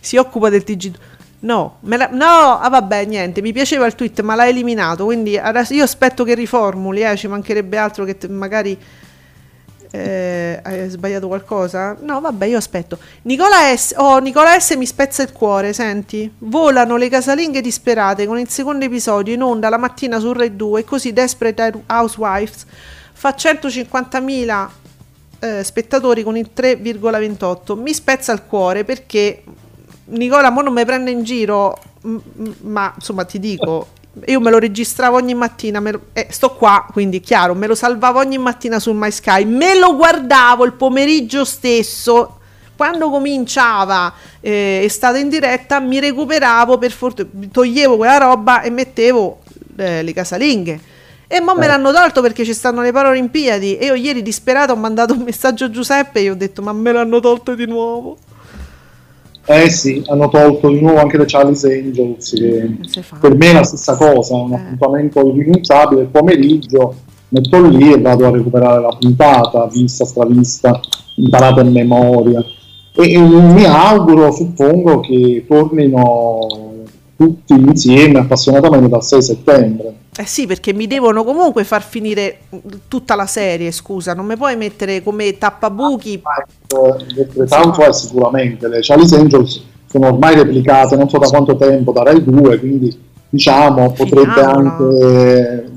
si 0.00 0.16
occupa 0.16 0.48
del 0.48 0.62
TG2. 0.66 0.92
No, 1.40 1.78
la- 1.80 2.08
no, 2.12 2.58
ah, 2.60 2.68
vabbè, 2.68 3.04
niente, 3.04 3.40
mi 3.42 3.52
piaceva 3.52 3.86
il 3.86 3.94
tweet, 3.94 4.20
ma 4.20 4.34
l'ha 4.34 4.46
eliminato, 4.46 5.04
quindi 5.04 5.36
adesso 5.36 5.74
io 5.74 5.82
aspetto 5.84 6.22
che 6.24 6.34
riformuli, 6.34 7.02
eh, 7.02 7.16
ci 7.16 7.26
mancherebbe 7.26 7.76
altro 7.76 8.04
che 8.04 8.16
te- 8.16 8.28
magari 8.28 8.78
eh, 9.94 10.58
hai 10.62 10.88
sbagliato 10.88 11.26
qualcosa? 11.26 11.96
No, 12.00 12.20
vabbè, 12.20 12.46
io 12.46 12.56
aspetto. 12.56 12.98
Nicola 13.22 13.76
S. 13.76 13.92
Oh, 13.96 14.18
Nicola 14.20 14.58
S. 14.58 14.74
mi 14.76 14.86
spezza 14.86 15.22
il 15.22 15.32
cuore, 15.32 15.72
senti. 15.74 16.32
Volano 16.38 16.96
le 16.96 17.08
casalinghe 17.10 17.60
disperate 17.60 18.26
con 18.26 18.38
il 18.38 18.48
secondo 18.48 18.84
episodio 18.86 19.34
in 19.34 19.42
onda 19.42 19.68
la 19.68 19.76
mattina 19.76 20.18
su 20.18 20.32
Rai 20.32 20.56
2 20.56 20.80
e 20.80 20.84
così 20.84 21.12
Desperate 21.12 21.82
Housewives 21.86 22.64
fa 23.12 23.34
150.000 23.36 24.68
eh, 25.42 25.64
spettatori 25.64 26.22
con 26.22 26.36
il 26.36 26.50
3,28. 26.54 27.78
Mi 27.80 27.92
spezza 27.92 28.32
il 28.32 28.44
cuore 28.46 28.84
perché 28.84 29.42
Nicola 30.06 30.50
mo 30.50 30.60
non 30.62 30.72
mi 30.72 30.84
prende 30.84 31.10
in 31.10 31.22
giro, 31.24 31.76
m- 32.02 32.16
m- 32.36 32.54
ma 32.62 32.92
insomma 32.94 33.24
ti 33.24 33.38
dico, 33.38 33.88
io 34.26 34.40
me 34.40 34.50
lo 34.50 34.58
registravo 34.58 35.16
ogni 35.16 35.34
mattina, 35.34 35.80
lo- 35.80 36.06
eh, 36.12 36.26
sto 36.30 36.50
qua, 36.54 36.86
quindi 36.92 37.20
chiaro, 37.20 37.54
me 37.54 37.66
lo 37.66 37.74
salvavo 37.74 38.18
ogni 38.18 38.38
mattina 38.38 38.78
sul 38.78 38.94
My 38.94 39.10
Sky, 39.10 39.44
me 39.44 39.76
lo 39.78 39.96
guardavo 39.96 40.64
il 40.64 40.74
pomeriggio 40.74 41.44
stesso. 41.44 42.36
Quando 42.74 43.10
cominciava 43.10 44.12
eh, 44.40 44.80
estate 44.84 45.18
in 45.20 45.28
diretta, 45.28 45.78
mi 45.78 46.00
recuperavo 46.00 46.78
per 46.78 46.90
fortuna, 46.90 47.28
toglievo 47.50 47.96
quella 47.96 48.16
roba 48.18 48.62
e 48.62 48.70
mettevo 48.70 49.40
eh, 49.76 50.02
le 50.02 50.12
casalinghe. 50.12 50.80
E 51.34 51.40
mo 51.40 51.54
me 51.54 51.64
Eh. 51.64 51.68
l'hanno 51.68 51.92
tolto 51.92 52.20
perché 52.20 52.44
ci 52.44 52.52
stanno 52.52 52.82
le 52.82 52.92
Paralimpiadi. 52.92 53.76
E 53.78 53.86
io 53.86 53.94
ieri 53.94 54.20
disperata 54.20 54.72
ho 54.72 54.76
mandato 54.76 55.14
un 55.14 55.22
messaggio 55.22 55.64
a 55.64 55.70
Giuseppe 55.70 56.18
e 56.20 56.24
gli 56.24 56.28
ho 56.28 56.34
detto: 56.34 56.60
Ma 56.60 56.72
me 56.74 56.92
l'hanno 56.92 57.20
tolto 57.20 57.54
di 57.54 57.64
nuovo. 57.66 58.18
Eh 59.46 59.70
sì, 59.70 60.02
hanno 60.08 60.28
tolto 60.28 60.68
di 60.68 60.80
nuovo 60.80 60.98
anche 61.00 61.16
le 61.16 61.24
Charlie's 61.26 61.64
Angels, 61.64 62.30
che 62.92 63.02
fa. 63.02 63.16
per 63.16 63.34
me 63.34 63.50
è 63.50 63.52
la 63.54 63.64
stessa 63.64 63.96
cosa, 63.96 64.34
un 64.36 64.52
Eh. 64.52 64.56
appuntamento 64.56 65.26
irrinunciabile, 65.26 66.02
il 66.02 66.08
pomeriggio 66.08 66.94
metto 67.30 67.60
lì 67.66 67.92
e 67.92 67.98
vado 68.00 68.26
a 68.26 68.30
recuperare 68.30 68.80
la 68.82 68.94
puntata, 68.96 69.66
vista, 69.66 70.04
stravista, 70.04 70.78
imparata 71.16 71.62
in 71.62 71.72
memoria. 71.72 72.44
E, 72.94 73.12
e 73.14 73.18
mi 73.18 73.64
auguro, 73.64 74.30
suppongo, 74.32 75.00
che 75.00 75.44
tornino 75.48 76.38
tutti 77.16 77.54
insieme 77.54 78.18
appassionatamente 78.20 78.88
dal 78.90 79.02
6 79.02 79.22
settembre. 79.22 79.94
Eh 80.14 80.26
sì, 80.26 80.46
perché 80.46 80.74
mi 80.74 80.86
devono 80.86 81.24
comunque 81.24 81.64
far 81.64 81.82
finire 81.82 82.40
tutta 82.86 83.14
la 83.14 83.24
serie, 83.24 83.70
scusa, 83.70 84.12
non 84.12 84.26
mi 84.26 84.36
puoi 84.36 84.56
mettere 84.56 85.02
come 85.02 85.38
tappabuchi. 85.38 86.22
Eh, 86.68 87.46
tanto 87.46 87.80
è 87.80 87.92
sicuramente, 87.94 88.68
le 88.68 88.80
Charlie's 88.82 89.12
Angels 89.12 89.62
sono 89.86 90.08
ormai 90.08 90.34
replicate 90.34 90.96
non 90.96 91.08
so 91.08 91.16
da 91.16 91.28
quanto 91.28 91.56
tempo, 91.56 91.92
da 91.92 92.02
Rai 92.02 92.22
2, 92.22 92.58
quindi 92.58 92.98
diciamo 93.30 93.92
potrebbe 93.92 94.42
anche 94.42 95.70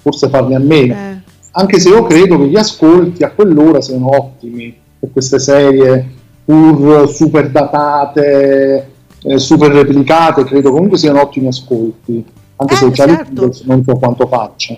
forse 0.00 0.28
farne 0.28 0.54
a 0.54 0.60
meno. 0.60 0.94
Eh. 0.94 1.20
Anche 1.52 1.80
se 1.80 1.88
io 1.88 2.04
credo 2.04 2.38
che 2.38 2.46
gli 2.46 2.56
ascolti 2.56 3.24
a 3.24 3.30
quell'ora 3.30 3.80
siano 3.80 4.14
ottimi 4.16 4.76
per 5.00 5.10
queste 5.10 5.40
serie 5.40 6.08
pur 6.44 7.08
super 7.08 7.50
datate, 7.50 8.90
eh, 9.22 9.38
super 9.38 9.72
replicate, 9.72 10.44
credo 10.44 10.70
comunque 10.70 10.98
siano 10.98 11.20
ottimi 11.20 11.48
ascolti. 11.48 12.24
Anche 12.56 12.74
Eh, 12.74 12.76
se 12.76 12.92
certo. 12.92 13.50
Non 13.64 13.82
so 13.84 13.94
quanto 13.96 14.26
faccia. 14.26 14.76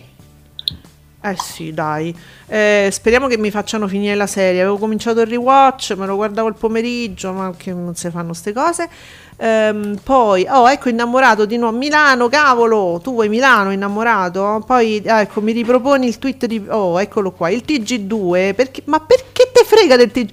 Eh 1.20 1.35
sì, 1.37 1.72
dai. 1.74 2.14
Eh, 2.47 2.89
speriamo 2.93 3.26
che 3.26 3.37
mi 3.37 3.51
facciano 3.51 3.89
finire 3.89 4.14
la 4.14 4.26
serie. 4.29 4.61
Avevo 4.61 4.79
cominciato 4.79 5.20
il 5.20 5.26
rewatch, 5.26 5.95
me 5.99 6.07
lo 6.07 6.14
guardavo 6.14 6.49
il 6.49 6.55
pomeriggio, 6.55 7.33
ma 7.33 7.53
che 7.57 7.72
non 7.72 7.95
si 7.97 8.09
fanno 8.11 8.33
ste 8.33 8.53
cose. 8.53 8.89
Ehm, 9.37 9.99
poi, 10.03 10.47
oh, 10.49 10.70
ecco, 10.70 10.89
innamorato 10.89 11.45
di 11.45 11.57
nuovo. 11.57 11.76
Milano, 11.76 12.29
cavolo, 12.29 13.01
tu 13.03 13.12
vuoi 13.12 13.29
Milano, 13.29 13.72
innamorato? 13.72 14.62
Poi, 14.64 15.03
ecco, 15.05 15.41
mi 15.41 15.53
riproponi 15.53 16.07
il 16.07 16.18
tweet 16.18 16.47
di... 16.47 16.64
Oh, 16.68 17.01
eccolo 17.01 17.33
qua, 17.33 17.51
il 17.51 17.64
TG2. 17.66 18.55
Perché, 18.55 18.83
ma 18.87 19.01
perché 19.01 19.51
te 19.53 19.64
frega 19.64 19.97
del 19.97 20.11
TG... 20.12 20.31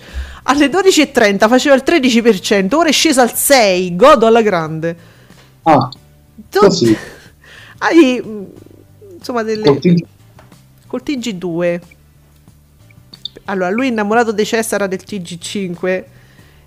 Alle 0.48 0.68
12.30 0.68 1.48
faceva 1.48 1.74
il 1.76 1.84
13%, 1.84 2.76
ora 2.76 2.89
è 2.89 2.91
scesa 2.91 3.24
al 3.24 3.32
6%, 3.36 3.96
godo 3.96 4.28
alla 4.28 4.43
grande. 4.43 4.96
Ah, 5.64 5.89
Tu 6.52 6.60
così. 6.60 6.96
Hai, 7.80 8.22
mm, 8.26 8.44
insomma, 9.18 9.44
delle... 9.44 9.64
col 9.64 9.80
TG 9.80 10.06
Col 10.88 11.02
TG2. 11.04 11.80
Allora, 13.46 13.70
lui 13.70 13.88
è 13.88 13.90
innamorato 13.90 14.32
di 14.32 14.46
Cesara 14.46 14.88
del 14.88 15.02
TG5 15.06 16.04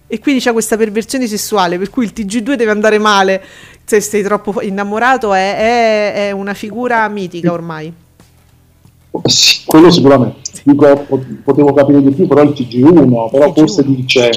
e 0.07 0.19
quindi 0.21 0.41
c'ha 0.41 0.53
questa 0.53 0.77
perversione 0.77 1.27
sessuale, 1.27 1.79
per 1.79 1.91
cui 1.91 2.05
il 2.05 2.13
TG2 2.15 2.55
deve 2.55 2.71
andare 2.71 2.99
male. 2.99 3.43
Se 3.85 4.01
sei 4.01 4.23
troppo 4.23 4.61
innamorato 4.63 5.33
è, 5.35 5.57
è- 5.57 6.29
è 6.29 6.31
una 6.33 6.55
figura 6.55 7.09
mitica 7.09 7.53
ormai. 7.53 7.93
Sì, 9.25 9.65
quello 9.65 9.91
sicuramente. 9.91 10.51
Dico, 10.65 11.05
po- 11.09 11.25
potevo 11.43 11.73
capire 11.73 12.03
di 12.03 12.11
più, 12.11 12.27
però 12.27 12.43
il 12.43 12.51
TG1, 12.51 13.31
però 13.31 13.51
TG1. 13.51 13.55
forse 13.55 13.85
dice 13.85 14.31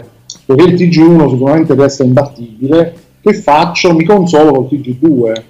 perché 0.46 0.64
il 0.64 0.74
TG1 0.76 1.30
sicuramente 1.30 1.76
resta 1.76 2.04
imbattibile. 2.04 2.96
Che 3.22 3.34
faccio? 3.34 3.94
Mi 3.94 4.04
consolo 4.06 4.52
col 4.52 4.68
TG2. 4.72 5.44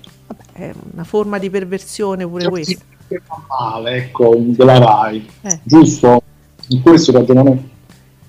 È 0.62 0.72
una 0.94 1.04
forma 1.04 1.40
di 1.40 1.50
perversione 1.50 2.28
pure 2.28 2.44
Cioè, 2.44 2.52
questa. 2.52 2.74
sì, 2.74 2.80
che 3.08 3.22
fa 3.26 3.42
male, 3.48 3.96
ecco, 3.96 4.36
della 4.38 4.78
RAI. 4.78 5.28
Eh. 5.42 5.60
Giusto? 5.64 6.22
In 6.68 6.82
questo 6.84 7.12
ragionamento. 7.12 7.70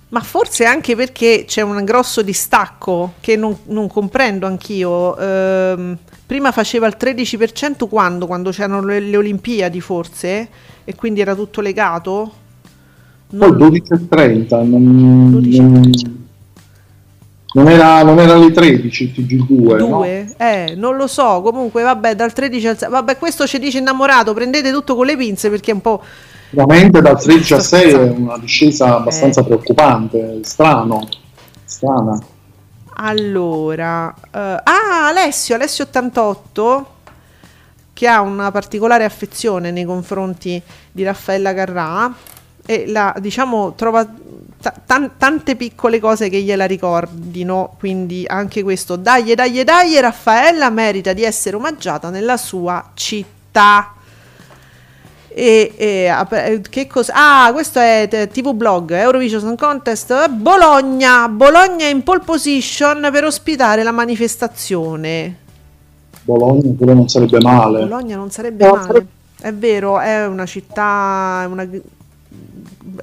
Ma 0.08 0.20
forse 0.20 0.64
anche 0.64 0.96
perché 0.96 1.44
c'è 1.46 1.60
un 1.60 1.84
grosso 1.84 2.22
distacco 2.22 3.14
che 3.20 3.36
non, 3.36 3.54
non 3.66 3.86
comprendo 3.86 4.46
anch'io. 4.46 5.16
Ehm, 5.18 5.96
prima 6.24 6.52
faceva 6.52 6.86
il 6.86 6.96
13% 6.98 7.86
quando? 7.88 8.26
Quando 8.26 8.50
c'erano 8.50 8.82
le, 8.82 9.00
le 9.00 9.16
Olimpiadi 9.18 9.80
forse? 9.82 10.48
E 10.84 10.94
quindi 10.94 11.20
era 11.20 11.34
tutto 11.34 11.60
legato? 11.60 12.32
Poi 13.28 13.38
Non- 13.38 13.56
12.30 13.56 14.68
non, 14.68 15.30
12. 15.30 16.20
Non, 17.54 17.68
era, 17.68 18.02
non 18.02 18.18
era 18.18 18.34
alle 18.34 18.50
13 18.50 19.04
il 19.04 19.12
TG2, 19.26 19.76
no? 19.76 19.86
Due? 19.98 20.34
Eh, 20.36 20.74
non 20.76 20.96
lo 20.96 21.06
so. 21.06 21.42
Comunque, 21.42 21.82
vabbè, 21.82 22.14
dal 22.14 22.32
13 22.32 22.66
al 22.66 22.78
6. 22.78 22.88
Vabbè, 22.88 23.18
questo 23.18 23.46
ci 23.46 23.58
dice 23.58 23.78
innamorato. 23.78 24.32
Prendete 24.32 24.70
tutto 24.72 24.94
con 24.94 25.06
le 25.06 25.16
pinze 25.16 25.50
perché 25.50 25.70
è 25.70 25.74
un 25.74 25.80
po'. 25.80 26.02
Veramente 26.50 27.00
dal 27.00 27.20
13 27.20 27.54
a 27.54 27.60
Sto 27.60 27.76
6 27.76 27.92
è 27.92 27.96
una 28.10 28.38
discesa 28.38 28.96
abbastanza 28.96 29.40
Eh. 29.40 29.44
preoccupante, 29.44 30.40
strano, 30.42 31.08
strana. 31.64 32.18
Allora, 32.94 34.14
eh, 34.30 34.38
ah, 34.38 35.06
Alessio, 35.08 35.54
Alessio 35.54 35.84
88, 35.84 36.86
che 37.94 38.06
ha 38.06 38.20
una 38.20 38.50
particolare 38.50 39.04
affezione 39.04 39.70
nei 39.70 39.84
confronti 39.84 40.60
di 40.90 41.02
Raffaella 41.02 41.54
Carrà 41.54 42.12
e 42.72 42.84
la, 42.86 43.14
diciamo, 43.18 43.74
trova 43.74 44.06
tan- 44.86 45.12
tante 45.16 45.56
piccole 45.56 45.98
cose 45.98 46.28
che 46.28 46.40
gliela 46.40 46.66
ricordino, 46.66 47.74
quindi 47.78 48.24
anche 48.26 48.62
questo, 48.62 48.96
dai, 48.96 49.34
dai, 49.34 49.64
dai, 49.64 50.00
Raffaella 50.00 50.70
merita 50.70 51.12
di 51.12 51.24
essere 51.24 51.56
omaggiata 51.56 52.10
nella 52.10 52.36
sua 52.36 52.90
città. 52.94 53.94
E, 55.34 55.72
e, 55.76 56.60
che 56.68 56.86
cosa? 56.86 57.12
Ah, 57.16 57.52
questo 57.52 57.78
è 57.78 58.06
t- 58.08 58.28
TV 58.28 58.52
Blog 58.52 58.92
Eurovision 58.92 59.56
Contest 59.56 60.28
Bologna. 60.28 61.28
Bologna 61.28 61.86
in 61.86 62.02
pole 62.02 62.20
position 62.20 63.08
per 63.10 63.24
ospitare 63.24 63.82
la 63.82 63.92
manifestazione. 63.92 65.38
Bologna 66.24 66.74
pure 66.76 66.94
non 66.94 67.08
sarebbe 67.08 67.40
male. 67.40 67.80
Bologna 67.80 68.16
non 68.16 68.30
sarebbe 68.30 68.66
No, 68.66 68.74
male. 68.74 69.06
È 69.40 69.52
vero, 69.52 69.98
è 69.98 70.26
una 70.26 70.46
città 70.46 71.46
una- 71.50 71.66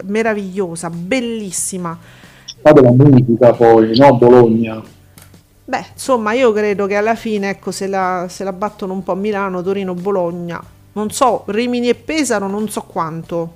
meravigliosa, 0.03 0.89
bellissima. 0.89 1.97
Città 2.45 2.71
della 2.73 2.91
musica 2.91 3.53
poi, 3.53 3.97
no? 3.97 4.17
Bologna. 4.17 4.83
Beh, 5.65 5.85
insomma, 5.93 6.33
io 6.33 6.51
credo 6.51 6.87
che 6.87 6.95
alla 6.95 7.13
fine, 7.13 7.49
ecco, 7.49 7.71
se 7.71 7.85
la, 7.87 8.25
se 8.27 8.43
la 8.43 8.53
battono 8.53 8.93
un 8.93 9.03
po' 9.03 9.11
a 9.11 9.15
Milano, 9.15 9.61
Torino, 9.61 9.93
Bologna, 9.93 10.59
non 10.93 11.11
so, 11.11 11.43
Rimini 11.45 11.89
e 11.89 11.95
Pesaro, 11.95 12.47
non 12.47 12.67
so 12.69 12.81
quanto. 12.81 13.53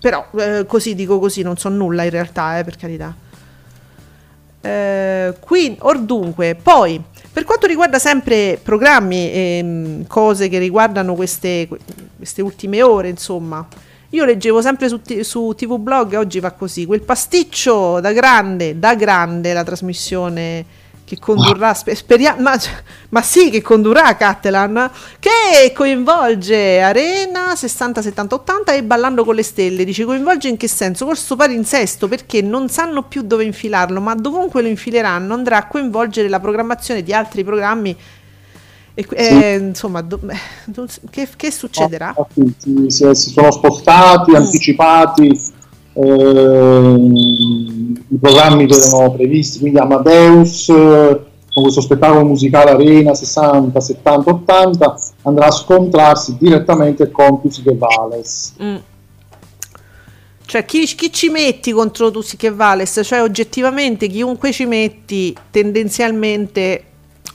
Però, 0.00 0.26
eh, 0.36 0.66
così 0.66 0.96
dico 0.96 1.20
così, 1.20 1.42
non 1.42 1.56
so 1.56 1.68
nulla 1.68 2.02
in 2.02 2.10
realtà, 2.10 2.58
eh, 2.58 2.64
per 2.64 2.76
carità. 2.76 3.14
Eh, 4.60 5.34
qui, 5.38 5.76
or 5.80 6.00
dunque, 6.00 6.56
poi, 6.60 7.00
per 7.32 7.44
quanto 7.44 7.66
riguarda 7.66 8.00
sempre 8.00 8.58
programmi 8.60 9.30
e 9.30 10.04
cose 10.08 10.48
che 10.48 10.58
riguardano 10.58 11.14
queste, 11.14 11.68
queste 12.16 12.42
ultime 12.42 12.82
ore, 12.82 13.08
insomma, 13.08 13.64
io 14.12 14.24
leggevo 14.26 14.60
sempre 14.60 14.88
su, 14.88 15.00
T- 15.00 15.20
su 15.20 15.54
TV 15.56 15.78
Blog, 15.78 16.12
e 16.12 16.16
oggi 16.18 16.38
va 16.38 16.50
così, 16.50 16.84
quel 16.84 17.00
pasticcio 17.00 17.98
da 18.00 18.12
grande, 18.12 18.78
da 18.78 18.94
grande 18.94 19.54
la 19.54 19.64
trasmissione 19.64 20.80
che 21.04 21.18
condurrà, 21.18 21.72
spe- 21.72 21.94
speria- 21.94 22.36
ma, 22.38 22.54
ma 23.08 23.22
sì 23.22 23.48
che 23.48 23.62
condurrà 23.62 24.14
Cattelan, 24.14 24.90
che 25.18 25.72
coinvolge 25.74 26.80
Arena 26.80 27.56
60, 27.56 28.02
70, 28.02 28.34
80 28.34 28.72
e 28.74 28.82
Ballando 28.82 29.24
con 29.24 29.34
le 29.34 29.42
Stelle. 29.42 29.84
Dice 29.84 30.04
coinvolge 30.04 30.48
in 30.48 30.58
che 30.58 30.68
senso? 30.68 31.06
Col 31.06 31.16
suo 31.16 31.36
palinsesto 31.36 32.06
perché 32.06 32.42
non 32.42 32.68
sanno 32.68 33.04
più 33.04 33.22
dove 33.22 33.44
infilarlo, 33.44 34.00
ma 34.00 34.14
dovunque 34.14 34.60
lo 34.60 34.68
infileranno 34.68 35.32
andrà 35.32 35.56
a 35.56 35.66
coinvolgere 35.66 36.28
la 36.28 36.40
programmazione 36.40 37.02
di 37.02 37.14
altri 37.14 37.44
programmi. 37.44 37.96
E, 38.94 39.06
que- 39.06 39.22
Sì. 39.22 39.42
eh, 39.42 39.54
insomma, 39.56 40.02
do- 40.02 40.20
eh, 40.28 40.86
che, 41.10 41.28
che 41.34 41.50
succederà? 41.50 42.14
Ah, 42.16 42.26
sì, 42.58 42.86
si, 42.88 43.14
sono 43.14 43.50
spostati, 43.50 44.34
anticipati 44.34 45.30
ehm, 45.94 47.14
i 48.08 48.16
programmi 48.20 48.66
che 48.66 48.74
erano 48.74 49.12
previsti, 49.12 49.60
quindi 49.60 49.78
Amadeus 49.78 50.68
eh, 50.68 51.20
con 51.52 51.62
questo 51.62 51.80
spettacolo 51.80 52.24
musicale 52.24 52.70
Arena 52.70 53.14
60, 53.14 53.78
70, 53.78 54.30
80 54.30 54.96
andrà 55.22 55.46
a 55.46 55.50
scontrarsi 55.50 56.36
direttamente 56.38 57.10
con 57.10 57.40
Tusiche 57.40 57.76
Vales. 57.76 58.54
Mm. 58.62 58.76
Cioè, 60.44 60.64
chi, 60.66 60.84
chi 60.84 61.10
ci 61.12 61.30
metti 61.30 61.72
contro 61.72 62.10
Tusi 62.10 62.36
che 62.36 62.50
Vales? 62.50 63.00
Cioè, 63.02 63.22
oggettivamente, 63.22 64.06
chiunque 64.06 64.52
ci 64.52 64.66
metti 64.66 65.34
tendenzialmente 65.50 66.84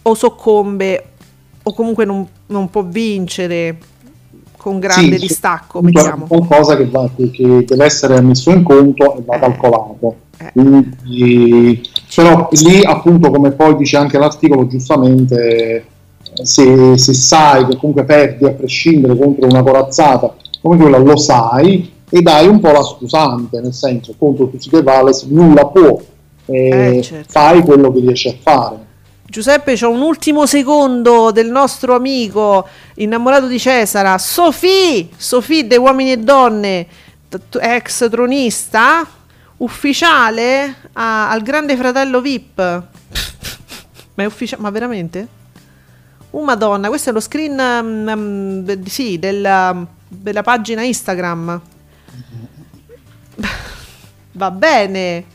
o 0.03 0.13
soccombe 0.13 1.13
o 1.67 1.73
comunque 1.73 2.05
non, 2.05 2.25
non 2.47 2.69
può 2.69 2.83
vincere 2.83 3.77
con 4.55 4.79
grande 4.79 5.17
Sì, 5.17 5.27
distacco, 5.27 5.81
è 5.81 5.91
qualcosa 6.27 6.75
che, 6.77 6.85
va- 6.89 7.09
che- 7.15 7.63
deve 7.65 7.85
essere 7.85 8.19
messo 8.21 8.51
in 8.51 8.63
conto 8.63 9.17
e 9.17 9.21
va 9.25 9.35
Eh. 9.35 9.39
calcolato. 9.39 10.15
Eh. 10.39 10.51
Quindi, 10.53 11.81
però 12.15 12.47
lì 12.51 12.83
appunto 12.83 13.29
come 13.31 13.51
poi 13.51 13.75
dice 13.75 13.97
anche 13.97 14.17
l'articolo 14.17 14.67
giustamente 14.67 15.85
se, 16.43 16.97
se 16.97 17.13
sai 17.13 17.65
che 17.65 17.75
comunque 17.77 18.03
perdi 18.03 18.45
a 18.45 18.51
prescindere 18.51 19.17
contro 19.17 19.47
una 19.47 19.63
corazzata 19.63 20.35
come 20.61 20.77
quella 20.77 20.99
lo 20.99 21.17
sai 21.17 21.91
e 22.09 22.21
dai 22.21 22.47
un 22.47 22.59
po' 22.59 22.71
la 22.71 22.83
scusante 22.83 23.59
nel 23.59 23.73
senso 23.73 24.13
contro 24.17 24.47
Tusiche 24.47 24.83
Vales 24.83 25.23
nulla 25.23 25.65
può 25.65 25.99
eh, 26.45 26.97
Eh, 26.97 27.01
certo. 27.01 27.25
fai 27.31 27.61
quello 27.63 27.91
che 27.91 27.99
riesci 28.01 28.27
a 28.29 28.35
fare 28.39 28.75
Giuseppe, 29.29 29.73
c'è 29.73 29.85
un 29.85 30.01
ultimo 30.01 30.45
secondo 30.45 31.31
del 31.31 31.49
nostro 31.49 31.93
amico 31.95 32.67
innamorato 32.95 33.47
di 33.47 33.59
Cesara, 33.59 34.17
Sofì, 34.17 35.09
Sofì 35.15 35.67
dei 35.67 35.77
Uomini 35.77 36.13
e 36.13 36.17
Donne, 36.17 36.87
ex 37.59 38.09
tronista, 38.09 39.05
ufficiale 39.57 40.75
a- 40.93 41.29
al 41.29 41.41
Grande 41.43 41.75
Fratello 41.75 42.21
VIP. 42.21 42.57
ma 44.13 44.23
è 44.23 44.25
ufficiale, 44.25 44.61
ma 44.61 44.69
veramente? 44.69 45.27
Oh 46.31 46.43
madonna, 46.43 46.87
questo 46.87 47.09
è 47.09 47.13
lo 47.13 47.19
screen 47.19 47.53
mm, 47.83 48.09
mm, 48.09 48.59
de- 48.59 48.79
sì, 48.89 49.19
della, 49.19 49.85
della 50.07 50.41
pagina 50.41 50.83
Instagram. 50.83 51.61
Va 54.31 54.51
bene. 54.51 55.25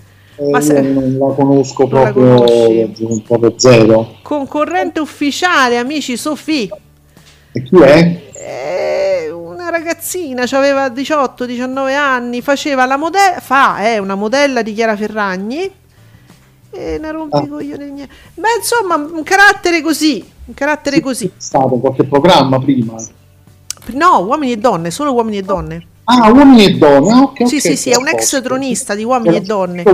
Eh, 0.43 0.51
Ma 0.51 0.61
se- 0.61 0.80
io 0.80 0.93
non 0.93 1.18
la 1.18 1.34
conosco 1.34 1.86
Non 1.86 2.03
la 2.03 2.12
proprio, 2.12 2.90
proprio 3.24 3.55
zero 3.57 4.16
Concorrente 4.22 4.99
ufficiale, 4.99 5.78
amici 5.78 6.16
Sofì. 6.16 6.68
e 7.53 7.62
chi 7.62 7.76
è? 7.76 8.30
È 8.32 9.30
una 9.30 9.70
ragazzina, 9.70 10.45
aveva 10.51 10.88
18-19 10.88 11.95
anni, 11.95 12.40
faceva 12.43 12.86
la 12.86 12.97
modella, 12.97 13.38
fa, 13.38 13.78
è 13.78 13.95
eh, 13.95 13.99
una 13.99 14.16
modella 14.16 14.62
di 14.62 14.74
Chiara 14.74 14.97
Ferragni 14.97 15.70
e 16.70 16.99
ne 16.99 17.12
rompi 17.12 17.36
ah. 17.36 17.47
niente. 17.61 18.09
Ma 18.34 18.49
insomma, 18.59 18.97
un 18.97 19.22
carattere 19.22 19.80
così, 19.80 20.24
un 20.47 20.55
carattere 20.55 20.97
sì, 20.97 21.03
così. 21.03 21.26
È 21.26 21.30
stato 21.36 21.76
qualche 21.76 22.05
programma 22.05 22.59
prima? 22.59 22.95
No, 23.93 24.24
uomini 24.24 24.53
e 24.53 24.57
donne, 24.57 24.90
solo 24.90 25.12
uomini 25.12 25.38
e 25.38 25.43
donne. 25.43 25.86
Ah, 26.05 26.32
uomini 26.32 26.64
e 26.64 26.78
donne, 26.78 27.12
ok. 27.12 27.36
Sì, 27.36 27.57
okay, 27.57 27.61
sì, 27.61 27.76
sì, 27.76 27.90
è 27.90 27.97
un 27.97 28.09
ex 28.09 28.43
tronista 28.43 28.97
di 28.97 29.05
uomini 29.05 29.36
e 29.36 29.40
donne. 29.40 29.84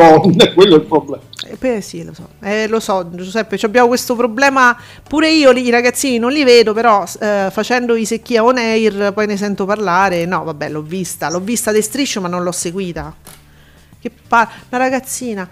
Donne, 0.00 0.52
quello 0.54 0.76
è 0.76 0.78
il 0.78 0.86
problema. 0.86 1.22
Eh, 1.46 1.56
beh, 1.58 1.80
sì, 1.82 2.02
lo 2.04 2.14
so, 2.14 2.28
eh, 2.42 2.66
lo 2.68 2.80
so, 2.80 3.08
Giuseppe, 3.10 3.58
abbiamo 3.62 3.88
questo 3.88 4.16
problema. 4.16 4.76
Pure 5.06 5.30
io, 5.30 5.50
i 5.50 5.70
ragazzini 5.70 6.18
non 6.18 6.32
li 6.32 6.42
vedo, 6.44 6.72
però 6.72 7.04
eh, 7.20 7.48
facendo 7.50 7.94
i 7.96 8.06
secchia 8.06 8.42
on 8.42 8.56
air 8.56 9.12
poi 9.12 9.26
ne 9.26 9.36
sento 9.36 9.66
parlare. 9.66 10.24
No, 10.24 10.44
vabbè, 10.44 10.70
l'ho 10.70 10.82
vista, 10.82 11.28
l'ho 11.30 11.40
vista 11.40 11.70
de 11.72 11.82
striscio, 11.82 12.20
ma 12.20 12.28
non 12.28 12.42
l'ho 12.42 12.52
seguita. 12.52 13.14
Che 14.00 14.10
pa- 14.26 14.50
una 14.70 14.78
ragazzina. 14.78 15.48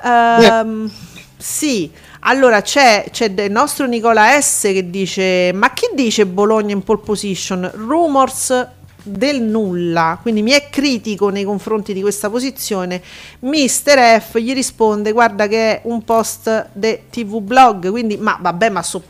Um, 0.00 0.88
sì, 1.36 1.90
allora 2.20 2.62
c'è, 2.62 3.06
c'è 3.10 3.32
il 3.36 3.50
nostro 3.50 3.86
Nicola 3.86 4.40
S 4.40 4.62
che 4.62 4.90
dice: 4.90 5.50
Ma 5.54 5.72
chi 5.72 5.88
dice 5.94 6.26
Bologna 6.26 6.72
in 6.72 6.82
pole 6.82 7.00
position? 7.04 7.68
Rumors 7.74 8.66
del 9.08 9.42
nulla, 9.42 10.18
quindi 10.20 10.42
mi 10.42 10.52
è 10.52 10.68
critico 10.70 11.28
nei 11.28 11.44
confronti 11.44 11.92
di 11.92 12.00
questa 12.00 12.30
posizione, 12.30 13.02
Mister 13.40 14.20
F 14.20 14.38
gli 14.38 14.52
risponde 14.52 15.12
guarda 15.12 15.46
che 15.46 15.76
è 15.76 15.80
un 15.84 16.04
post 16.04 16.68
de 16.72 17.04
TV 17.10 17.40
blog, 17.40 17.90
quindi 17.90 18.16
ma 18.16 18.38
vabbè 18.40 18.68
ma 18.68 18.82
so, 18.82 19.02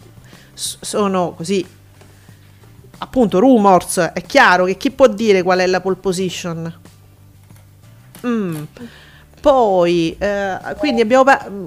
sono 0.54 1.34
così 1.36 1.64
appunto 2.98 3.38
rumors, 3.38 3.98
è 4.12 4.22
chiaro 4.22 4.64
che 4.64 4.76
chi 4.76 4.90
può 4.90 5.06
dire 5.06 5.42
qual 5.42 5.58
è 5.60 5.66
la 5.66 5.80
pole 5.80 5.96
position? 5.96 6.80
Mm. 8.26 8.62
Poi, 9.40 10.16
eh, 10.18 10.58
quindi 10.78 11.00
abbiamo 11.00 11.24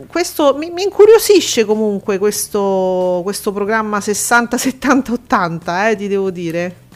questo 0.07 0.55
mi, 0.57 0.69
mi, 0.71 0.83
incuriosisce 0.83 1.63
comunque 1.63 2.17
questo, 2.17 3.21
questo 3.23 3.53
programma 3.53 4.01
60 4.01 4.57
70 4.57 5.13
80, 5.13 5.89
eh, 5.89 5.95
ti 5.95 6.07
devo 6.09 6.31
dire. 6.31 6.89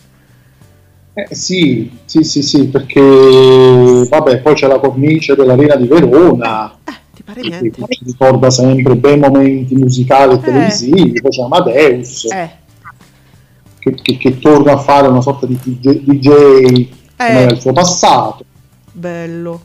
Eh, 1.17 1.33
sì, 1.33 1.97
sì, 2.03 2.23
sì, 2.23 2.41
sì, 2.41 2.67
perché 2.67 2.99
vabbè, 2.99 4.41
poi 4.41 4.53
c'è 4.53 4.67
la 4.67 4.79
cornice 4.79 5.33
dell'Arena 5.33 5.77
di 5.77 5.87
Verona, 5.87 6.77
eh, 6.83 6.91
ti 7.13 7.23
pare 7.23 7.39
niente. 7.39 7.69
che 7.69 7.85
ci 7.95 8.03
ricorda 8.03 8.49
sempre 8.49 8.97
bei 8.97 9.17
momenti 9.17 9.75
musicali 9.75 10.33
e 10.33 10.35
eh. 10.35 10.39
televisivi, 10.41 11.21
poi 11.21 11.31
c'è 11.31 11.41
Amadeus, 11.41 12.25
eh. 12.25 12.49
che, 13.79 13.93
che, 13.93 14.17
che, 14.17 14.39
torna 14.39 14.73
a 14.73 14.77
fare 14.77 15.07
una 15.07 15.21
sorta 15.21 15.45
di 15.45 15.57
DJ, 15.63 15.99
DJ 16.03 16.89
il 17.49 17.57
suo 17.61 17.71
passato. 17.71 18.43
Bello. 18.91 19.61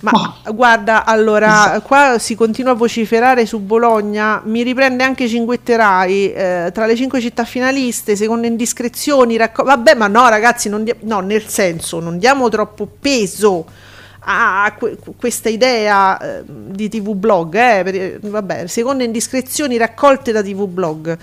Ma 0.00 0.12
oh. 0.12 0.54
guarda, 0.54 1.04
allora, 1.04 1.78
qua 1.84 2.18
si 2.18 2.34
continua 2.34 2.72
a 2.72 2.74
vociferare 2.74 3.44
su 3.44 3.58
Bologna, 3.58 4.40
mi 4.44 4.62
riprende 4.62 5.04
anche 5.04 5.28
Cinguetterai, 5.28 6.32
eh, 6.32 6.70
tra 6.72 6.86
le 6.86 6.96
cinque 6.96 7.20
città 7.20 7.44
finaliste, 7.44 8.16
secondo 8.16 8.46
indiscrezioni, 8.46 9.36
racco- 9.36 9.62
vabbè 9.62 9.94
ma 9.94 10.06
no 10.06 10.26
ragazzi, 10.28 10.70
di- 10.82 10.94
no, 11.00 11.20
nel 11.20 11.46
senso, 11.46 12.00
non 12.00 12.16
diamo 12.18 12.48
troppo 12.48 12.88
peso 12.98 13.66
a 14.20 14.74
que- 14.78 14.96
questa 15.16 15.48
idea 15.50 16.18
eh, 16.18 16.42
di 16.46 16.88
TV 16.88 17.12
blog, 17.14 17.54
eh, 17.54 17.82
per- 17.84 18.18
vabbè, 18.22 18.66
secondo 18.68 19.02
indiscrezioni 19.02 19.76
raccolte 19.76 20.32
da 20.32 20.42
TV 20.42 20.66
blog 20.66 21.18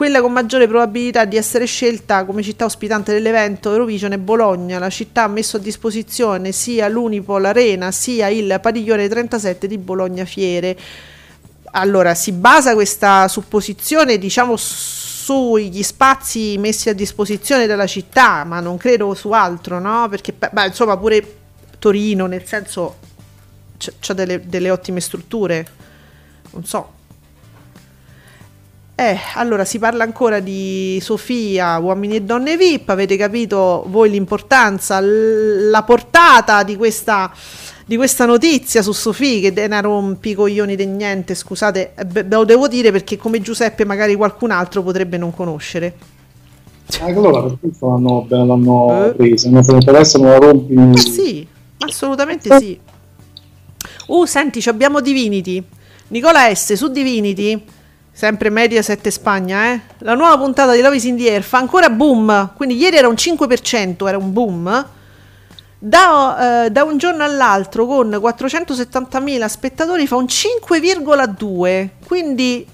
quella 0.00 0.22
con 0.22 0.32
maggiore 0.32 0.66
probabilità 0.66 1.26
di 1.26 1.36
essere 1.36 1.66
scelta 1.66 2.24
come 2.24 2.42
città 2.42 2.64
ospitante 2.64 3.12
dell'evento 3.12 3.70
Eurovision 3.70 4.12
è 4.12 4.16
Bologna. 4.16 4.78
La 4.78 4.88
città 4.88 5.24
ha 5.24 5.28
messo 5.28 5.58
a 5.58 5.60
disposizione 5.60 6.52
sia 6.52 6.88
l'Unipol 6.88 7.44
Arena 7.44 7.90
sia 7.90 8.28
il 8.28 8.58
padiglione 8.62 9.06
37 9.06 9.66
di 9.66 9.76
Bologna 9.76 10.24
Fiere. 10.24 10.74
Allora, 11.72 12.14
si 12.14 12.32
basa 12.32 12.72
questa 12.72 13.28
supposizione, 13.28 14.16
diciamo, 14.16 14.56
sugli 14.56 15.82
spazi 15.82 16.56
messi 16.56 16.88
a 16.88 16.94
disposizione 16.94 17.66
dalla 17.66 17.86
città, 17.86 18.44
ma 18.44 18.58
non 18.60 18.78
credo 18.78 19.12
su 19.12 19.32
altro, 19.32 19.80
no? 19.80 20.08
Perché, 20.08 20.32
beh, 20.32 20.68
insomma, 20.68 20.96
pure 20.96 21.36
Torino, 21.78 22.24
nel 22.24 22.46
senso, 22.46 22.96
c'ha 23.76 24.14
delle, 24.14 24.46
delle 24.46 24.70
ottime 24.70 25.00
strutture. 25.00 25.66
Non 26.52 26.64
so, 26.64 26.92
eh, 29.00 29.18
allora 29.36 29.64
si 29.64 29.78
parla 29.78 30.04
ancora 30.04 30.40
di 30.40 30.98
Sofia, 31.00 31.78
uomini 31.78 32.16
e 32.16 32.20
donne 32.20 32.58
VIP, 32.58 32.90
avete 32.90 33.16
capito 33.16 33.82
voi 33.88 34.10
l'importanza, 34.10 35.00
l- 35.00 35.70
la 35.70 35.82
portata 35.84 36.62
di 36.64 36.76
questa, 36.76 37.32
di 37.86 37.96
questa 37.96 38.26
notizia 38.26 38.82
su 38.82 38.92
Sofia 38.92 39.50
che 39.50 39.62
era 39.62 39.88
un 39.88 40.18
picoglioni 40.18 40.76
di 40.76 40.84
niente, 40.84 41.34
scusate, 41.34 41.92
eh, 41.94 42.04
ve 42.04 42.26
lo 42.28 42.44
devo 42.44 42.68
dire 42.68 42.92
perché 42.92 43.16
come 43.16 43.40
Giuseppe 43.40 43.86
magari 43.86 44.14
qualcun 44.14 44.50
altro 44.50 44.82
potrebbe 44.82 45.16
non 45.16 45.32
conoscere. 45.32 45.94
Allora 47.00 47.42
per 47.44 47.56
questo 47.58 47.86
l'hanno, 47.88 48.26
l'hanno 48.28 49.06
eh. 49.06 49.14
presa, 49.14 49.48
non 49.48 49.62
se 49.64 49.70
ne 49.72 49.78
interessa 49.78 50.18
non 50.18 50.28
la 50.28 50.36
rompi. 50.36 50.74
Ma 50.74 50.94
sì, 50.98 51.46
assolutamente 51.78 52.54
sì. 52.58 52.78
Uh, 54.08 54.26
senti, 54.26 54.62
abbiamo 54.68 55.00
Divinity. 55.00 55.64
Nicola 56.08 56.54
S 56.54 56.74
su 56.74 56.88
Divinity 56.88 57.78
sempre 58.20 58.50
Mediaset 58.50 59.08
Spagna, 59.08 59.72
eh? 59.72 59.80
La 60.00 60.12
nuova 60.12 60.36
puntata 60.36 60.74
di 60.74 60.82
Love 60.82 60.96
is 60.96 61.04
in 61.04 61.16
the 61.16 61.30
Air 61.30 61.42
fa 61.42 61.56
ancora 61.56 61.88
boom, 61.88 62.52
quindi 62.54 62.76
ieri 62.76 62.98
era 62.98 63.08
un 63.08 63.14
5%, 63.14 64.06
era 64.06 64.18
un 64.18 64.30
boom. 64.30 64.86
Da, 65.78 66.66
eh, 66.66 66.70
da 66.70 66.84
un 66.84 66.98
giorno 66.98 67.24
all'altro 67.24 67.86
con 67.86 68.10
470.000 68.10 69.46
spettatori 69.46 70.06
fa 70.06 70.16
un 70.16 70.26
5,2, 70.26 71.88
quindi 72.06 72.66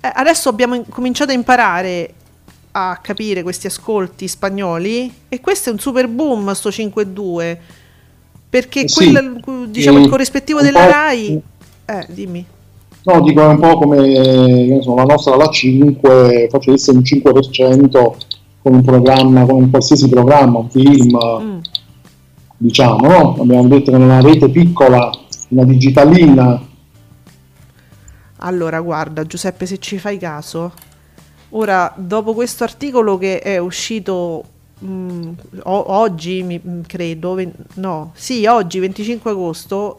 eh, 0.00 0.12
adesso 0.12 0.48
abbiamo 0.48 0.74
in- 0.74 0.88
cominciato 0.88 1.30
a 1.30 1.34
imparare 1.34 2.12
a 2.72 2.98
capire 3.00 3.44
questi 3.44 3.68
ascolti 3.68 4.26
spagnoli 4.26 5.20
e 5.28 5.40
questo 5.40 5.68
è 5.68 5.72
un 5.72 5.78
super 5.78 6.08
boom 6.08 6.52
sto 6.52 6.70
5,2 6.70 7.56
perché 8.50 8.80
eh 8.80 8.88
sì, 8.88 9.12
quel, 9.12 9.68
diciamo, 9.68 10.00
il 10.00 10.08
corrispettivo 10.08 10.60
della 10.60 10.84
RAI 10.84 11.40
eh, 11.84 12.06
dimmi 12.08 12.44
No, 13.04 13.20
dico 13.20 13.42
è 13.42 13.46
un 13.46 13.58
po' 13.58 13.78
come 13.78 14.80
so, 14.80 14.94
la 14.94 15.02
nostra 15.02 15.36
la 15.36 15.48
5 15.48 16.48
facesse 16.50 16.90
un 16.90 17.00
5% 17.00 18.12
con 18.62 18.74
un 18.74 18.82
programma, 18.82 19.44
con 19.44 19.56
un 19.56 19.70
qualsiasi 19.70 20.08
programma, 20.08 20.60
un 20.60 20.70
film, 20.70 21.18
mm. 21.42 21.58
diciamo, 22.56 23.06
no? 23.06 23.36
Abbiamo 23.42 23.68
detto 23.68 23.90
che 23.90 23.96
una 23.98 24.22
rete 24.22 24.48
piccola, 24.48 25.10
una 25.50 25.64
digitalina. 25.64 26.62
Allora, 28.38 28.80
guarda, 28.80 29.26
Giuseppe, 29.26 29.66
se 29.66 29.78
ci 29.78 29.98
fai 29.98 30.16
caso, 30.16 30.72
ora, 31.50 31.92
dopo 31.94 32.32
questo 32.32 32.64
articolo 32.64 33.18
che 33.18 33.40
è 33.40 33.58
uscito 33.58 34.44
mh, 34.78 34.86
mm, 34.86 35.32
oggi, 35.64 36.42
mi, 36.42 36.60
credo, 36.86 37.34
ven- 37.34 37.52
no, 37.74 38.12
sì, 38.14 38.46
oggi, 38.46 38.78
25 38.78 39.30
agosto, 39.30 39.98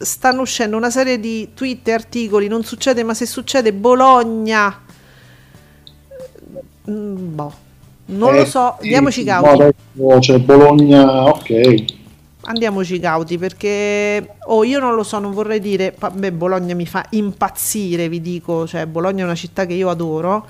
stanno 0.00 0.40
uscendo 0.40 0.76
una 0.76 0.90
serie 0.90 1.20
di 1.20 1.50
tweet 1.54 1.86
e 1.88 1.92
articoli, 1.92 2.48
non 2.48 2.64
succede, 2.64 3.02
ma 3.02 3.12
se 3.12 3.26
succede 3.26 3.72
Bologna, 3.72 4.82
mm, 6.90 7.34
boh, 7.34 7.52
non 8.06 8.34
eh, 8.34 8.38
lo 8.38 8.44
so, 8.46 8.76
sì, 8.78 8.86
andiamoci 8.86 9.24
cauti. 9.24 9.74
No, 9.92 10.18
c'è 10.18 10.38
Bologna, 10.38 11.24
ok. 11.24 11.98
Andiamoci 12.42 12.98
cauti 12.98 13.36
perché 13.36 14.36
oh, 14.46 14.64
io 14.64 14.80
non 14.80 14.94
lo 14.94 15.02
so, 15.02 15.18
non 15.18 15.32
vorrei 15.32 15.60
dire, 15.60 15.94
beh, 16.12 16.32
Bologna 16.32 16.74
mi 16.74 16.86
fa 16.86 17.04
impazzire, 17.10 18.08
vi 18.08 18.22
dico, 18.22 18.66
cioè 18.66 18.86
Bologna 18.86 19.22
è 19.22 19.24
una 19.24 19.34
città 19.34 19.66
che 19.66 19.74
io 19.74 19.90
adoro. 19.90 20.46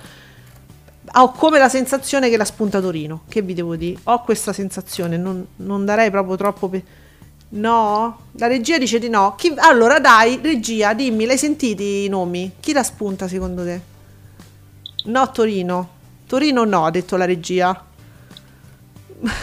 Ho 1.12 1.32
come 1.32 1.58
la 1.58 1.68
sensazione 1.68 2.30
che 2.30 2.36
la 2.36 2.44
spunta 2.44 2.80
Torino, 2.80 3.22
che 3.28 3.42
vi 3.42 3.52
devo 3.52 3.74
dire? 3.74 3.98
Ho 4.04 4.22
questa 4.22 4.52
sensazione, 4.52 5.16
non, 5.16 5.44
non 5.56 5.84
darei 5.84 6.08
proprio 6.10 6.36
troppo... 6.36 6.68
Pe- 6.68 6.98
No? 7.52 8.18
La 8.32 8.46
regia 8.46 8.78
dice 8.78 8.98
di 8.98 9.08
no. 9.08 9.34
Chi... 9.36 9.52
Allora 9.56 9.98
dai, 9.98 10.38
regia, 10.40 10.94
dimmi, 10.94 11.26
l'hai 11.26 11.38
sentiti 11.38 12.04
i 12.04 12.08
nomi? 12.08 12.52
Chi 12.60 12.72
la 12.72 12.82
spunta 12.82 13.26
secondo 13.26 13.64
te? 13.64 13.80
No, 15.06 15.30
Torino. 15.32 15.88
Torino 16.26 16.64
no, 16.64 16.84
ha 16.84 16.90
detto 16.90 17.16
la 17.16 17.24
regia. 17.24 17.84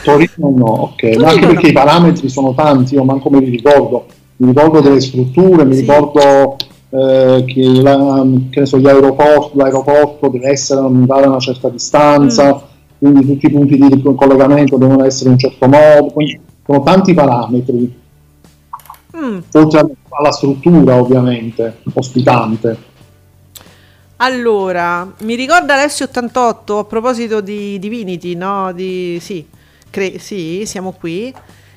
Torino 0.03 0.49
no, 0.55 0.65
ok. 0.65 0.95
Torino 0.99 1.23
Ma 1.23 1.29
anche 1.31 1.47
perché 1.47 1.63
no. 1.63 1.67
i 1.67 1.73
parametri 1.73 2.29
sono 2.29 2.53
tanti, 2.53 2.93
io 2.93 3.03
manco 3.03 3.29
me 3.29 3.39
li 3.39 3.49
ricordo. 3.49 4.05
Mi 4.37 4.47
ricordo 4.47 4.79
delle 4.79 5.01
strutture, 5.01 5.65
mi 5.65 5.73
sì. 5.73 5.81
ricordo 5.81 6.55
eh, 6.89 7.43
che, 7.45 7.81
la, 7.81 8.25
che 8.49 8.65
so, 8.65 8.77
l'aeroporto, 8.77 9.51
l'aeroporto 9.57 10.29
deve 10.29 10.49
essere 10.49 10.79
a 10.79 10.85
una 10.85 11.39
certa 11.39 11.69
distanza, 11.69 12.53
mm. 12.55 12.59
quindi 12.99 13.25
tutti 13.25 13.45
i 13.47 13.51
punti 13.51 13.77
di 13.77 14.01
collegamento 14.15 14.77
devono 14.77 15.03
essere 15.03 15.29
in 15.29 15.33
un 15.33 15.39
certo 15.39 15.67
modo. 15.67 16.13
Quindi 16.13 16.39
sono 16.67 16.83
tanti 16.83 17.13
parametri, 17.13 17.99
mm. 19.15 19.39
oltre 19.53 19.85
alla 20.09 20.31
struttura 20.31 20.95
ovviamente 20.99 21.79
ospitante. 21.93 22.95
Allora, 24.17 25.09
mi 25.19 25.35
ricorda 25.35 25.75
Alessio 25.75 26.05
88 26.05 26.79
a 26.79 26.83
proposito 26.85 27.39
di 27.39 27.79
Divinity, 27.79 28.33
no? 28.35 28.73
Di, 28.73 29.17
sì, 29.21 29.45
cre- 29.89 30.19
sì, 30.19 30.63
siamo 30.65 30.91
qui. 30.91 31.33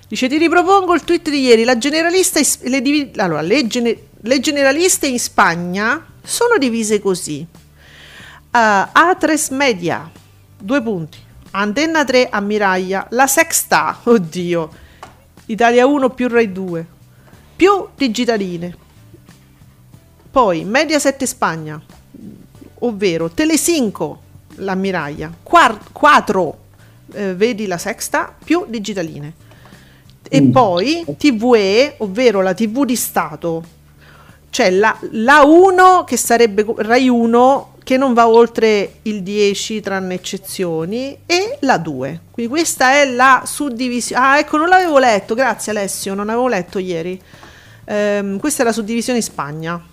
Dice: 0.09 0.27
Ti 0.27 0.39
ripropongo 0.39 0.95
il 0.95 1.05
tweet 1.05 1.31
di 1.31 1.43
ieri. 1.43 1.65
La 1.65 1.79
generalista 1.79 2.41
is- 2.41 2.63
le, 2.63 2.81
divi- 2.81 3.13
allora, 3.17 3.43
le, 3.43 3.67
gene- 3.67 3.97
le 4.23 4.41
generaliste 4.41 5.07
in 5.07 5.21
Spagna 5.21 6.05
sono 6.23 6.57
divise 6.59 6.99
così: 6.99 7.47
uh, 8.53 8.59
A3 8.59 9.55
Media, 9.55 10.11
due 10.59 10.83
punti. 10.83 11.29
Antenna 11.53 12.05
3 12.05 12.29
Ammiraglia, 12.31 13.07
la 13.11 13.27
Sexta, 13.27 13.99
oddio, 14.05 14.71
Italia 15.47 15.85
1 15.87 16.11
più 16.11 16.29
Rai 16.29 16.53
2, 16.53 16.87
più 17.57 17.89
Digitaline. 17.97 18.77
Poi 20.31 20.65
Mediaset 20.65 21.25
Spagna, 21.25 21.81
ovvero 22.81 23.31
Telesinco, 23.31 24.21
l'ammiraglia, 24.57 25.33
4, 25.43 26.59
eh, 27.15 27.35
vedi 27.35 27.67
la 27.67 27.79
Sexta, 27.79 28.33
più 28.43 28.65
Digitaline. 28.69 29.33
E 30.29 30.41
Mm. 30.41 30.51
poi 30.53 31.05
TVE, 31.19 31.95
ovvero 31.99 32.43
la 32.43 32.55
TV 32.55 32.85
di 32.85 32.95
Stato, 32.95 33.65
c'è 34.51 34.71
la, 34.71 34.97
la 35.11 35.43
1 35.43 36.05
che 36.05 36.17
sarebbe 36.17 36.65
Rai 36.77 37.09
1 37.09 37.70
che 37.91 37.97
non 37.97 38.15
va 38.15 38.29
oltre 38.29 38.99
il 39.03 39.25
10 39.25 39.81
tranne 39.81 40.15
eccezioni 40.15 41.23
e 41.27 41.59
la 41.63 41.77
2. 41.77 42.21
Quindi 42.31 42.53
questa 42.53 42.93
è 42.93 43.05
la 43.05 43.43
suddivisione. 43.45 44.25
Ah, 44.25 44.39
ecco, 44.39 44.59
non 44.59 44.69
l'avevo 44.69 45.01
letto, 45.01 45.35
grazie 45.35 45.73
Alessio, 45.73 46.15
non 46.15 46.29
avevo 46.29 46.47
letto 46.47 46.79
ieri. 46.79 47.21
Ehm, 47.87 48.39
questa 48.39 48.63
è 48.63 48.65
la 48.65 48.71
suddivisione 48.71 49.19
in 49.19 49.25
Spagna. 49.25 49.85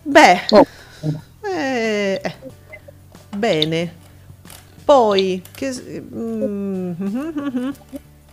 Beh, 0.00 0.46
Oh, 0.50 0.64
eh, 1.52 2.20
eh, 2.22 2.34
bene. 3.36 3.94
Poi, 4.84 5.42
che, 5.50 6.00
mm, 6.14 6.92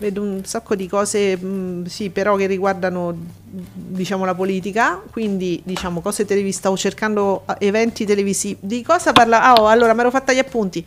vedo 0.02 0.22
un 0.24 0.44
sacco 0.44 0.76
di 0.76 0.88
cose, 0.88 1.38
mm, 1.38 1.86
sì, 1.86 2.10
però 2.10 2.36
che 2.36 2.48
riguardano, 2.48 3.16
diciamo, 3.46 4.26
la 4.26 4.34
politica. 4.34 5.00
Quindi, 5.12 5.62
diciamo, 5.64 6.02
cose 6.02 6.26
televisive. 6.26 6.58
Stavo 6.58 6.76
cercando 6.76 7.44
eh, 7.48 7.68
eventi 7.68 8.04
televisivi. 8.04 8.58
Di 8.60 8.84
cosa 8.84 9.12
parla? 9.12 9.44
Ah, 9.44 9.54
oh, 9.54 9.68
allora, 9.68 9.94
mi 9.94 10.00
ero 10.00 10.10
fatta 10.10 10.34
gli 10.34 10.40
appunti. 10.40 10.84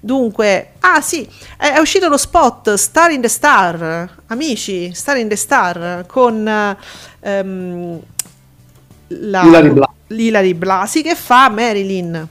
Dunque, 0.00 0.72
ah 0.80 1.00
sì, 1.00 1.26
è, 1.56 1.78
uscito 1.78 2.08
lo 2.08 2.16
spot 2.16 2.74
Star 2.74 3.10
in 3.10 3.20
the 3.20 3.28
Star, 3.28 4.08
amici, 4.26 4.92
Star 4.94 5.16
in 5.16 5.28
the 5.28 5.36
Star, 5.36 6.04
con 6.06 6.46
ehm, 7.20 8.00
la, 9.08 9.42
Hilary 10.08 10.54
Blasi. 10.54 10.54
Blasi 10.54 11.02
che 11.02 11.14
fa 11.14 11.48
Marilyn. 11.48 12.28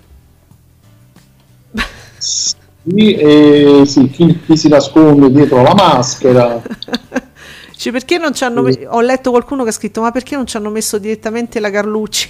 Sì, 2.87 3.83
sì, 3.85 4.09
chi, 4.09 4.39
chi 4.45 4.55
si 4.57 4.67
nasconde 4.67 5.31
dietro 5.31 5.61
la 5.63 5.73
maschera. 5.73 6.61
Cioè, 7.77 7.91
perché 7.91 8.17
non 8.17 8.33
ci 8.33 8.43
hanno 8.45 8.61
me- 8.61 8.87
ho 8.87 9.01
letto 9.01 9.31
qualcuno 9.31 9.63
che 9.63 9.69
ha 9.69 9.73
scritto 9.73 9.99
ma 10.01 10.11
perché 10.11 10.35
non 10.35 10.47
ci 10.47 10.55
hanno 10.55 10.69
messo 10.69 10.97
direttamente 10.97 11.59
la 11.59 11.69
Carlucci? 11.69 12.29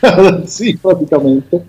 sì, 0.46 0.76
praticamente. 0.80 1.66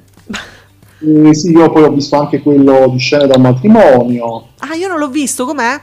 E 1.00 1.34
sì, 1.34 1.52
io 1.52 1.72
poi 1.72 1.84
ho 1.84 1.92
visto 1.92 2.18
anche 2.18 2.42
quello 2.42 2.88
di 2.90 3.00
scene 3.00 3.28
dal 3.28 3.42
matrimonio. 3.42 4.50
Ah, 4.60 4.76
io 4.76 4.88
non 4.88 5.00
l'ho 5.00 5.10
visto, 5.10 5.46
com'è? 5.46 5.80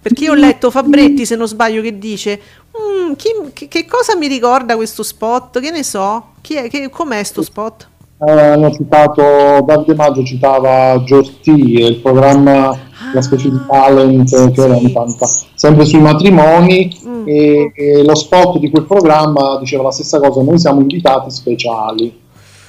Perché 0.00 0.24
io 0.24 0.32
ho 0.32 0.34
letto 0.34 0.70
Fabretti, 0.70 1.24
se 1.26 1.36
non 1.36 1.48
sbaglio, 1.48 1.80
che 1.82 1.98
dice 1.98 2.40
"Mm, 2.78 3.12
chi- 3.14 3.52
che, 3.52 3.68
che 3.68 3.86
cosa 3.86 4.16
mi 4.16 4.26
ricorda 4.28 4.76
questo 4.76 5.02
spot? 5.02 5.60
Che 5.60 5.70
ne 5.70 5.82
so? 5.82 6.34
Chi 6.40 6.54
è, 6.56 6.68
che, 6.68 6.90
com'è 6.90 7.22
sto 7.24 7.42
spot? 7.42 7.88
Eh, 8.16 8.30
hanno 8.30 8.70
citato 8.70 9.22
Davide 9.66 9.94
Maggio 9.96 10.22
citava 10.22 11.02
Giorti 11.02 11.50
il 11.50 11.96
programma 11.96 12.76
la 13.12 13.20
specie 13.20 13.50
di 13.50 13.58
talent 13.68 14.52
che 14.52 14.60
era 14.62 14.76
sì. 14.76 14.84
in 14.84 14.92
tanta 14.92 15.26
sempre 15.54 15.84
sui 15.84 16.00
matrimoni 16.00 17.02
Mm. 17.04 17.28
e, 17.28 17.72
e 17.74 18.02
lo 18.04 18.14
spot 18.14 18.58
di 18.58 18.70
quel 18.70 18.84
programma 18.84 19.56
diceva 19.58 19.82
la 19.84 19.90
stessa 19.90 20.20
cosa 20.20 20.42
noi 20.42 20.58
siamo 20.58 20.80
invitati 20.80 21.30
speciali 21.30 22.20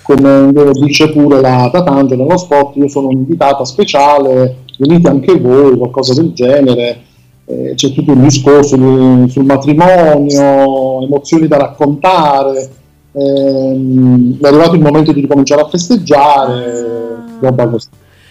come 0.01 0.51
dice 0.73 1.09
pure 1.11 1.39
la 1.41 1.69
Tatangelo 1.71 2.23
nello 2.23 2.37
spot 2.37 2.75
io 2.75 2.87
sono 2.87 3.07
un'invitata 3.07 3.63
speciale 3.65 4.63
venite 4.79 5.07
anche 5.09 5.39
voi 5.39 5.77
qualcosa 5.77 6.13
del 6.15 6.33
genere 6.33 7.01
Eh, 7.47 7.73
c'è 7.75 7.91
tutto 7.93 8.11
un 8.13 8.21
discorso 8.23 8.75
di- 8.75 9.29
sul 9.29 9.45
matrimonio 9.45 11.03
emozioni 11.03 11.47
da 11.47 11.57
raccontare 11.57 12.69
Ehm, 13.17 14.37
è 14.41 14.47
arrivato 14.47 14.75
il 14.75 14.81
momento 14.81 15.13
di 15.13 15.21
ricominciare 15.21 15.61
a 15.61 15.69
festeggiare, 15.69 17.23
roba 17.39 17.67
così. 17.67 17.87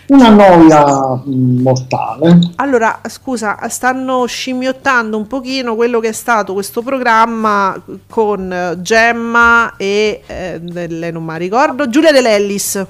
Una 0.07 0.29
noia 0.29 1.23
mortale. 1.25 2.39
Allora, 2.57 3.01
scusa, 3.09 3.57
stanno 3.69 4.27
scimmiottando 4.27 5.17
un 5.17 5.27
pochino 5.27 5.75
quello 5.75 5.99
che 5.99 6.09
è 6.09 6.13
stato 6.13 6.53
questo 6.53 6.83
programma 6.83 7.83
con 8.11 8.77
Gemma 8.83 9.77
e 9.79 10.21
eh, 10.27 10.61
non 11.11 11.25
mi 11.25 11.39
ricordo, 11.39 11.89
Giulia 11.89 12.13
De 12.13 12.21
Lellis. 12.21 12.87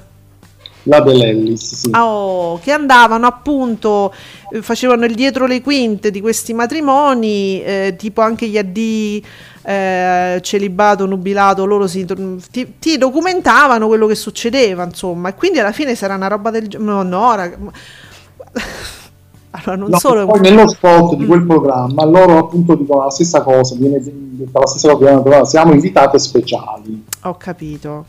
La 0.87 0.99
Dell'Ellis, 0.99 1.73
sì. 1.73 1.91
Oh, 1.95 2.59
che 2.59 2.71
andavano 2.71 3.25
appunto, 3.25 4.13
eh, 4.51 4.61
facevano 4.61 5.05
il 5.05 5.15
dietro 5.15 5.47
le 5.47 5.61
quinte 5.61 6.11
di 6.11 6.21
questi 6.21 6.53
matrimoni, 6.53 7.61
eh, 7.63 7.95
tipo 7.97 8.21
anche 8.21 8.47
gli 8.47 8.57
addii 8.57 9.25
eh, 9.65 10.39
celibato, 10.41 11.05
nubilato, 11.05 11.65
loro 11.65 11.87
si, 11.87 12.05
ti, 12.51 12.73
ti 12.79 12.97
documentavano 12.97 13.87
quello 13.87 14.07
che 14.07 14.15
succedeva, 14.15 14.83
insomma, 14.83 15.29
e 15.29 15.35
quindi 15.35 15.59
alla 15.59 15.71
fine 15.71 15.95
sarà 15.95 16.15
una 16.15 16.27
roba 16.27 16.51
del 16.51 16.67
genere. 16.67 16.91
No, 16.91 17.03
no, 17.03 17.35
raga. 17.35 17.57
Allora, 19.51 19.75
non 19.77 19.89
No, 19.89 19.97
solo... 19.99 20.25
Poi 20.25 20.41
nello 20.41 20.67
spot 20.67 21.15
di 21.15 21.23
Mm. 21.23 21.27
quel 21.27 21.45
programma 21.45 22.03
loro 22.05 22.37
appunto 22.39 22.75
dicono 22.75 23.05
la 23.05 23.09
stessa 23.09 23.41
cosa, 23.41 23.75
viene 23.77 23.99
detta 24.03 24.59
la 24.59 24.67
stessa 24.67 24.93
cosa, 24.95 25.45
siamo 25.45 25.73
invitate 25.73 26.19
speciali. 26.19 27.05
Ho 27.23 27.37
capito. 27.37 28.05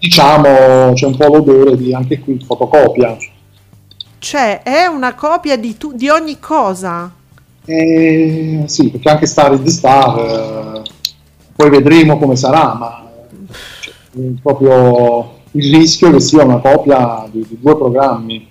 Diciamo 0.00 0.92
c'è 0.94 1.06
un 1.06 1.16
po' 1.16 1.26
l'odore 1.28 1.76
di 1.76 1.94
anche 1.94 2.18
qui 2.18 2.42
fotocopia. 2.44 3.16
Cioè, 4.18 4.62
è 4.62 4.86
una 4.86 5.14
copia 5.14 5.56
di, 5.56 5.76
tu- 5.76 5.92
di 5.94 6.08
ogni 6.08 6.38
cosa. 6.40 7.12
Eh, 7.64 8.64
sì, 8.66 8.90
perché 8.90 9.10
anche 9.10 9.26
Star 9.26 9.58
di 9.58 9.70
Star, 9.70 10.18
eh, 10.18 10.82
poi 11.58 11.70
vedremo 11.70 12.18
come 12.18 12.36
sarà, 12.36 12.72
ma 12.74 13.04
cioè, 13.80 13.92
proprio 14.40 15.40
il 15.50 15.74
rischio 15.76 16.12
che 16.12 16.20
sia 16.20 16.44
una 16.44 16.58
copia 16.58 17.26
di, 17.28 17.44
di 17.48 17.58
due 17.60 17.76
programmi. 17.76 18.48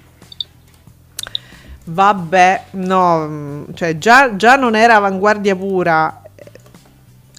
Vabbè, 1.86 2.64
no, 2.72 3.66
cioè 3.76 3.97
già, 3.97 4.36
già 4.36 4.58
non 4.58 4.76
era 4.76 4.95
avanguardia 4.95 5.55
pura. 5.55 6.22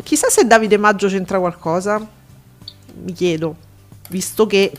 Chissà 0.03 0.31
se 0.31 0.47
Davide 0.47 0.79
Maggio 0.79 1.07
c'entra 1.07 1.39
qualcosa. 1.39 2.01
Mi 3.05 3.12
chiedo, 3.12 3.55
visto 4.09 4.47
che 4.47 4.73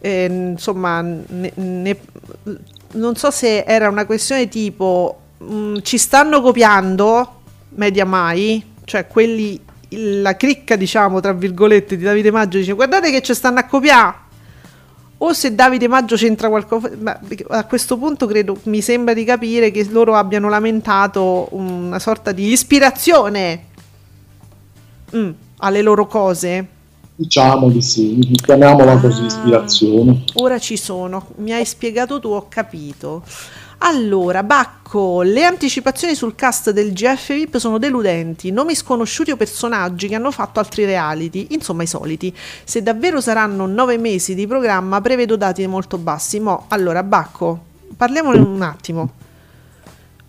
eh, 0.00 0.24
insomma, 0.24 1.02
ne- 1.02 1.52
ne- 1.54 2.00
non 2.94 3.14
so 3.14 3.30
se 3.30 3.62
era 3.62 3.88
una 3.88 4.06
questione 4.06 4.48
tipo 4.48 5.20
mm, 5.44 5.76
ci 5.82 5.98
stanno 5.98 6.40
copiando 6.40 7.42
Media 7.68 8.04
Mai, 8.04 8.72
cioè 8.82 9.06
quelli 9.06 9.68
la 9.90 10.36
cricca, 10.36 10.76
diciamo, 10.76 11.20
tra 11.20 11.32
virgolette, 11.32 11.96
di 11.96 12.04
Davide 12.04 12.30
Maggio 12.30 12.58
dice 12.58 12.72
guardate 12.72 13.10
che 13.10 13.22
ci 13.22 13.34
stanno 13.34 13.58
a 13.58 13.64
copiare 13.64 14.28
o 15.22 15.32
se 15.34 15.54
Davide 15.54 15.86
Maggio 15.86 16.16
c'entra 16.16 16.48
qualcosa, 16.48 16.90
a 17.48 17.64
questo 17.66 17.98
punto 17.98 18.26
credo, 18.26 18.56
mi 18.64 18.80
sembra 18.80 19.12
di 19.12 19.24
capire 19.24 19.70
che 19.70 19.86
loro 19.90 20.14
abbiano 20.14 20.48
lamentato 20.48 21.48
una 21.50 21.98
sorta 21.98 22.32
di 22.32 22.50
ispirazione 22.50 23.64
mm, 25.14 25.30
alle 25.58 25.82
loro 25.82 26.06
cose. 26.06 26.66
Diciamo 27.16 27.68
di 27.68 27.82
sì, 27.82 28.18
chiamiamola 28.32 28.96
così, 28.96 29.24
ispirazione. 29.26 30.24
Ora 30.34 30.58
ci 30.58 30.78
sono, 30.78 31.26
mi 31.36 31.52
hai 31.52 31.66
spiegato 31.66 32.18
tu, 32.18 32.28
ho 32.28 32.46
capito. 32.48 33.22
Allora, 33.82 34.42
Bacco, 34.42 35.22
le 35.22 35.42
anticipazioni 35.44 36.14
sul 36.14 36.34
cast 36.34 36.70
del 36.70 36.92
GF 36.92 37.32
VIP 37.32 37.56
sono 37.56 37.78
deludenti, 37.78 38.50
nomi 38.50 38.74
sconosciuti 38.74 39.30
o 39.30 39.36
personaggi 39.36 40.06
che 40.06 40.16
hanno 40.16 40.30
fatto 40.30 40.58
altri 40.58 40.84
reality, 40.84 41.46
insomma 41.50 41.82
i 41.82 41.86
soliti. 41.86 42.34
Se 42.64 42.82
davvero 42.82 43.22
saranno 43.22 43.64
nove 43.64 43.96
mesi 43.96 44.34
di 44.34 44.46
programma, 44.46 45.00
prevedo 45.00 45.34
dati 45.36 45.66
molto 45.66 45.96
bassi. 45.96 46.40
Mo, 46.40 46.66
allora, 46.68 47.02
Bacco, 47.02 47.58
parliamone 47.96 48.38
un 48.38 48.60
attimo. 48.60 49.12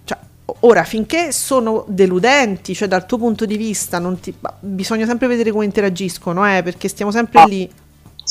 Cioè, 0.05 0.17
ora, 0.61 0.85
finché 0.85 1.33
sono 1.33 1.83
deludenti, 1.89 2.73
cioè 2.73 2.87
dal 2.87 3.05
tuo 3.05 3.17
punto 3.17 3.45
di 3.45 3.57
vista, 3.57 4.01
ti- 4.21 4.33
bisogna 4.61 5.05
sempre 5.05 5.27
vedere 5.27 5.51
come 5.51 5.65
interagiscono, 5.65 6.47
eh, 6.47 6.63
perché 6.63 6.87
stiamo 6.87 7.11
sempre 7.11 7.43
lì 7.47 7.69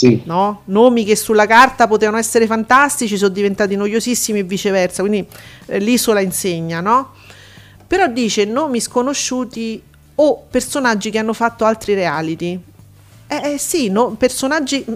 Sì, 0.01 0.23
no? 0.25 0.63
Nomi 0.65 1.05
che 1.05 1.15
sulla 1.15 1.45
carta 1.45 1.87
potevano 1.87 2.17
essere 2.17 2.47
fantastici 2.47 3.19
sono 3.19 3.29
diventati 3.29 3.77
noiosissimi 3.77 4.39
e 4.39 4.43
viceversa, 4.45 5.03
quindi 5.03 5.27
eh, 5.67 5.79
l'isola 5.79 6.21
insegna, 6.21 6.81
no? 6.81 7.11
Però 7.87 8.07
dice 8.07 8.47
nomi 8.47 8.81
sconosciuti 8.81 9.83
o 10.15 10.45
personaggi 10.51 11.11
che 11.11 11.19
hanno 11.19 11.35
fatto 11.35 11.67
altri 11.67 11.93
reality. 11.93 12.59
Eh, 13.27 13.53
eh 13.53 13.59
sì, 13.59 13.91
no? 13.91 14.15
personaggi 14.17 14.83
mm, 14.91 14.95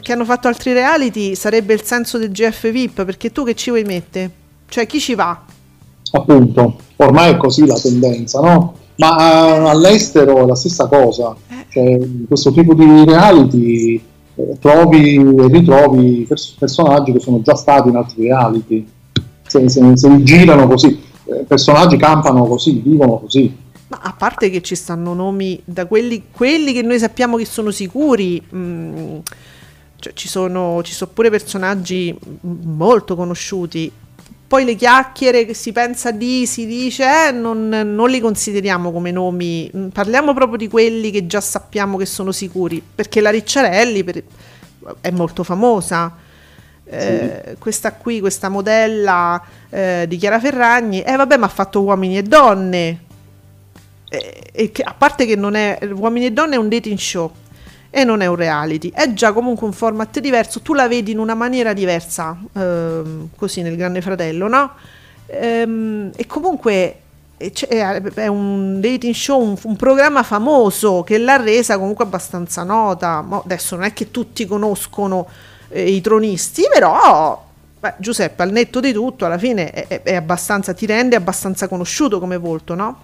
che 0.00 0.12
hanno 0.12 0.24
fatto 0.24 0.46
altri 0.46 0.72
reality 0.72 1.34
sarebbe 1.34 1.74
il 1.74 1.82
senso 1.82 2.16
del 2.16 2.30
GF 2.30 2.70
VIP, 2.70 3.04
perché 3.04 3.32
tu 3.32 3.42
che 3.42 3.56
ci 3.56 3.70
vuoi 3.70 3.82
mettere? 3.82 4.30
Cioè 4.68 4.86
chi 4.86 5.00
ci 5.00 5.16
va? 5.16 5.42
Appunto, 6.12 6.78
ormai 6.98 7.32
è 7.32 7.36
così 7.36 7.66
la 7.66 7.76
tendenza, 7.76 8.38
no? 8.38 8.76
Ma 8.98 9.16
uh, 9.16 9.66
all'estero 9.66 10.44
è 10.44 10.46
la 10.46 10.54
stessa 10.54 10.86
cosa, 10.86 11.34
eh. 11.48 11.66
cioè, 11.70 11.98
questo 12.28 12.52
tipo 12.52 12.72
di 12.72 13.04
reality 13.04 13.94
eh, 13.94 14.00
trovi 14.58 15.16
e 15.16 15.48
ritrovi 15.48 16.24
pers- 16.28 16.54
personaggi 16.58 17.12
che 17.12 17.20
sono 17.20 17.42
già 17.42 17.54
stati 17.54 17.88
in 17.88 17.96
altri 17.96 18.24
reality, 18.24 18.86
se, 19.46 19.68
se, 19.68 19.96
se 19.96 20.22
girano 20.22 20.66
così, 20.66 21.00
eh, 21.24 21.44
personaggi 21.46 21.96
campano 21.96 22.44
così, 22.44 22.80
vivono 22.84 23.18
così. 23.18 23.54
Ma 23.88 23.98
a 24.02 24.14
parte 24.16 24.48
che 24.48 24.62
ci 24.62 24.74
stanno 24.74 25.12
nomi 25.12 25.60
da 25.64 25.86
quelli, 25.86 26.24
quelli 26.30 26.72
che 26.72 26.82
noi 26.82 26.98
sappiamo 26.98 27.36
che 27.36 27.44
sono 27.44 27.70
sicuri, 27.70 28.42
mh, 28.48 28.58
mm, 28.58 29.18
cioè 29.98 30.12
ci, 30.14 30.28
sono, 30.28 30.80
ci 30.82 30.94
sono 30.94 31.10
pure 31.12 31.30
personaggi 31.30 32.16
molto 32.40 33.14
conosciuti 33.14 33.92
poi 34.52 34.66
le 34.66 34.74
chiacchiere 34.74 35.46
che 35.46 35.54
si 35.54 35.72
pensa 35.72 36.10
di, 36.10 36.46
si 36.46 36.66
dice, 36.66 37.28
eh, 37.28 37.32
non, 37.32 37.70
non, 37.70 38.10
li 38.10 38.20
consideriamo 38.20 38.92
come 38.92 39.10
nomi, 39.10 39.70
mm, 39.74 39.88
parliamo 39.88 40.34
proprio 40.34 40.58
di 40.58 40.68
quelli 40.68 41.10
che 41.10 41.26
già 41.26 41.40
sappiamo 41.40 41.96
che 41.96 42.04
sono 42.04 42.32
sicuri, 42.32 42.82
perché 42.94 43.22
la 43.22 43.30
Ricciarelli 43.30 44.04
per, 44.04 44.22
è 45.00 45.10
molto 45.10 45.42
famosa. 45.42 46.14
Eh, 46.84 47.42
sì. 47.46 47.56
questa 47.58 47.94
qui, 47.94 48.20
questa 48.20 48.50
modella 48.50 49.42
eh, 49.70 50.04
di 50.06 50.18
Chiara 50.18 50.38
Ferragni, 50.38 51.00
eh 51.00 51.16
vabbè, 51.16 51.38
ma 51.38 51.46
ha 51.46 51.48
fatto 51.48 51.80
uomini 51.80 52.18
e 52.18 52.22
donne. 52.22 53.04
Eh, 54.10 54.50
e 54.52 54.70
che, 54.70 54.82
a 54.82 54.92
parte 54.92 55.24
che 55.24 55.34
non 55.34 55.54
è 55.54 55.78
uomini 55.94 56.26
e 56.26 56.30
donne 56.30 56.56
è 56.56 56.58
un 56.58 56.68
dating 56.68 56.98
show 56.98 57.32
e 57.94 58.04
non 58.04 58.22
è 58.22 58.26
un 58.26 58.36
reality, 58.36 58.90
è 58.90 59.12
già 59.12 59.34
comunque 59.34 59.66
un 59.66 59.74
format 59.74 60.18
diverso, 60.18 60.62
tu 60.62 60.72
la 60.72 60.88
vedi 60.88 61.10
in 61.10 61.18
una 61.18 61.34
maniera 61.34 61.74
diversa, 61.74 62.34
ehm, 62.54 63.28
così 63.36 63.60
nel 63.60 63.76
Grande 63.76 64.00
Fratello, 64.00 64.48
no? 64.48 64.70
Ehm, 65.26 66.10
e 66.16 66.26
comunque 66.26 66.96
è 67.36 68.26
un 68.28 68.80
dating 68.80 69.12
show, 69.12 69.42
un, 69.42 69.56
un, 69.60 69.76
programma 69.76 70.22
famoso 70.22 71.02
che 71.02 71.18
l'ha 71.18 71.36
resa 71.36 71.76
comunque 71.76 72.04
abbastanza 72.04 72.62
nota. 72.62 73.20
Mo 73.20 73.42
adesso 73.44 73.76
non 73.76 73.84
è 73.84 73.92
che 73.92 74.10
tutti 74.10 74.46
conoscono 74.46 75.26
eh, 75.68 75.90
i 75.90 76.00
tronisti, 76.00 76.62
però 76.72 77.44
beh, 77.78 77.94
Giuseppe, 77.98 78.42
al 78.42 78.52
netto 78.52 78.80
di 78.80 78.92
tutto, 78.92 79.26
alla 79.26 79.38
fine 79.38 79.70
è, 79.70 80.02
è, 80.02 80.14
abbastanza, 80.14 80.72
ti 80.72 80.86
rende 80.86 81.14
abbastanza 81.14 81.68
conosciuto 81.68 82.18
come 82.18 82.38
volto, 82.38 82.74
no? 82.74 83.00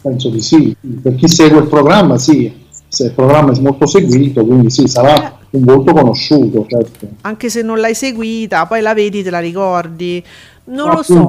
Penso 0.00 0.28
di 0.28 0.40
sì, 0.40 0.76
per 1.02 1.16
chi 1.16 1.26
segue 1.26 1.58
il 1.58 1.66
programma 1.66 2.16
sì, 2.16 2.66
il 2.90 3.12
programma 3.12 3.52
è 3.52 3.60
molto 3.60 3.86
seguito, 3.86 4.44
quindi 4.44 4.70
sì, 4.70 4.86
sarà 4.86 5.30
eh. 5.30 5.32
un 5.50 5.64
volto 5.64 5.92
conosciuto. 5.92 6.66
Certo. 6.66 7.08
Anche 7.22 7.50
se 7.50 7.62
non 7.62 7.78
l'hai 7.78 7.94
seguita, 7.94 8.66
poi 8.66 8.80
la 8.80 8.94
vedi, 8.94 9.22
te 9.22 9.30
la 9.30 9.40
ricordi. 9.40 10.22
Non 10.64 10.94
lo 10.94 11.02
so. 11.02 11.28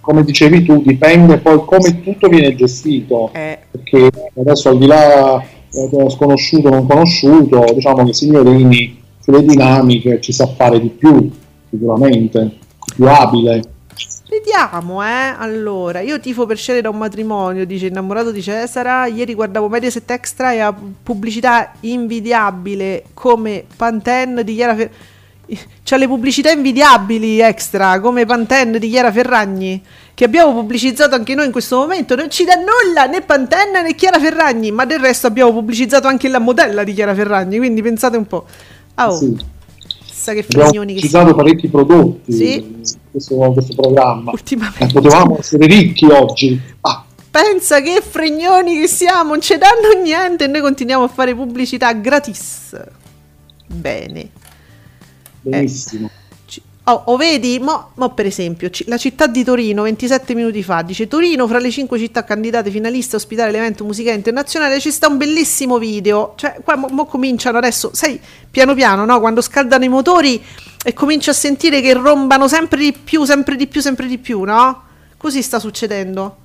Come 0.00 0.24
dicevi 0.24 0.64
tu, 0.64 0.82
dipende 0.82 1.38
poi 1.38 1.62
come 1.64 2.02
tutto 2.02 2.28
viene 2.28 2.54
gestito. 2.54 3.30
Eh. 3.32 3.58
Perché 3.70 4.10
adesso 4.34 4.70
al 4.70 4.78
di 4.78 4.86
là 4.86 5.40
eh, 5.40 6.10
sconosciuto 6.10 6.68
o 6.68 6.70
non 6.70 6.86
conosciuto, 6.86 7.64
diciamo 7.74 8.04
che 8.04 8.14
Signorini 8.14 9.02
sulle 9.20 9.44
dinamiche 9.44 10.20
ci 10.20 10.32
sa 10.32 10.46
fare 10.46 10.80
di 10.80 10.88
più, 10.88 11.30
sicuramente, 11.70 12.58
più 12.94 13.06
abile. 13.06 13.62
Vediamo, 14.26 15.04
eh. 15.04 15.34
Allora, 15.36 16.00
io 16.00 16.18
tifo 16.18 16.46
per 16.46 16.56
scegliere 16.56 16.88
un 16.88 16.96
matrimonio, 16.96 17.66
dice 17.66 17.86
innamorato 17.86 18.30
di 18.30 18.42
Cesara. 18.42 19.06
Ieri 19.06 19.34
guardavo 19.34 19.68
Mediaset 19.68 20.10
Extra 20.10 20.52
e 20.52 20.60
ha 20.60 20.74
pubblicità 21.02 21.72
invidiabile 21.80 23.04
come 23.12 23.64
Pantene 23.76 24.42
di 24.42 24.54
Chiara 24.54 24.74
Ferragni. 24.74 25.12
C'ha 25.84 25.98
le 25.98 26.06
pubblicità 26.06 26.50
invidiabili 26.50 27.38
extra 27.40 28.00
come 28.00 28.24
Pantene 28.24 28.78
di 28.78 28.88
Chiara 28.88 29.12
Ferragni 29.12 29.84
che 30.14 30.24
abbiamo 30.24 30.54
pubblicizzato 30.54 31.14
anche 31.14 31.34
noi 31.34 31.46
in 31.46 31.52
questo 31.52 31.76
momento. 31.76 32.14
Non 32.14 32.30
ci 32.30 32.44
dà 32.44 32.54
nulla 32.54 33.04
né 33.04 33.20
Pantene 33.20 33.82
né 33.82 33.94
Chiara 33.94 34.18
Ferragni, 34.18 34.70
ma 34.70 34.86
del 34.86 35.00
resto 35.00 35.26
abbiamo 35.26 35.52
pubblicizzato 35.52 36.06
anche 36.06 36.28
la 36.28 36.38
modella 36.38 36.82
di 36.82 36.94
Chiara 36.94 37.14
Ferragni. 37.14 37.58
Quindi 37.58 37.82
pensate 37.82 38.16
un 38.16 38.26
po'. 38.26 38.46
Oh. 38.94 39.18
Sì 39.18 39.52
chissà 40.24 40.32
che 40.32 40.42
fregnoni 40.42 40.94
che 40.94 41.00
citato 41.00 41.34
parecchi 41.34 41.68
prodotti 41.68 42.32
sì. 42.32 42.54
in 42.54 42.82
questo, 43.10 43.36
questo 43.36 43.74
programma. 43.74 44.30
Ultimamente. 44.30 44.84
Eh, 44.84 44.92
potevamo 44.92 45.38
essere 45.38 45.66
ricchi 45.66 46.06
oggi. 46.06 46.58
Ah. 46.80 47.04
Pensa 47.30 47.80
che 47.80 48.00
fregnoni 48.00 48.78
che 48.80 48.86
siamo, 48.86 49.32
non 49.32 49.40
ci 49.40 49.58
danno 49.58 50.00
niente 50.02 50.44
e 50.44 50.46
noi 50.46 50.60
continuiamo 50.60 51.04
a 51.04 51.08
fare 51.08 51.34
pubblicità 51.34 51.92
gratis. 51.92 52.80
Bene. 53.66 54.30
Benissimo. 55.40 56.06
Eh. 56.06 56.23
Oh, 56.86 57.02
oh, 57.06 57.16
vedi, 57.16 57.58
mo, 57.60 57.92
mo, 57.94 58.12
per 58.12 58.26
esempio, 58.26 58.68
c- 58.68 58.84
la 58.88 58.98
città 58.98 59.26
di 59.26 59.42
Torino 59.42 59.84
27 59.84 60.34
minuti 60.34 60.62
fa 60.62 60.82
dice 60.82 61.08
Torino 61.08 61.46
fra 61.46 61.58
le 61.58 61.70
5 61.70 61.98
città 61.98 62.24
candidate 62.24 62.70
finaliste 62.70 63.16
a 63.16 63.18
ospitare 63.18 63.50
l'evento 63.50 63.84
musicale 63.84 64.16
internazionale 64.16 64.78
ci 64.80 64.90
sta 64.90 65.08
un 65.08 65.16
bellissimo 65.16 65.78
video, 65.78 66.34
cioè 66.36 66.56
qua 66.62 66.76
mo, 66.76 66.88
mo 66.90 67.06
cominciano 67.06 67.56
adesso, 67.56 67.88
sai, 67.94 68.20
piano 68.50 68.74
piano, 68.74 69.06
no? 69.06 69.18
quando 69.18 69.40
scaldano 69.40 69.84
i 69.84 69.88
motori 69.88 70.42
e 70.84 70.92
cominci 70.92 71.30
a 71.30 71.32
sentire 71.32 71.80
che 71.80 71.94
rombano 71.94 72.48
sempre 72.48 72.80
di 72.80 72.92
più, 72.92 73.24
sempre 73.24 73.56
di 73.56 73.66
più, 73.66 73.80
sempre 73.80 74.06
di 74.06 74.18
più, 74.18 74.42
no? 74.42 74.82
Così 75.16 75.40
sta 75.40 75.58
succedendo. 75.58 76.36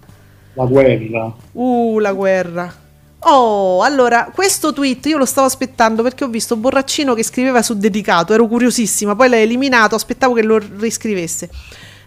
La 0.53 0.63
guerra. 0.63 1.33
Uh, 1.51 1.99
la 1.99 2.13
guerra. 2.13 2.73
Oh, 3.21 3.81
allora, 3.81 4.31
questo 4.33 4.71
tweet 4.71 5.05
io 5.07 5.17
lo 5.17 5.25
stavo 5.25 5.47
aspettando 5.47 6.03
perché 6.03 6.23
ho 6.23 6.29
visto 6.29 6.55
Borraccino 6.55 7.13
che 7.13 7.23
scriveva 7.23 7.61
su 7.61 7.77
dedicato, 7.77 8.33
ero 8.33 8.47
curiosissima, 8.47 9.15
poi 9.15 9.29
l'hai 9.29 9.41
eliminato, 9.41 9.95
aspettavo 9.95 10.33
che 10.33 10.43
lo 10.43 10.57
riscrivesse. 10.57 11.49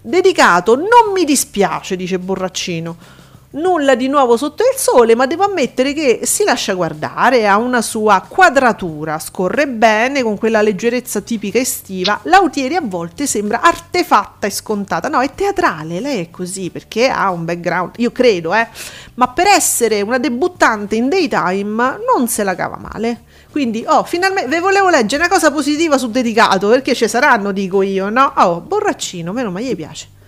Dedicato, 0.01 0.75
non 0.75 1.13
mi 1.15 1.25
dispiace, 1.25 1.97
dice 1.97 2.19
Borraccino 2.19 3.21
nulla 3.53 3.95
di 3.95 4.09
nuovo 4.09 4.37
sotto 4.37 4.63
il 4.63 4.79
sole, 4.79 5.15
ma 5.15 5.27
devo 5.27 5.45
ammettere 5.45 5.93
che 5.93 6.21
si 6.23 6.45
lascia 6.45 6.75
guardare, 6.75 7.47
ha 7.47 7.57
una 7.57 7.83
sua 7.83 8.25
quadratura, 8.27 9.19
scorre 9.19 9.67
bene 9.67 10.23
con 10.23 10.39
quella 10.39 10.63
leggerezza 10.63 11.21
tipica 11.21 11.59
estiva. 11.59 12.21
Lautieri 12.25 12.77
a 12.77 12.83
volte 12.83 13.27
sembra 13.27 13.61
artefatta 13.61 14.47
e 14.47 14.51
scontata, 14.51 15.09
no, 15.09 15.21
è 15.21 15.35
teatrale, 15.35 16.01
lei 16.01 16.21
è 16.21 16.31
così 16.31 16.71
perché 16.71 17.09
ha 17.09 17.31
un 17.31 17.45
background, 17.45 17.93
io 17.97 18.13
credo, 18.13 18.55
eh, 18.55 18.69
ma 19.15 19.29
per 19.29 19.47
essere 19.49 20.01
una 20.01 20.19
debuttante 20.19 20.97
in 20.97 21.09
daytime 21.09 21.99
non 22.15 22.29
se 22.29 22.45
la 22.45 22.55
cava 22.55 22.77
male. 22.77 23.25
Quindi, 23.51 23.85
oh, 23.87 24.03
finalmente 24.05 24.49
ve 24.49 24.61
volevo 24.61 24.89
leggere 24.89 25.25
una 25.25 25.33
cosa 25.33 25.53
positiva 25.53 25.99
su 25.99 26.11
dedicato 26.11 26.69
perché 26.69 26.95
ci 26.95 27.07
saranno, 27.07 27.53
dico 27.53 27.83
io, 27.83 28.09
no? 28.09 28.33
Oh, 28.37 28.61
borraccino, 28.61 29.33
meno 29.33 29.51
male 29.51 29.67
gli 29.67 29.77
piace 29.77 30.21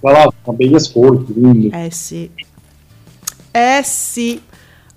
tra 0.00 0.12
l'altro 0.12 0.52
begli 0.52 0.74
ascolti 0.74 1.32
quindi. 1.32 1.68
eh 1.68 1.90
sì 1.90 2.30
eh 3.50 3.82
sì 3.84 4.40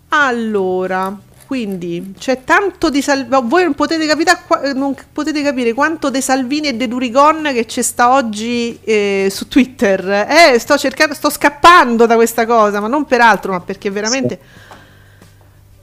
allora 0.10 1.18
quindi 1.46 2.14
c'è 2.18 2.44
tanto 2.44 2.90
di 2.90 3.02
Salvini 3.02 3.48
voi 3.48 3.64
non 3.64 3.74
potete, 3.74 4.08
capire, 4.08 4.32
non 4.74 4.96
potete 5.12 5.44
capire 5.44 5.74
quanto 5.74 6.10
De 6.10 6.22
Salvini 6.22 6.68
e 6.68 6.74
De 6.74 6.88
Durigon 6.88 7.50
che 7.54 7.66
c'è 7.66 7.82
sta 7.82 8.14
oggi 8.14 8.80
eh, 8.84 9.28
su 9.30 9.48
Twitter 9.48 10.28
eh, 10.30 10.58
sto 10.58 10.78
cercando 10.78 11.14
sto 11.14 11.30
scappando 11.30 12.06
da 12.06 12.16
questa 12.16 12.46
cosa 12.46 12.80
ma 12.80 12.88
non 12.88 13.06
per 13.06 13.22
altro 13.22 13.52
ma 13.52 13.60
perché 13.60 13.92
veramente 13.92 14.40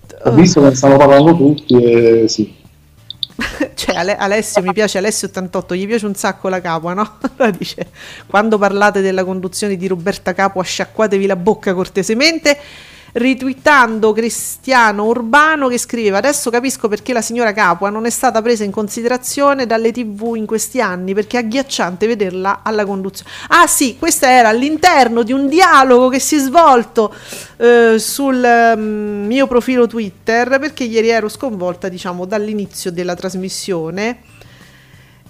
sì. 0.09 0.15
ho 0.25 0.33
visto 0.33 0.61
che 0.61 0.69
ne 0.69 0.75
stanno 0.75 0.97
parlando 0.97 1.37
tutti 1.37 1.75
e 1.75 2.29
sì 2.29 2.60
cioè 3.75 3.97
Ale- 3.97 4.17
Alessio 4.17 4.63
mi 4.63 4.73
piace 4.73 4.99
Alessio 4.99 5.29
88 5.29 5.75
gli 5.75 5.87
piace 5.87 6.07
un 6.07 6.15
sacco 6.15 6.49
la 6.49 6.61
Capua 6.61 6.95
no? 6.95 7.19
allora 7.37 7.51
dice 7.57 7.87
quando 8.27 8.59
parlate 8.59 9.01
della 9.01 9.25
conduzione 9.25 9.77
di 9.77 9.87
Roberta 9.87 10.33
Capua 10.33 10.63
sciacquatevi 10.63 11.27
la 11.27 11.37
bocca 11.37 11.75
cortesemente 11.75 12.59
ritwittando 13.13 14.13
Cristiano 14.13 15.07
Urbano 15.07 15.69
che 15.69 15.79
scriveva 15.79 16.19
adesso 16.19 16.51
capisco 16.51 16.89
perché 16.89 17.13
la 17.13 17.21
signora 17.21 17.53
Capua 17.53 17.91
non 17.91 18.07
è 18.07 18.11
stata 18.11 18.41
presa 18.43 18.65
in 18.65 18.71
considerazione 18.71 19.67
dalle 19.67 19.93
tv 19.93 20.35
in 20.37 20.47
questi 20.47 20.81
anni 20.81 21.15
perché 21.15 21.39
è 21.39 21.41
agghiacciante 21.41 22.07
vederla 22.07 22.61
alla 22.63 22.85
conduzione. 22.85 23.31
Ah 23.49 23.67
sì 23.67 23.97
questo 23.99 24.27
era 24.27 24.49
all'interno 24.49 25.23
di 25.23 25.33
un 25.33 25.49
dialogo 25.49 26.09
che 26.09 26.21
si 26.21 26.37
è 26.37 26.39
svolto 26.39 27.15
eh, 27.57 27.97
sul 27.99 28.73
um, 28.77 29.25
mio 29.27 29.47
profilo 29.47 29.87
Twitter 29.87 30.59
perché 30.59 30.85
ieri 30.85 31.09
ero 31.09 31.29
sconvolta 31.29 31.89
diciamo 31.89 32.25
dall'inizio 32.25 32.91
della 32.93 33.15
trasmissione. 33.15 34.19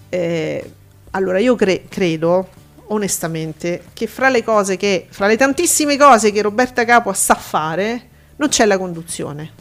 Eh, 0.08 0.72
allora 1.12 1.38
io 1.38 1.54
cre- 1.54 1.84
credo 1.88 2.48
onestamente 2.90 3.84
che 3.92 4.06
fra 4.06 4.28
le 4.28 4.42
cose 4.44 4.76
che, 4.76 5.06
fra 5.10 5.26
le 5.26 5.36
tantissime 5.36 5.96
cose 5.96 6.32
che 6.32 6.42
Roberta 6.42 6.84
Capua 6.84 7.14
sa 7.14 7.34
fare, 7.34 8.08
non 8.36 8.48
c'è 8.48 8.64
la 8.64 8.78
conduzione. 8.78 9.52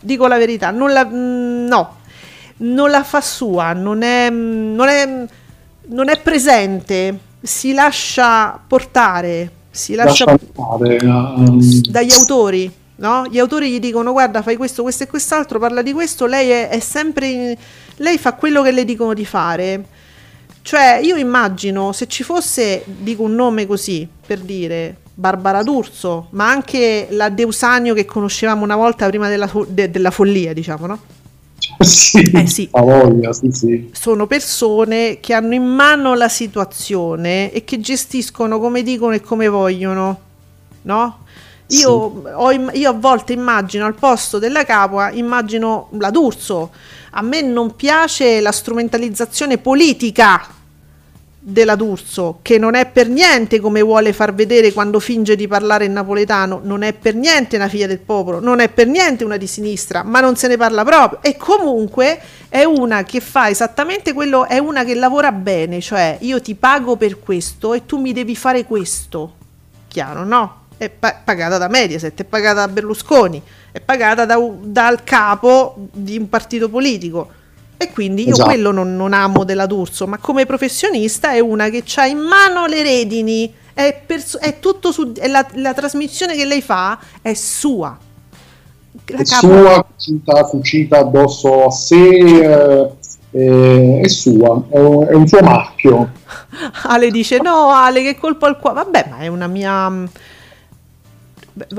Dico 0.00 0.26
la 0.26 0.38
verità, 0.38 0.70
non 0.70 0.92
la, 0.92 1.04
mm, 1.04 1.66
no, 1.66 1.96
non 2.58 2.90
la 2.90 3.02
fa 3.02 3.20
sua, 3.20 3.72
non 3.72 4.02
è, 4.02 4.30
mm, 4.30 4.74
non 4.74 4.88
è, 4.88 5.26
non 5.86 6.08
è 6.08 6.20
presente, 6.20 7.18
si 7.40 7.72
lascia 7.72 8.60
portare, 8.64 9.50
si 9.70 9.94
lascia 9.94 10.24
lascia 10.26 10.46
fare, 10.52 10.96
ehm, 10.96 11.80
dagli 11.90 12.12
autori, 12.12 12.70
no? 12.96 13.26
Gli 13.28 13.38
autori 13.38 13.70
gli 13.70 13.80
dicono 13.80 14.12
guarda 14.12 14.42
fai 14.42 14.56
questo, 14.56 14.82
questo 14.82 15.02
e 15.02 15.06
quest'altro, 15.08 15.58
parla 15.58 15.82
di 15.82 15.92
questo, 15.92 16.26
lei 16.26 16.50
è, 16.50 16.68
è 16.68 16.78
sempre, 16.78 17.26
in- 17.26 17.56
lei 17.96 18.18
fa 18.18 18.34
quello 18.34 18.62
che 18.62 18.70
le 18.70 18.84
dicono 18.84 19.14
di 19.14 19.24
fare. 19.24 19.84
Cioè 20.68 21.00
io 21.02 21.16
immagino 21.16 21.92
se 21.92 22.06
ci 22.08 22.22
fosse, 22.22 22.84
dico 22.84 23.22
un 23.22 23.34
nome 23.34 23.66
così, 23.66 24.06
per 24.26 24.40
dire, 24.40 24.98
Barbara 25.14 25.62
D'Urso, 25.62 26.26
ma 26.32 26.50
anche 26.50 27.08
la 27.12 27.30
Deusanio 27.30 27.94
che 27.94 28.04
conoscevamo 28.04 28.64
una 28.64 28.76
volta 28.76 29.06
prima 29.08 29.30
della, 29.30 29.50
de- 29.66 29.90
della 29.90 30.10
follia, 30.10 30.52
diciamo, 30.52 30.84
no? 30.84 30.98
sì, 31.78 32.20
Eh, 32.34 32.46
sì. 32.46 32.68
voglia, 32.70 33.32
sì, 33.32 33.50
sì. 33.50 33.88
sono 33.94 34.26
persone 34.26 35.20
che 35.20 35.32
hanno 35.32 35.54
in 35.54 35.64
mano 35.64 36.12
la 36.14 36.28
situazione 36.28 37.50
e 37.50 37.64
che 37.64 37.80
gestiscono 37.80 38.60
come 38.60 38.82
dicono 38.82 39.14
e 39.14 39.22
come 39.22 39.48
vogliono, 39.48 40.20
no? 40.82 41.18
Io, 41.68 41.90
ho 42.30 42.50
io 42.50 42.90
a 42.90 42.92
volte 42.92 43.32
immagino 43.32 43.86
al 43.86 43.94
posto 43.94 44.38
della 44.38 44.66
capua, 44.66 45.12
immagino 45.12 45.88
la 45.92 46.10
D'Urso. 46.10 46.72
A 47.12 47.22
me 47.22 47.40
non 47.40 47.74
piace 47.74 48.42
la 48.42 48.52
strumentalizzazione 48.52 49.56
politica 49.56 50.56
della 51.50 51.76
D'Urso, 51.76 52.40
che 52.42 52.58
non 52.58 52.74
è 52.74 52.84
per 52.84 53.08
niente 53.08 53.58
come 53.58 53.80
vuole 53.80 54.12
far 54.12 54.34
vedere 54.34 54.70
quando 54.70 55.00
finge 55.00 55.34
di 55.34 55.48
parlare 55.48 55.86
in 55.86 55.92
napoletano, 55.92 56.60
non 56.62 56.82
è 56.82 56.92
per 56.92 57.14
niente 57.14 57.56
una 57.56 57.68
figlia 57.68 57.86
del 57.86 58.00
popolo, 58.00 58.38
non 58.38 58.60
è 58.60 58.68
per 58.68 58.86
niente 58.86 59.24
una 59.24 59.38
di 59.38 59.46
sinistra, 59.46 60.02
ma 60.02 60.20
non 60.20 60.36
se 60.36 60.46
ne 60.46 60.58
parla 60.58 60.84
proprio. 60.84 61.20
E 61.22 61.38
comunque 61.38 62.20
è 62.50 62.64
una 62.64 63.02
che 63.02 63.20
fa 63.20 63.48
esattamente 63.48 64.12
quello, 64.12 64.46
è 64.46 64.58
una 64.58 64.84
che 64.84 64.94
lavora 64.94 65.32
bene, 65.32 65.80
cioè 65.80 66.18
io 66.20 66.38
ti 66.42 66.54
pago 66.54 66.96
per 66.96 67.18
questo 67.18 67.72
e 67.72 67.86
tu 67.86 67.98
mi 67.98 68.12
devi 68.12 68.36
fare 68.36 68.64
questo. 68.64 69.34
Chiaro, 69.88 70.24
no? 70.24 70.66
È 70.76 70.90
pa- 70.90 71.18
pagata 71.24 71.56
da 71.56 71.68
Mediaset, 71.68 72.20
è 72.20 72.24
pagata 72.24 72.66
da 72.66 72.68
Berlusconi, 72.68 73.42
è 73.72 73.80
pagata 73.80 74.26
da 74.26 74.38
dal 74.60 75.02
capo 75.02 75.88
di 75.92 76.18
un 76.18 76.28
partito 76.28 76.68
politico. 76.68 77.36
E 77.80 77.92
quindi 77.92 78.26
io 78.26 78.32
Esatto. 78.32 78.48
quello 78.50 78.72
non, 78.72 78.96
non 78.96 79.12
amo 79.12 79.44
della 79.44 79.66
D'Urso, 79.66 80.06
ma 80.06 80.18
come 80.18 80.46
professionista 80.46 81.32
è 81.32 81.38
una 81.38 81.68
che 81.70 81.84
ha 81.96 82.06
in 82.06 82.18
mano 82.18 82.66
le 82.66 82.82
redini, 82.82 83.52
è, 83.72 84.02
perso- 84.04 84.40
è 84.40 84.58
tutto 84.58 84.90
su, 84.92 85.12
è 85.12 85.28
la, 85.28 85.46
la 85.54 85.72
trasmissione 85.74 86.34
che 86.36 86.44
lei 86.44 86.60
fa 86.60 86.98
è 87.22 87.34
sua. 87.34 87.96
La 89.06 89.18
È 89.18 89.24
capo- 89.24 89.46
sua, 89.46 89.84
cucita, 89.84 90.44
cucita 90.44 90.98
addosso 90.98 91.64
a 91.66 91.70
sé, 91.70 92.08
eh, 92.08 92.92
eh, 93.30 94.00
è 94.02 94.08
sua, 94.08 94.64
è 94.70 94.78
un, 94.78 95.06
è 95.06 95.14
un 95.14 95.26
suo 95.26 95.40
marchio. 95.40 96.10
Ale 96.84 97.10
dice 97.10 97.38
no 97.40 97.70
Ale 97.70 98.02
che 98.02 98.16
colpo 98.18 98.46
al 98.46 98.58
cuore 98.58 98.76
vabbè 98.76 99.06
ma 99.10 99.18
è 99.18 99.28
una 99.28 99.46
mia 99.46 99.88
mm, 99.88 100.04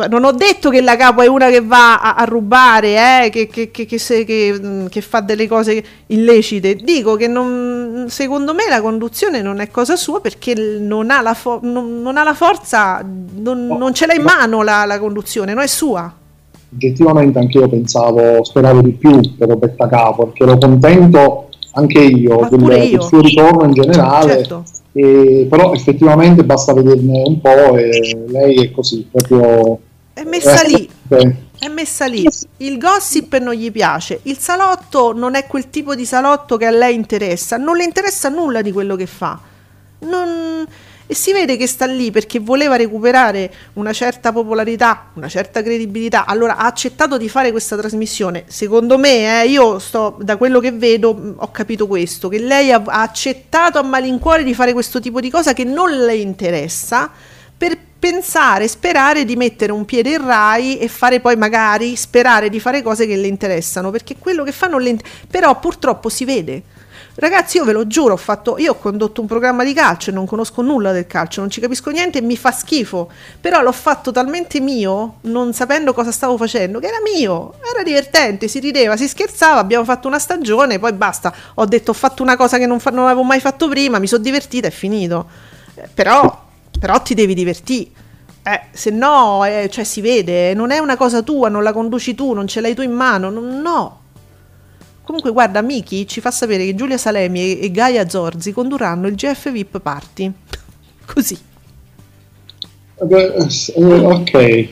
non 0.10 0.24
ho 0.24 0.32
detto 0.32 0.70
che 0.70 0.82
la 0.82 0.96
capo 0.96 1.22
è 1.22 1.28
una 1.28 1.50
che 1.50 1.62
va 1.62 2.00
a, 2.00 2.14
a 2.16 2.24
rubare 2.26 3.26
eh, 3.26 3.30
che, 3.30 3.48
che- 3.48 3.72
che- 3.72 3.86
che 3.86 3.98
se- 3.98 4.24
che, 4.26 4.56
mm, 4.60 4.86
che 4.88 5.02
fa 5.02 5.20
delle 5.22 5.48
cose 5.48 5.84
illecite. 6.08 6.76
Dico 6.76 7.16
che 7.16 7.28
non- 7.28 8.06
secondo 8.10 8.54
me 8.54 8.64
la 8.70 8.82
conduzione 8.82 9.42
non 9.42 9.60
è 9.60 9.70
cosa 9.70 9.96
sua 9.96 10.20
perché 10.22 10.54
non 10.56 11.12
ha 11.12 11.22
la, 11.22 11.34
fo- 11.34 11.60
non, 11.62 12.02
non 12.02 12.18
ha 12.18 12.24
la 12.24 12.34
forza 12.34 13.04
non, 13.04 13.68
non 13.68 13.94
ce 13.94 14.06
l'ha 14.06 14.14
in 14.16 14.24
mano 14.24 14.62
la, 14.64 14.86
la 14.86 15.00
conduzione 15.00 15.54
non 15.54 15.64
è 15.64 15.68
sua. 15.68 16.14
Oggettivamente 16.72 17.40
anche 17.40 17.58
io 17.58 17.68
pensavo, 17.68 18.44
speravo 18.44 18.82
di 18.82 18.92
più 18.92 19.20
per 19.36 19.48
Roberta 19.50 19.88
Capo, 19.88 20.26
perché 20.26 20.44
ero 20.44 20.58
contento 20.58 21.50
anche 21.74 22.00
io 22.00 22.48
del, 22.50 22.60
pure 22.60 22.78
del 22.80 22.90
io. 22.92 23.02
suo 23.02 23.22
ritorno 23.22 23.64
in 23.66 23.74
generale, 23.74 24.32
certo 24.34 24.64
e- 25.00 25.48
però 25.50 25.74
effettivamente 25.74 26.44
basta 26.44 26.74
vederne 26.74 27.24
un 27.26 27.40
po' 27.42 27.78
e 27.78 28.26
lei 28.28 28.56
è 28.64 28.72
così, 28.72 29.08
proprio... 29.12 29.80
è 30.14 30.24
messa 30.24 30.62
lì 30.64 30.90
eh, 31.10 31.36
È 31.60 31.68
messa 31.68 32.06
lì. 32.06 32.26
Il 32.58 32.78
gossip 32.78 33.38
non 33.38 33.54
gli 33.54 33.72
piace. 33.72 34.20
Il 34.24 34.38
salotto 34.38 35.12
non 35.14 35.36
è 35.36 35.46
quel 35.48 35.70
tipo 35.70 35.96
di 35.96 36.06
salotto 36.06 36.56
che 36.56 36.66
a 36.66 36.72
lei 36.72 36.96
interessa. 36.96 37.58
Non 37.58 37.76
le 37.76 37.84
interessa 37.84 38.30
nulla 38.30 38.62
di 38.62 38.72
quello 38.72 38.96
che 38.96 39.08
fa. 39.08 39.40
Non- 40.00 40.66
E 41.12 41.16
si 41.16 41.34
vede 41.34 41.58
che 41.58 41.66
sta 41.66 41.88
lì 41.88 42.12
perché 42.12 42.38
voleva 42.38 42.76
recuperare 42.76 43.52
una 43.74 43.92
certa 43.94 44.32
popolarità, 44.32 45.10
una 45.16 45.28
certa 45.28 45.64
credibilità. 45.64 46.28
Allora 46.28 46.58
ha 46.58 46.68
accettato 46.68 47.18
di 47.18 47.28
fare 47.28 47.50
questa 47.50 47.76
trasmissione. 47.76 48.44
Secondo 48.46 49.00
me, 49.00 49.42
eh, 49.42 49.48
io 49.48 49.80
sto 49.80 50.20
da 50.22 50.38
quello 50.38 50.60
che 50.60 50.72
vedo, 50.72 51.16
mh, 51.16 51.34
ho 51.38 51.50
capito 51.50 51.88
questo: 51.88 52.30
che 52.30 52.38
lei 52.38 52.72
ha, 52.72 52.84
accettato 52.86 53.80
a 53.80 53.82
malincuore 53.82 54.44
di 54.44 54.54
fare 54.54 54.72
questo 54.72 55.00
tipo 55.00 55.20
di 55.20 55.32
cosa 55.32 55.54
che 55.54 55.64
non 55.64 55.90
le 55.90 56.14
interessa 56.14 57.10
per 57.58 57.76
pensare, 57.98 58.68
sperare 58.68 59.26
di 59.26 59.36
mettere 59.36 59.72
un 59.72 59.86
piede 59.86 60.12
in 60.12 60.24
Rai 60.24 60.78
e 60.78 60.88
fare 60.88 61.22
poi 61.22 61.36
magari 61.36 61.96
sperare 61.96 62.50
di 62.50 62.60
fare 62.60 62.84
cose 62.84 63.08
che 63.08 63.16
le 63.16 63.26
interessano, 63.26 63.90
perché 63.90 64.16
quello 64.20 64.44
che 64.44 64.52
fa 64.52 64.68
non 64.68 64.80
le 64.80 64.90
inter- 64.90 65.10
però 65.28 65.60
purtroppo 65.60 66.08
si 66.08 66.24
vede. 66.24 66.62
Ragazzi, 67.20 67.58
io 67.58 67.66
ve 67.66 67.74
lo 67.74 67.86
giuro, 67.86 68.14
ho 68.14 68.18
fatto 68.18 68.58
io 68.58 68.72
ho 68.72 68.76
condotto 68.76 69.22
un 69.22 69.28
programma 69.28 69.64
di 69.64 69.74
calcio 69.74 70.10
e 70.10 70.14
non 70.14 70.26
conosco 70.26 70.62
nulla 70.62 70.92
del 70.92 71.06
calcio, 71.06 71.42
non 71.42 71.50
ci 71.50 71.60
capisco 71.60 71.90
niente 71.90 72.20
e 72.20 72.22
mi 72.22 72.38
fa 72.38 72.52
schifo, 72.52 73.12
però 73.40 73.62
l'ho 73.62 73.72
fatto 73.72 74.12
talmente 74.12 74.60
mio, 74.60 75.16
non 75.22 75.54
sapendo 75.54 75.94
cosa 75.94 76.12
stavo 76.12 76.38
facendo, 76.38 76.80
che 76.80 76.88
era 76.88 77.00
mio, 77.02 77.56
era 77.74 77.84
divertente, 77.84 78.48
si 78.48 78.60
rideva, 78.60 78.96
si 78.98 79.08
scherzava, 79.08 79.60
abbiamo 79.60 79.84
fatto 79.84 80.08
una 80.08 80.20
stagione, 80.20 80.80
poi 80.80 80.94
basta, 80.94 81.34
ho 81.56 81.66
detto 81.66 81.92
ho 81.92 81.96
fatto 81.96 82.24
una 82.24 82.38
cosa 82.38 82.58
che 82.58 82.66
non, 82.66 82.80
fa- 82.80 82.92
non 82.92 83.06
avevo 83.06 83.24
mai 83.24 83.40
fatto 83.40 83.68
prima, 83.68 84.00
mi 84.00 84.08
sono 84.08 84.24
divertita, 84.24 84.68
è 84.68 84.72
finito. 84.72 85.28
Eh, 85.76 85.88
però 85.94 86.48
però 86.80 87.02
ti 87.02 87.14
devi 87.14 87.34
divertire. 87.34 87.90
Eh, 88.42 88.62
se 88.72 88.90
no, 88.90 89.44
eh, 89.44 89.70
cioè 89.70 89.84
si 89.84 90.00
vede, 90.02 90.54
non 90.54 90.72
è 90.72 90.80
una 90.80 90.96
cosa 90.96 91.22
tua, 91.22 91.50
non 91.50 91.62
la 91.62 91.74
conduci 91.74 92.16
tu, 92.16 92.34
non 92.34 92.48
ce 92.48 92.62
l'hai 92.62 92.74
tu 92.74 92.82
in 92.82 92.94
mano, 92.94 93.30
no. 93.30 93.99
Comunque, 95.10 95.32
guarda, 95.32 95.64
Miki 95.64 96.06
ci 96.06 96.22
fa 96.22 96.30
sapere 96.30 96.66
che 96.66 96.76
Giulia 96.76 97.00
Salemi 97.00 97.58
e, 97.58 97.72
Gaia 97.72 98.08
Zorzi 98.08 98.52
condurranno 98.52 99.08
il 99.08 99.16
GF 99.16 99.52
VIP 99.52 99.80
Party. 99.80 100.32
Così. 101.12 101.36
eh, 103.76 104.06
ok, 104.06 104.70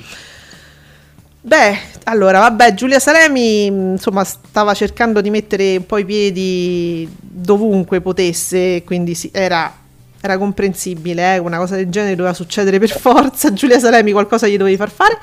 Beh, 1.41 1.77
allora, 2.03 2.41
vabbè, 2.41 2.75
Giulia 2.75 2.99
Salemi, 2.99 3.71
mh, 3.71 3.91
insomma, 3.93 4.23
stava 4.23 4.75
cercando 4.75 5.21
di 5.21 5.31
mettere 5.31 5.77
un 5.77 5.87
po' 5.87 5.97
i 5.97 6.05
piedi 6.05 7.09
dovunque 7.19 7.99
potesse, 7.99 8.83
quindi 8.83 9.15
sì, 9.15 9.31
era, 9.33 9.73
era 10.21 10.37
comprensibile, 10.37 11.33
eh, 11.33 11.37
una 11.39 11.57
cosa 11.57 11.77
del 11.77 11.89
genere 11.89 12.13
doveva 12.15 12.35
succedere 12.35 12.77
per 12.77 12.91
forza, 12.99 13.51
Giulia 13.53 13.79
Salemi 13.79 14.11
qualcosa 14.11 14.45
gli 14.45 14.57
dovevi 14.57 14.77
far 14.77 14.91
fare. 14.91 15.17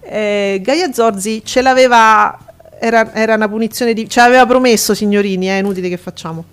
Eh, 0.00 0.58
Gaia 0.62 0.90
Zorzi 0.90 1.42
ce 1.44 1.60
l'aveva, 1.60 2.38
era, 2.84 3.12
era 3.14 3.34
una 3.34 3.48
punizione 3.48 3.94
di... 3.94 4.08
ce 4.08 4.20
l'aveva 4.20 4.44
promesso, 4.46 4.94
signorini, 4.94 5.46
è 5.46 5.54
inutile 5.54 5.88
che 5.88 5.96
facciamo. 5.96 6.44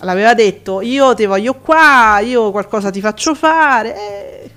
L'aveva 0.00 0.34
detto, 0.34 0.80
io 0.80 1.14
ti 1.14 1.24
voglio 1.24 1.54
qua, 1.54 2.20
io 2.20 2.50
qualcosa 2.50 2.90
ti 2.90 3.00
faccio 3.00 3.34
fare. 3.34 3.96
eh, 3.96 4.50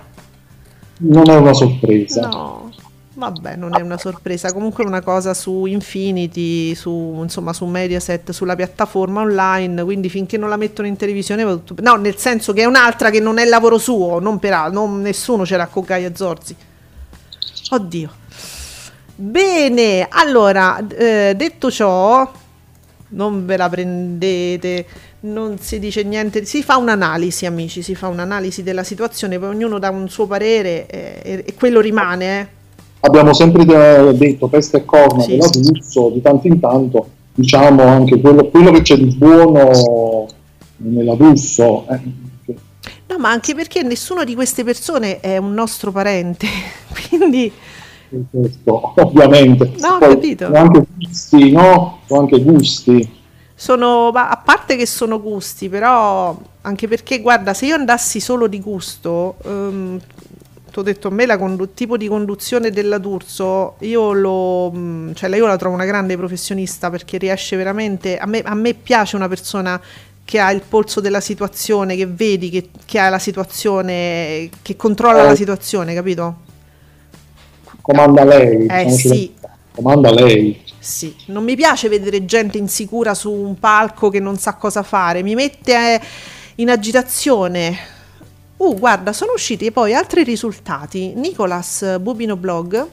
non 0.97 1.29
è 1.29 1.35
una 1.35 1.53
sorpresa. 1.53 2.27
No, 2.27 2.71
vabbè, 3.15 3.55
non 3.55 3.75
è 3.75 3.81
una 3.81 3.97
sorpresa. 3.97 4.51
Comunque 4.53 4.83
è 4.83 4.87
una 4.87 5.01
cosa 5.01 5.33
su 5.33 5.65
Infinity, 5.65 6.75
su, 6.75 7.19
insomma, 7.21 7.53
su 7.53 7.65
Mediaset, 7.65 8.31
sulla 8.31 8.55
piattaforma 8.55 9.21
online. 9.21 9.83
Quindi 9.83 10.09
finché 10.09 10.37
non 10.37 10.49
la 10.49 10.57
mettono 10.57 10.87
in 10.87 10.97
televisione 10.97 11.43
va 11.43 11.55
tutto. 11.55 11.81
No, 11.81 11.95
nel 11.95 12.17
senso 12.17 12.53
che 12.53 12.61
è 12.61 12.65
un'altra 12.65 13.09
che 13.09 13.19
non 13.19 13.39
è 13.39 13.43
il 13.43 13.49
lavoro 13.49 13.79
suo, 13.79 14.19
non 14.19 14.37
per 14.37 14.53
altro, 14.53 14.85
non, 14.85 15.01
nessuno 15.01 15.45
ce 15.45 15.57
l'ha 15.57 15.67
con 15.67 15.83
Gaia 15.83 16.13
Zorzi. 16.13 16.55
Oddio. 17.71 18.19
Bene, 19.15 20.07
allora, 20.09 20.85
eh, 20.87 21.33
detto 21.35 21.69
ciò, 21.69 22.29
non 23.09 23.45
ve 23.45 23.57
la 23.57 23.69
prendete, 23.69 24.85
non 25.21 25.57
si 25.59 25.77
dice 25.79 26.03
niente, 26.03 26.43
si 26.45 26.63
fa 26.63 26.77
un'analisi, 26.77 27.45
amici, 27.45 27.81
si 27.83 27.93
fa 27.93 28.07
un'analisi 28.07 28.63
della 28.63 28.83
situazione, 28.83 29.37
poi 29.37 29.49
ognuno 29.49 29.77
dà 29.79 29.89
un 29.89 30.09
suo 30.09 30.25
parere 30.25 30.87
eh, 30.87 31.43
e, 31.45 31.53
quello 31.53 31.81
rimane. 31.81 32.39
eh. 32.39 32.47
Abbiamo 33.01 33.33
sempre 33.33 33.65
de- 33.65 34.15
detto 34.17 34.47
peste 34.47 34.77
e 34.77 34.85
corna 34.85 35.21
Sì. 35.23 35.37
D'Urso, 35.37 36.09
di 36.11 36.21
tanto 36.21 36.47
in 36.47 36.59
tanto 36.59 37.09
diciamo 37.33 37.83
anche 37.83 38.19
quello, 38.19 38.47
quello 38.49 38.71
che 38.71 38.81
c'è 38.81 38.95
di 38.97 39.15
buono 39.15 40.27
nella 40.77 41.15
D'Urso. 41.15 41.85
eh, 41.89 41.99
No, 43.07 43.17
ma 43.17 43.29
anche 43.29 43.53
perché 43.53 43.81
nessuno 43.83 44.23
di 44.23 44.35
queste 44.35 44.63
persone 44.63 45.19
è 45.19 45.35
un 45.37 45.53
nostro 45.53 45.91
parente, 45.91 46.47
quindi 47.09 47.51
questo, 48.29 48.93
ovviamente. 48.95 49.71
No, 49.79 49.87
ho 49.87 49.97
Poi 49.99 50.09
capito. 50.15 50.45
Sono 50.45 50.57
anche 50.59 50.83
gusti, 50.97 51.51
no? 51.51 51.99
Sono 52.07 52.19
anche 52.21 52.41
gusti. 52.41 53.19
sono, 53.55 54.11
ma 54.11 54.29
a 54.29 54.37
parte 54.37 54.75
che 54.75 54.85
sono 54.85 55.21
gusti, 55.21 55.69
però 55.69 56.35
anche 56.61 56.87
perché, 56.87 57.19
guarda, 57.21 57.53
se 57.53 57.67
io 57.67 57.75
andassi 57.75 58.19
solo 58.19 58.47
di 58.47 58.59
gusto, 58.59 59.35
ehm, 59.43 59.99
ti 60.71 60.79
ho 60.79 60.81
detto, 60.83 61.09
a 61.09 61.11
me 61.11 61.25
la 61.25 61.37
condu- 61.37 61.73
tipo 61.73 61.97
di 61.97 62.07
conduzione 62.07 62.71
della 62.71 62.97
D'Urso, 62.97 63.75
io 63.79 64.13
lo, 64.13 64.71
mh, 64.71 65.13
cioè 65.15 65.35
io 65.35 65.45
la 65.45 65.57
trovo 65.57 65.75
una 65.75 65.85
grande 65.85 66.15
professionista 66.17 66.89
perché 66.89 67.17
riesce 67.17 67.55
veramente, 67.57 68.17
a 68.17 68.25
me, 68.25 68.39
a 68.41 68.55
me 68.55 68.73
piace 68.73 69.15
una 69.15 69.27
persona 69.27 69.79
che 70.23 70.39
ha 70.39 70.49
il 70.51 70.61
polso 70.67 71.01
della 71.01 71.19
situazione, 71.19 71.95
che 71.97 72.05
vedi 72.07 72.49
che, 72.49 72.69
che 72.85 72.99
ha 72.99 73.09
la 73.09 73.19
situazione, 73.19 74.49
che 74.61 74.75
controlla 74.77 75.23
Eh. 75.23 75.25
la 75.27 75.35
situazione, 75.35 75.93
capito? 75.93 76.35
Comanda 77.81 78.23
lei. 78.23 78.65
Eh, 78.67 78.89
sì. 78.89 79.33
Comanda 79.73 80.11
lei. 80.11 80.63
Sì, 80.79 81.15
non 81.27 81.43
mi 81.43 81.55
piace 81.55 81.89
vedere 81.89 82.25
gente 82.25 82.57
insicura 82.57 83.13
su 83.13 83.31
un 83.31 83.59
palco 83.59 84.09
che 84.09 84.19
non 84.19 84.37
sa 84.37 84.55
cosa 84.55 84.81
fare, 84.81 85.21
mi 85.21 85.35
mette 85.35 85.73
eh, 85.73 86.01
in 86.55 86.69
agitazione. 86.69 87.77
Uh, 88.57 88.77
guarda, 88.77 89.13
sono 89.13 89.33
usciti 89.33 89.71
poi 89.71 89.93
altri 89.93 90.23
risultati. 90.23 91.13
Nicolas 91.15 91.97
Bubino 91.99 92.35
Blog. 92.35 92.87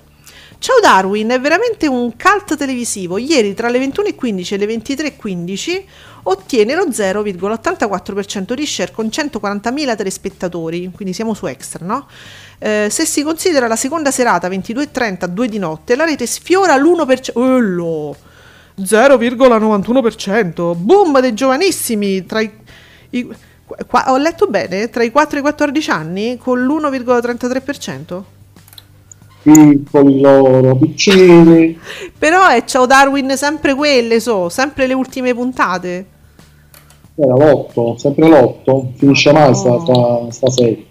Ciao 0.58 0.80
Darwin, 0.80 1.28
è 1.28 1.40
veramente 1.40 1.86
un 1.86 2.14
cult 2.16 2.56
televisivo. 2.56 3.16
Ieri 3.16 3.54
tra 3.54 3.68
le 3.68 3.78
21.15 3.78 4.54
e 4.54 4.56
le 4.56 4.66
23.15 4.66 5.84
ottiene 6.24 6.74
lo 6.74 6.88
0,84% 6.88 8.54
di 8.54 8.66
share 8.66 8.90
con 8.90 9.06
140.000 9.06 9.96
telespettatori, 9.96 10.90
quindi 10.92 11.14
siamo 11.14 11.32
su 11.32 11.46
extra, 11.46 11.86
no? 11.86 12.08
Eh, 12.60 12.88
se 12.90 13.04
si 13.04 13.22
considera 13.22 13.68
la 13.68 13.76
seconda 13.76 14.10
serata 14.10 14.48
22.30 14.48 15.26
2 15.26 15.48
di 15.48 15.58
notte, 15.58 15.94
la 15.96 16.04
rete 16.04 16.26
sfiora 16.26 16.76
l'1%. 16.76 17.32
Ello! 17.36 18.16
0,91%. 18.80 20.74
Boom 20.76 21.20
dei 21.20 21.34
giovanissimi 21.34 22.24
tra 22.26 22.40
i, 22.40 22.50
i- 23.10 23.28
qua- 23.86 24.12
ho 24.12 24.16
letto 24.16 24.46
bene, 24.46 24.88
tra 24.90 25.02
i 25.02 25.10
4 25.10 25.36
e 25.36 25.38
i 25.40 25.42
14 25.42 25.90
anni 25.90 26.36
con 26.38 26.60
l'1,33%. 26.64 28.22
Piccoli 29.42 30.20
loro, 30.20 30.76
piccini. 30.76 31.78
Però 32.18 32.46
è 32.48 32.64
Ciao 32.64 32.86
Darwin 32.86 33.36
sempre 33.36 33.74
quelle 33.74 34.20
so, 34.20 34.48
sempre 34.48 34.86
le 34.86 34.94
ultime 34.94 35.32
puntate. 35.34 36.06
Era 37.14 37.34
l'otto, 37.34 37.96
sempre 37.98 38.28
l'otto. 38.28 38.92
Finisce 38.96 39.32
mai 39.32 39.54
sta, 39.54 39.70
Oh. 39.72 39.80
sta, 39.80 40.30
sta 40.30 40.50
serie. 40.50 40.86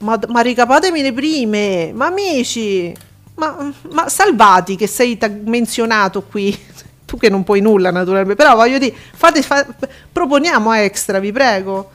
Ma, 0.00 0.18
ma 0.28 0.40
ricapatemi 0.42 1.02
le 1.02 1.12
prime, 1.12 1.90
ma 1.92 2.06
amici, 2.06 2.94
ma, 3.34 3.72
ma 3.90 4.08
Salvati 4.08 4.76
che 4.76 4.86
sei 4.86 5.18
tag- 5.18 5.46
menzionato 5.46 6.22
qui, 6.22 6.56
tu 7.04 7.16
che 7.16 7.28
non 7.28 7.42
puoi 7.42 7.60
nulla 7.60 7.90
naturalmente, 7.90 8.36
però 8.40 8.54
voglio 8.54 8.78
dire, 8.78 8.94
fate, 9.14 9.42
fa- 9.42 9.66
proponiamo 10.12 10.72
extra, 10.74 11.18
vi 11.18 11.32
prego. 11.32 11.90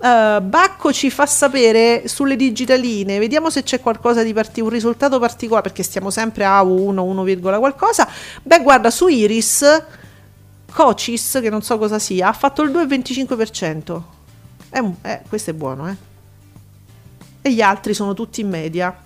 Eh, 0.00 0.38
Bacco 0.40 0.92
ci 0.92 1.10
fa 1.10 1.26
sapere 1.26 2.06
sulle 2.06 2.36
digitaline, 2.36 3.18
vediamo 3.18 3.50
se 3.50 3.64
c'è 3.64 3.80
qualcosa 3.80 4.22
di 4.22 4.32
parti- 4.32 4.60
un 4.60 4.68
risultato 4.68 5.18
particolare, 5.18 5.64
perché 5.64 5.82
stiamo 5.82 6.10
sempre 6.10 6.44
a 6.44 6.62
1, 6.62 7.02
1, 7.02 7.22
virgola 7.24 7.58
qualcosa. 7.58 8.06
Beh, 8.44 8.62
guarda, 8.62 8.90
su 8.90 9.08
Iris, 9.08 9.82
Cocis, 10.72 11.38
che 11.42 11.50
non 11.50 11.62
so 11.62 11.78
cosa 11.78 11.98
sia, 11.98 12.28
ha 12.28 12.32
fatto 12.32 12.62
il 12.62 12.70
2,25%. 12.70 14.02
È 14.70 14.78
un- 14.78 14.94
eh, 15.02 15.22
questo 15.28 15.50
è 15.50 15.54
buono, 15.54 15.88
eh 15.88 16.06
e 17.42 17.52
gli 17.52 17.60
altri 17.60 17.94
sono 17.94 18.14
tutti 18.14 18.40
in 18.40 18.48
media. 18.48 18.96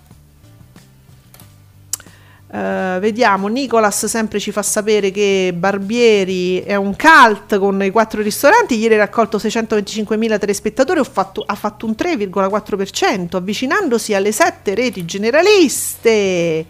Eh, 2.54 2.98
vediamo, 3.00 3.48
Nicolas 3.48 4.04
sempre 4.04 4.38
ci 4.38 4.52
fa 4.52 4.62
sapere 4.62 5.10
che 5.10 5.54
Barbieri 5.56 6.60
è 6.60 6.74
un 6.74 6.94
cult 6.94 7.58
con 7.58 7.82
i 7.82 7.90
quattro 7.90 8.20
ristoranti. 8.20 8.76
Ieri 8.76 8.94
ha 8.94 8.98
raccolto 8.98 9.38
625.000 9.38 10.38
telespettatori, 10.38 11.02
fatto- 11.04 11.42
ha 11.46 11.54
fatto 11.54 11.86
un 11.86 11.94
3,4%, 11.96 13.36
avvicinandosi 13.36 14.12
alle 14.12 14.32
sette 14.32 14.74
reti 14.74 15.06
generaliste. 15.06 16.66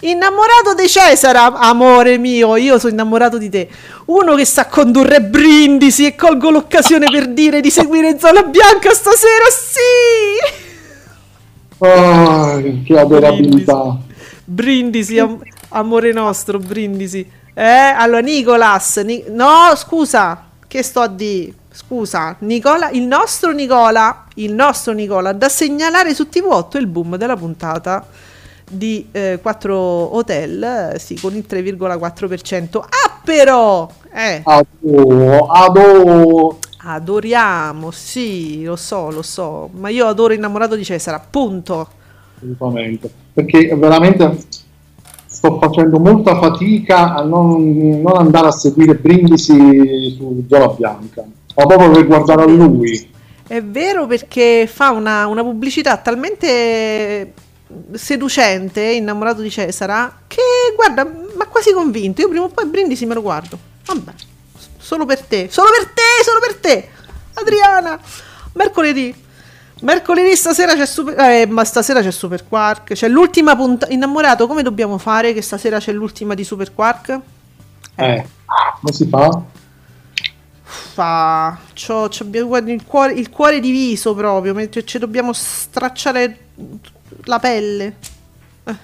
Innamorato 0.00 0.74
di 0.80 0.86
Cesara, 0.86 1.58
amore 1.58 2.18
mio, 2.18 2.54
io 2.54 2.78
sono 2.78 2.92
innamorato 2.92 3.36
di 3.36 3.48
te. 3.48 3.68
Uno 4.06 4.36
che 4.36 4.44
sa 4.44 4.66
condurre 4.66 5.20
brindisi 5.20 6.06
e 6.06 6.14
colgo 6.14 6.50
l'occasione 6.50 7.06
per 7.10 7.28
dire 7.28 7.60
di 7.60 7.68
seguire 7.68 8.16
Zona 8.16 8.44
Bianca 8.44 8.92
stasera, 8.92 9.44
sì! 9.50 9.78
Ah, 11.84 12.60
che 12.84 12.96
adorabilità. 12.96 13.98
Brindisi, 14.44 15.18
am- 15.18 15.40
amore 15.70 16.12
nostro, 16.12 16.58
brindisi. 16.58 17.28
Eh, 17.52 17.62
allora 17.62 18.20
Nicolas, 18.20 18.98
Ni- 18.98 19.24
no, 19.30 19.72
scusa, 19.74 20.44
che 20.68 20.82
sto 20.84 21.00
a 21.00 21.08
di? 21.08 21.52
Scusa, 21.72 22.36
Nicola, 22.40 22.90
il 22.90 23.02
nostro 23.02 23.50
Nicola, 23.50 24.26
il 24.34 24.52
nostro 24.52 24.92
Nicola, 24.92 25.32
da 25.32 25.48
segnalare 25.48 26.14
su 26.14 26.28
TV8 26.32 26.76
il 26.78 26.86
boom 26.86 27.16
della 27.16 27.36
puntata 27.36 28.06
di 28.68 29.08
4 29.40 29.76
hotel, 30.16 30.92
eh, 30.94 30.98
sì, 30.98 31.18
con 31.18 31.34
il 31.34 31.44
3,4%. 31.46 32.80
Ah, 32.80 33.20
però, 33.24 33.88
eh, 34.12 34.42
Adoro, 34.42 35.46
adoro. 35.46 36.58
adoriamo, 36.78 37.90
sì, 37.90 38.64
lo 38.64 38.76
so, 38.76 39.10
lo 39.10 39.22
so, 39.22 39.68
ma 39.74 39.88
io 39.90 40.06
adoro 40.06 40.32
innamorato 40.32 40.74
di 40.76 40.84
Cesare, 40.84 41.22
punto. 41.30 41.88
Assolutamente. 42.36 43.10
Perché 43.32 43.74
veramente 43.76 44.46
sto 45.26 45.58
facendo 45.60 45.98
molta 45.98 46.38
fatica 46.38 47.14
a 47.14 47.22
non, 47.22 48.00
non 48.00 48.16
andare 48.16 48.48
a 48.48 48.50
seguire 48.52 48.96
Brindisi 48.96 50.14
su 50.16 50.44
Zola 50.48 50.68
Bianca, 50.68 51.24
ma 51.54 51.66
proprio 51.66 51.90
per 51.90 52.06
guardare 52.06 52.42
a 52.42 52.46
lui. 52.46 53.12
È 53.46 53.62
vero 53.62 54.06
perché 54.06 54.66
fa 54.66 54.90
una, 54.90 55.26
una 55.26 55.42
pubblicità 55.42 55.96
talmente 55.98 57.32
seducente, 57.92 58.80
innamorato 58.82 59.40
di 59.40 59.50
Cesara, 59.50 60.22
che 60.26 60.42
guarda, 60.74 61.04
ma 61.04 61.46
quasi 61.46 61.72
convinto. 61.72 62.20
Io 62.20 62.28
prima 62.28 62.44
o 62.44 62.48
poi 62.48 62.66
Brindisi 62.66 63.06
me 63.06 63.14
lo 63.14 63.22
guardo. 63.22 63.58
Vabbè, 63.86 64.12
solo 64.78 65.04
per 65.04 65.22
te, 65.22 65.48
solo 65.50 65.68
per 65.70 65.86
te, 65.86 66.24
solo 66.24 66.40
per 66.40 66.54
te, 66.56 66.88
Adriana. 67.34 67.98
Mercoledì. 68.52 69.26
Mercoledì 69.80 70.34
stasera 70.34 70.74
c'è 70.74 70.86
Super 70.86 71.16
eh, 71.20 71.46
ma 71.46 71.64
stasera 71.64 72.02
c'è 72.02 72.10
Super 72.10 72.46
Quark. 72.46 72.94
C'è 72.94 73.08
l'ultima 73.08 73.54
puntata. 73.54 73.92
Innamorato, 73.92 74.46
come 74.46 74.62
dobbiamo 74.62 74.98
fare? 74.98 75.32
Che 75.32 75.42
stasera 75.42 75.78
c'è 75.78 75.92
l'ultima 75.92 76.34
di 76.34 76.44
Super 76.44 76.74
Quark? 76.74 77.20
Eh, 77.94 78.26
come 78.80 78.92
si 78.92 79.06
fa? 79.06 79.42
fa 80.68 81.58
c'ho, 81.74 82.08
c'ho- 82.08 82.46
guarda, 82.46 82.72
il, 82.72 82.84
cuore, 82.84 83.12
il 83.12 83.30
cuore 83.30 83.58
diviso 83.60 84.14
proprio 84.14 84.52
mentre 84.52 84.84
ci 84.84 84.98
dobbiamo 84.98 85.32
stracciare 85.32 86.38
la 87.24 87.38
pelle. 87.38 87.94
Eh. 88.64 88.76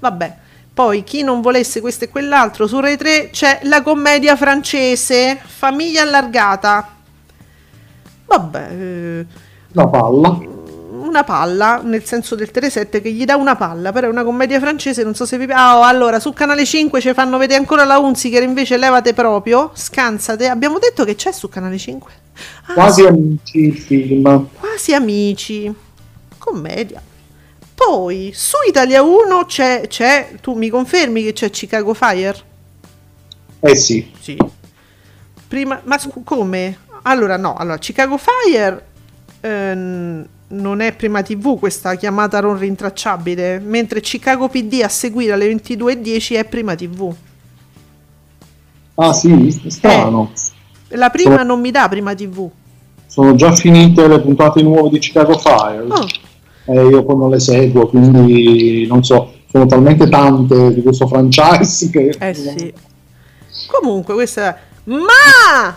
vabbè. 0.00 0.36
Poi 0.74 1.04
chi 1.04 1.22
non 1.22 1.42
volesse 1.42 1.80
questo 1.82 2.04
e 2.04 2.08
quell'altro 2.08 2.66
su 2.66 2.80
Rai 2.80 2.96
3 2.96 3.28
c'è 3.30 3.60
la 3.64 3.82
commedia 3.82 4.36
francese 4.36 5.38
famiglia 5.44 6.00
allargata. 6.02 6.88
Vabbè 8.24 8.68
eh, 8.70 9.26
La 9.72 9.86
palla. 9.88 10.38
una 10.92 11.24
palla 11.24 11.80
nel 11.84 12.04
senso 12.04 12.34
del 12.34 12.50
Telesette 12.50 13.02
che 13.02 13.12
gli 13.12 13.26
dà 13.26 13.36
una 13.36 13.54
palla 13.56 13.92
però 13.92 14.06
è 14.06 14.10
una 14.10 14.24
commedia 14.24 14.58
francese 14.60 15.02
non 15.02 15.14
so 15.14 15.26
se 15.26 15.36
vi 15.36 15.44
piace 15.44 15.60
ah, 15.60 15.78
oh, 15.78 15.82
allora 15.82 16.18
su 16.20 16.32
canale 16.32 16.64
5 16.64 17.00
ci 17.02 17.12
fanno 17.12 17.36
vedere 17.36 17.58
ancora 17.58 17.84
la 17.84 17.98
Unziker 17.98 18.42
invece 18.42 18.78
levate 18.78 19.12
proprio. 19.12 19.72
Scansate. 19.74 20.46
Abbiamo 20.48 20.78
detto 20.78 21.04
che 21.04 21.14
c'è 21.16 21.32
su 21.32 21.48
canale 21.50 21.76
5 21.76 22.12
Ah, 22.68 22.72
Quasi 22.72 23.02
amici 23.04 23.58
il 23.58 23.76
film. 23.78 24.48
quasi 24.58 24.94
amici. 24.94 25.70
Commedia 26.38 27.02
poi 27.74 28.30
su 28.34 28.56
Italia 28.68 29.02
1 29.02 29.44
c'è, 29.46 29.86
c'è 29.88 30.34
tu 30.40 30.54
mi 30.54 30.68
confermi 30.68 31.22
che 31.22 31.32
c'è 31.32 31.50
Chicago 31.50 31.94
Fire 31.94 32.36
Eh 33.60 33.76
sì, 33.76 34.10
sì. 34.20 34.36
Prima, 35.48 35.80
ma 35.84 35.98
scu- 35.98 36.24
come? 36.24 36.78
Allora, 37.02 37.36
no, 37.36 37.54
allora, 37.54 37.78
Chicago 37.78 38.18
Fire 38.18 38.86
ehm, 39.40 40.26
non 40.48 40.80
è 40.80 40.94
prima 40.94 41.22
TV 41.22 41.58
questa 41.58 41.94
chiamata 41.96 42.40
non 42.40 42.58
rintracciabile, 42.58 43.58
mentre 43.58 44.00
Chicago 44.00 44.48
PD 44.48 44.80
a 44.82 44.88
seguire 44.88 45.32
alle 45.32 45.50
22.10 45.52 46.36
è 46.36 46.44
prima 46.44 46.74
TV. 46.74 47.14
ah 48.96 49.12
sì, 49.12 49.60
strano. 49.68 50.32
La 50.88 51.10
prima 51.10 51.36
Sono- 51.36 51.44
non 51.44 51.60
mi 51.60 51.70
dà 51.70 51.88
prima 51.88 52.14
TV. 52.14 52.48
Sono 53.06 53.34
già 53.34 53.52
finite 53.54 54.06
le 54.08 54.20
puntate 54.20 54.62
nuove 54.62 54.88
di 54.90 54.98
Chicago 54.98 55.36
Fire. 55.38 55.84
Oh, 55.88 56.06
Eh, 56.64 56.86
io 56.86 57.04
poi 57.04 57.16
non 57.16 57.30
le 57.30 57.40
seguo, 57.40 57.88
quindi 57.88 58.86
non 58.86 59.02
so, 59.04 59.32
sono 59.50 59.66
talmente 59.66 60.08
tante 60.08 60.72
di 60.74 60.82
questo 60.82 61.06
franchise 61.06 61.90
che... 61.90 62.14
eh 62.18 62.34
sì. 62.34 62.72
Comunque, 63.66 64.14
questa 64.14 64.54
è... 64.54 64.58
Ma! 64.84 65.76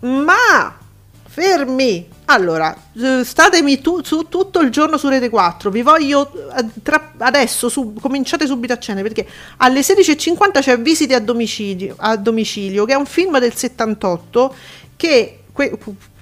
Ma! 0.00 0.78
Fermi! 1.26 2.08
Allora, 2.26 2.76
eh, 2.96 3.24
statemi 3.24 3.80
tu, 3.80 4.02
su 4.04 4.26
tutto 4.28 4.60
il 4.60 4.70
giorno 4.70 4.96
su 4.96 5.08
Rete 5.08 5.28
4. 5.28 5.70
Vi 5.70 5.82
voglio 5.82 6.30
eh, 6.56 6.64
tra- 6.82 7.12
adesso, 7.18 7.68
su- 7.68 7.94
cominciate 8.00 8.46
subito 8.46 8.72
a 8.72 8.78
cena 8.78 9.02
perché 9.02 9.26
alle 9.56 9.80
16.50 9.80 10.60
c'è 10.60 10.78
Visite 10.78 11.14
a 11.14 11.20
domicilio, 11.20 11.94
a 11.98 12.16
domicilio, 12.16 12.84
che 12.84 12.92
è 12.92 12.96
un 12.96 13.06
film 13.06 13.38
del 13.40 13.54
78 13.54 14.54
che 14.94 15.40
que- 15.52 15.76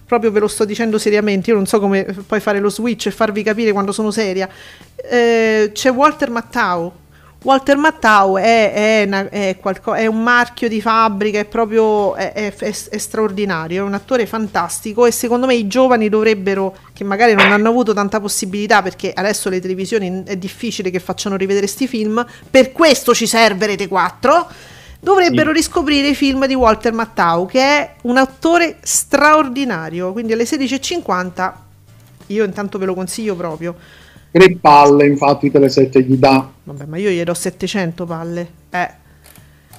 proprio 0.09 0.33
ve 0.33 0.41
lo 0.41 0.49
sto 0.49 0.65
dicendo 0.65 0.99
seriamente. 0.99 1.51
Io 1.51 1.57
non 1.57 1.67
so 1.67 1.79
come 1.79 2.05
poi 2.27 2.41
fare 2.41 2.59
lo 2.59 2.71
switch 2.71 3.07
e 3.07 3.11
farvi 3.11 3.43
capire 3.43 3.71
quando 3.73 3.93
sono 3.93 4.11
seria. 4.11 4.49
Eh, 4.97 5.71
c'è 5.73 5.93
Walter 5.93 6.31
Mattau, 6.31 6.91
Walter 7.45 7.77
Mattau 7.77 8.37
è, 8.37 8.73
è, 8.73 9.05
una- 9.07 9.29
è 9.29 9.59
qualco- 9.61 9.95
è 9.95 10.07
un 10.07 10.23
marchio 10.23 10.69
di 10.69 10.81
fabbrica, 10.81 11.39
è 11.39 11.45
proprio 11.45 12.17
straordinario, 12.61 13.85
è 13.85 13.87
un 13.87 13.95
attore 13.95 14.27
fantastico 14.27 15.07
e 15.07 15.13
secondo 15.13 15.47
me 15.47 15.55
i 15.55 15.69
giovani 15.69 16.09
dovrebbero, 16.09 16.77
che 16.93 17.05
magari 17.05 17.35
non 17.35 17.53
hanno 17.53 17.69
avuto 17.69 17.93
tanta 17.95 18.19
possibilità 18.19 18.83
perché 18.83 19.13
adesso 19.15 19.49
le 19.51 19.61
televisioni 19.61 20.25
è 20.27 20.37
difficile 20.37 20.91
che 20.91 20.99
facciano 20.99 21.37
rivedere 21.37 21.69
sti 21.69 21.87
film, 21.87 22.27
per 22.51 22.73
questo 22.73 23.15
ci 23.15 23.29
serve 23.29 23.67
Rete 23.67 23.87
4, 23.87 24.49
dovrebbero 25.01 25.53
riscoprire 25.53 26.09
i 26.09 26.15
film 26.15 26.47
di 26.47 26.55
Walter 26.55 26.93
Mattau 26.93 27.47
che 27.47 27.61
è 27.61 27.95
un 28.03 28.17
attore 28.17 28.79
straordinario, 28.81 30.13
quindi 30.13 30.33
alle 30.33 30.45
16.50 30.45 31.53
io 32.27 32.45
intanto 32.45 32.79
ve 32.79 32.87
lo 32.87 32.95
consiglio 32.95 33.35
proprio. 33.37 33.77
Tre 34.31 34.57
palle, 34.57 35.07
infatti, 35.07 35.51
Tele7 35.51 36.01
gli 36.01 36.17
dà. 36.17 36.47
Vabbè, 36.65 36.85
ma 36.85 36.99
io 36.99 37.09
gli 37.09 37.23
do 37.23 37.33
700 37.33 38.05
palle. 38.05 38.51
Eh. 38.71 38.91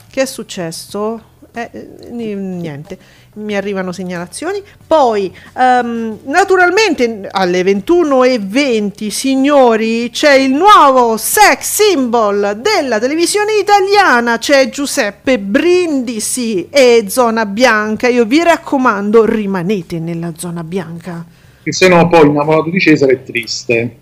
Che 0.09 0.21
è 0.21 0.25
successo? 0.25 1.21
Eh, 1.51 1.69
eh, 1.71 1.87
ni- 2.11 2.35
niente, 2.35 2.97
mi 3.35 3.55
arrivano 3.55 3.91
segnalazioni. 3.91 4.61
Poi, 4.85 5.35
ehm, 5.57 6.19
naturalmente, 6.25 7.27
alle 7.31 7.63
21.20, 7.63 9.09
signori, 9.09 10.09
c'è 10.11 10.33
il 10.33 10.51
nuovo 10.51 11.17
sex 11.17 11.61
symbol 11.61 12.61
della 12.61 12.99
televisione 12.99 13.53
italiana. 13.59 14.37
C'è 14.37 14.69
Giuseppe 14.69 15.39
Brindisi 15.39 16.67
e 16.69 17.05
Zona 17.07 17.45
Bianca. 17.45 18.07
Io 18.07 18.25
vi 18.25 18.43
raccomando, 18.43 19.25
rimanete 19.25 19.99
nella 19.99 20.33
zona 20.37 20.63
bianca. 20.63 21.25
Che 21.63 21.73
se 21.73 21.87
no 21.87 22.07
poi 22.07 22.27
innamorato 22.27 22.69
di 22.69 22.79
Cesare 22.79 23.13
è 23.13 23.23
triste. 23.23 23.95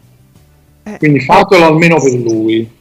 Eh. 0.83 0.97
Quindi 0.97 1.21
fatelo 1.21 1.65
almeno 1.65 1.99
per 1.99 2.13
lui. 2.13 2.75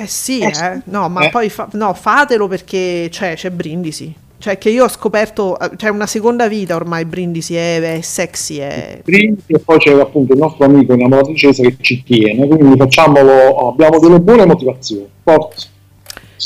Eh 0.00 0.06
sì, 0.06 0.40
Eh 0.40 0.54
sì. 0.54 0.62
eh. 0.64 0.80
no, 0.84 1.08
ma 1.08 1.26
Eh. 1.26 1.30
poi 1.30 1.48
fa- 1.48 1.68
no, 1.72 1.92
fatelo 1.94 2.46
perché 2.48 3.08
cioè, 3.10 3.34
c'è 3.34 3.50
Brindisi. 3.50 4.14
Cioè, 4.40 4.56
che 4.56 4.70
io 4.70 4.84
ho 4.84 4.88
scoperto, 4.88 5.58
eh, 5.58 5.70
c'è 5.74 5.88
una 5.88 6.06
seconda 6.06 6.46
vita 6.46 6.76
ormai. 6.76 7.04
Brindisi 7.04 7.56
è, 7.56 7.80
è 7.80 8.00
sexy. 8.02 8.58
È... 8.58 9.00
Brindisi 9.04 9.52
e 9.52 9.58
poi 9.58 9.78
c'è 9.78 9.92
appunto 9.98 10.32
il 10.32 10.38
nostro 10.38 10.64
amico 10.64 10.92
innamorato 10.92 11.34
Cesare 11.34 11.74
che 11.76 11.82
ci 11.82 12.02
tiene. 12.04 12.46
Quindi 12.46 12.76
facciamolo, 12.78 13.68
abbiamo 13.70 13.98
delle 13.98 14.20
buone 14.20 14.46
motivazioni. 14.46 15.08
Forza. 15.24 15.66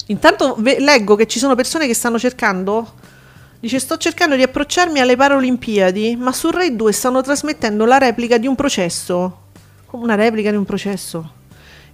Intanto 0.06 0.56
ve- 0.58 0.78
leggo 0.80 1.16
che 1.16 1.26
ci 1.26 1.38
sono 1.38 1.54
persone 1.54 1.86
che 1.86 1.92
stanno 1.94 2.18
cercando. 2.18 2.92
Dice: 3.60 3.78
Sto 3.78 3.98
cercando 3.98 4.36
di 4.36 4.42
approcciarmi 4.42 4.98
alle 4.98 5.14
Paralimpiadi, 5.16 6.16
ma 6.16 6.32
su 6.32 6.50
Rai 6.50 6.74
2 6.74 6.92
stanno 6.92 7.20
trasmettendo 7.20 7.84
la 7.84 7.98
replica 7.98 8.38
di 8.38 8.46
un 8.46 8.54
processo. 8.54 9.36
Come 9.84 10.04
una 10.04 10.14
replica 10.14 10.50
di 10.50 10.56
un 10.56 10.64
processo. 10.64 11.30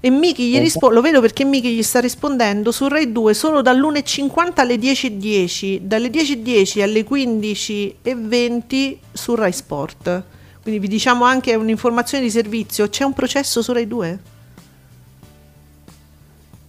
E 0.00 0.10
Miki 0.10 0.48
gli 0.50 0.58
risponde: 0.58 0.94
Lo 0.94 1.00
vedo 1.00 1.20
perché 1.20 1.44
Miki 1.44 1.74
gli 1.74 1.82
sta 1.82 2.00
rispondendo 2.00 2.70
su 2.70 2.86
Rai 2.88 3.10
2 3.10 3.34
solo 3.34 3.62
dall'1.50 3.62 4.60
alle 4.60 4.76
10.10, 4.76 5.80
dalle 5.80 6.08
10.10 6.08 6.82
alle 6.82 7.04
15.20 7.04 8.96
su 9.12 9.34
Rai 9.34 9.52
Sport. 9.52 10.22
Quindi 10.62 10.80
vi 10.80 10.88
diciamo 10.88 11.24
anche 11.24 11.54
un'informazione 11.54 12.22
di 12.22 12.30
servizio: 12.30 12.88
c'è 12.88 13.04
un 13.04 13.12
processo 13.12 13.60
su 13.62 13.72
Rai 13.72 13.88
2? 13.88 14.18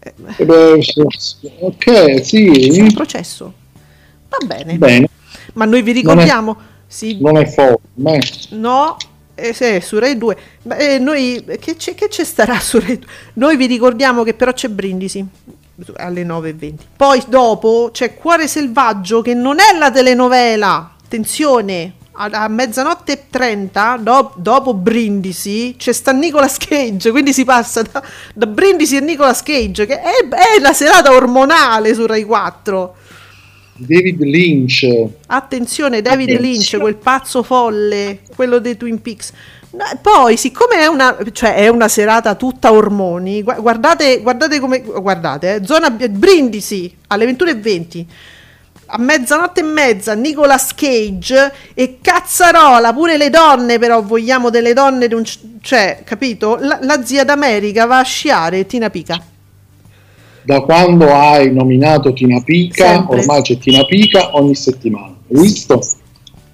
Eh 0.01 0.81
sì, 0.81 1.51
ok, 1.60 2.26
sì, 2.26 2.80
Un 2.80 2.93
processo. 2.93 3.53
Va 4.30 4.38
bene. 4.45 4.77
bene, 4.77 5.10
Ma 5.53 5.65
noi 5.65 5.81
vi 5.81 5.91
ricordiamo, 5.91 6.57
sì, 6.88 7.18
non 7.19 7.38
è 7.38 7.45
forma. 7.45 8.14
eh. 8.14 8.22
no, 8.51 8.95
eh, 9.40 9.53
sì, 9.53 9.80
su 9.82 9.99
Rai 9.99 10.18
2. 10.18 10.38
Ma, 10.64 10.76
eh, 10.76 10.99
noi, 10.99 11.44
che, 11.60 11.76
c'è, 11.76 11.95
che 11.95 12.10
ci 12.10 12.24
starà 12.24 12.60
su 12.60 12.80
Rai 12.80 12.98
2? 12.99 13.07
Noi 13.34 13.57
vi 13.57 13.66
ricordiamo 13.66 14.24
che 14.24 14.34
però 14.34 14.53
c'è 14.53 14.68
Brindisi 14.70 15.26
alle 15.95 16.24
9.20. 16.24 16.74
Poi 16.95 17.24
dopo 17.28 17.90
c'è 17.91 18.16
Cuore 18.16 18.48
Selvaggio 18.48 19.22
che 19.22 19.34
non 19.34 19.60
è 19.60 19.78
la 19.78 19.91
telenovela. 19.91 20.95
Attenzione, 21.03 21.94
a 22.11 22.48
mezzanotte 22.49 23.11
e 23.14 23.24
30, 23.30 23.99
do- 24.02 24.34
dopo 24.36 24.74
Brindisi, 24.74 25.76
c'è 25.78 25.94
sta 25.94 26.11
Nicolas 26.11 26.57
Cage, 26.57 27.11
quindi 27.11 27.32
si 27.32 27.45
passa 27.45 27.82
da, 27.82 28.03
da 28.34 28.45
Brindisi 28.45 28.98
a 28.98 28.99
Nicolas 28.99 29.41
Cage, 29.41 29.86
che 29.86 30.02
è, 30.02 30.28
è 30.28 30.60
la 30.60 30.74
serata 30.74 31.11
ormonale 31.11 31.94
su 31.94 32.06
Rai 32.06 32.26
4. 32.26 32.95
David 33.80 34.22
Lynch, 34.22 34.88
Attenzione, 35.27 36.01
David 36.01 36.30
Attenzione. 36.30 36.53
Lynch, 36.53 36.77
quel 36.77 36.95
pazzo 36.95 37.43
folle, 37.43 38.19
quello 38.35 38.60
dei 38.60 38.77
Twin 38.77 39.01
Peaks. 39.01 39.31
Poi, 40.01 40.35
siccome 40.35 40.77
è 40.77 40.88
una, 40.88 41.15
cioè 41.31 41.53
è 41.56 41.68
una 41.68 41.88
serata 41.88 42.34
tutta 42.35 42.72
ormoni, 42.72 43.43
gua- 43.43 43.60
guardate, 43.60 44.22
guardate 44.22 44.60
come. 44.60 44.81
Guardate, 44.81 45.56
eh, 45.56 45.65
zona 45.65 45.91
Brindisi 45.91 46.93
alle 47.07 47.26
21.20. 47.26 48.06
A 48.91 48.97
mezzanotte 48.97 49.60
e 49.60 49.64
mezza 49.64 50.15
Nicolas 50.15 50.73
Cage 50.73 51.53
e 51.76 51.99
Cazzarola, 52.01 52.91
pure 52.91 53.18
le 53.18 53.30
donne 53.30 53.77
però 53.77 54.01
vogliamo 54.01 54.49
delle 54.49 54.73
donne, 54.73 55.06
un 55.14 55.23
cioè, 55.61 56.01
capito? 56.03 56.57
La, 56.60 56.80
la 56.81 57.06
zia 57.06 57.23
d'America 57.23 57.85
va 57.85 57.99
a 57.99 58.03
sciare 58.03 58.65
Tina 58.65 58.89
Pica. 58.89 59.22
Da 60.44 60.61
quando 60.61 61.11
hai 61.14 61.53
nominato 61.53 62.14
Tina 62.14 62.41
Pica, 62.41 62.86
Sempre. 62.86 63.20
ormai 63.20 63.41
c'è 63.41 63.57
Tina 63.57 63.84
Pica 63.86 64.36
ogni 64.36 64.56
settimana. 64.56 65.16
Visto? 65.28 65.82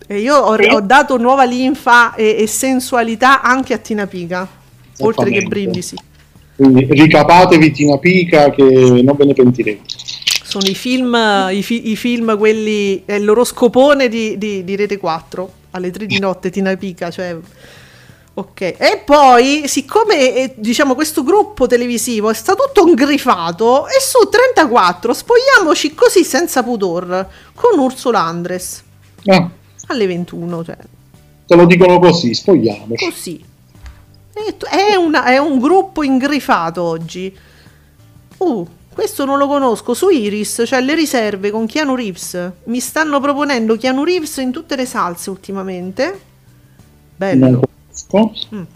E 0.07 0.19
io 0.19 0.35
ho, 0.35 0.55
ho 0.55 0.81
dato 0.81 1.17
nuova 1.17 1.45
linfa 1.45 2.13
e, 2.15 2.35
e 2.39 2.47
sensualità 2.47 3.41
anche 3.41 3.73
a 3.73 3.77
Tina 3.77 4.05
Pica, 4.07 4.47
oltre 4.99 5.29
che. 5.29 5.41
Brindisi. 5.43 5.95
Quindi 6.55 6.87
ricapatevi 6.89 7.71
Tina 7.71 7.97
Pica 7.97 8.51
che 8.51 8.63
non 8.63 9.15
ve 9.17 9.25
ne 9.25 9.33
pentirete. 9.33 9.81
Sono 10.43 10.67
i 10.67 10.75
film, 10.75 11.17
i, 11.51 11.61
fi- 11.63 11.89
i 11.89 11.95
film 11.95 12.37
quelli, 12.37 13.03
è 13.03 13.13
il 13.13 13.25
loro 13.25 13.43
scopone 13.43 14.07
di, 14.07 14.37
di- 14.37 14.63
di 14.63 14.75
Rete 14.75 14.97
4, 14.97 15.51
alle 15.71 15.91
3 15.91 16.05
di 16.05 16.19
notte 16.19 16.49
Tina 16.49 16.75
Pica, 16.77 17.09
cioè... 17.09 17.35
Ok, 18.37 18.59
e 18.61 19.01
poi 19.05 19.63
siccome 19.67 20.35
eh, 20.35 20.53
diciamo 20.57 20.93
questo 20.93 21.23
gruppo 21.23 21.67
televisivo 21.67 22.29
è 22.29 22.33
stato 22.33 22.69
tutto 22.73 22.87
ingrifato 22.89 23.87
e 23.87 24.01
su 24.01 24.27
34 24.27 25.13
spogliamoci 25.13 25.95
così 25.95 26.25
senza 26.25 26.61
pudor 26.61 27.27
con 27.53 27.79
Ursula 27.79 28.19
Andres 28.19 28.83
Ah, 29.27 29.49
alle 29.87 30.05
21, 30.07 30.63
cioè 30.65 30.77
te 31.47 31.55
lo 31.55 31.65
dicono 31.65 31.99
così, 31.99 32.33
spogliamoci. 32.33 33.05
Così. 33.05 33.45
È, 34.33 34.95
una- 34.95 35.25
è 35.25 35.37
un 35.37 35.59
gruppo 35.59 36.03
ingrifato 36.03 36.81
oggi. 36.83 37.33
Uh, 38.37 38.67
questo 38.93 39.25
non 39.25 39.37
lo 39.37 39.47
conosco. 39.47 39.93
Su 39.93 40.09
Iris 40.09 40.63
c'è 40.65 40.81
le 40.81 40.93
riserve 40.95 41.51
con 41.51 41.65
Keanu 41.67 41.95
Reeves. 41.95 42.51
Mi 42.65 42.79
stanno 42.79 43.19
proponendo 43.19 43.77
Keanu 43.77 44.03
Reeves 44.03 44.37
in 44.37 44.51
tutte 44.51 44.75
le 44.75 44.85
salse 44.85 45.29
ultimamente. 45.29 46.19
Bello. 47.15 47.61
Non 48.11 48.23
conosco. 48.27 48.67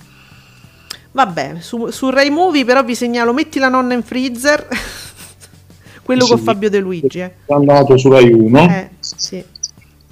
Vabbè, 1.12 1.56
su, 1.60 1.90
su 1.90 2.10
Rai 2.10 2.30
Movie 2.30 2.64
però 2.66 2.84
vi 2.84 2.96
segnalo 2.96 3.34
Metti 3.34 3.60
la 3.60 3.70
nonna 3.70 3.94
in 3.94 4.04
freezer. 4.04 4.68
Quello 6.04 6.24
Sì. 6.26 6.32
con 6.32 6.40
Fabio 6.40 6.70
De 6.70 6.80
Luigi. 6.80 7.20
eh. 7.20 7.34
È 7.46 7.54
andato 7.54 7.98
su 7.98 8.10
Rai 8.12 8.32
1. 8.32 8.60
Eh, 8.70 8.90
sì. 9.00 9.44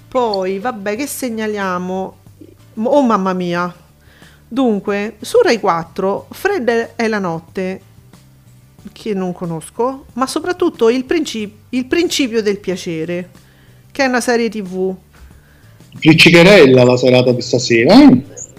Poi, 0.07 0.59
vabbè, 0.59 0.95
che 0.95 1.07
segnaliamo? 1.07 2.17
Oh 2.83 3.01
mamma 3.03 3.33
mia. 3.33 3.73
Dunque, 4.47 5.15
su 5.21 5.39
Rai 5.41 5.59
4, 5.59 6.27
Fred 6.31 6.93
è 6.95 7.07
la 7.07 7.19
notte, 7.19 7.81
che 8.93 9.13
non 9.13 9.33
conosco, 9.33 10.05
ma 10.13 10.25
soprattutto 10.27 10.89
il, 10.89 11.03
princi- 11.03 11.51
il 11.69 11.85
principio 11.85 12.41
del 12.41 12.59
piacere, 12.59 13.29
che 13.91 14.03
è 14.03 14.07
una 14.07 14.21
serie 14.21 14.49
tv. 14.49 14.95
Friccicherella 15.99 16.83
la 16.83 16.95
serata 16.97 17.31
di 17.31 17.41
stasera. 17.41 17.95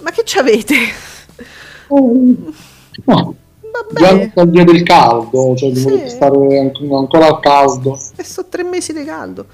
Ma 0.01 0.11
che 0.11 0.23
c'avete? 0.25 0.75
No, 3.05 3.35
Va 3.91 4.45
già 4.45 4.63
del 4.63 4.83
caldo, 4.83 5.55
cioè 5.55 5.73
Sì. 5.73 5.83
dovete 5.83 6.09
stare 6.09 6.35
an- 6.59 6.71
ancora 6.93 7.27
al 7.27 7.39
caldo. 7.39 7.97
e 8.15 8.23
sono 8.23 8.47
tre 8.49 8.63
mesi 8.63 8.93
di 8.93 9.03
caldo. 9.03 9.45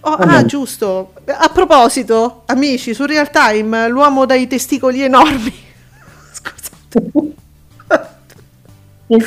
Oh, 0.00 0.12
Ah, 0.12 0.36
ah, 0.36 0.44
giusto. 0.44 1.12
A 1.26 1.48
proposito, 1.48 2.42
amici, 2.46 2.94
su 2.94 3.04
Real 3.06 3.28
Time, 3.30 3.88
l'uomo 3.88 4.24
dai 4.24 4.46
testicoli 4.46 5.02
enormi. 5.02 5.52
Scusate. 6.32 7.34
Ma 9.08 9.18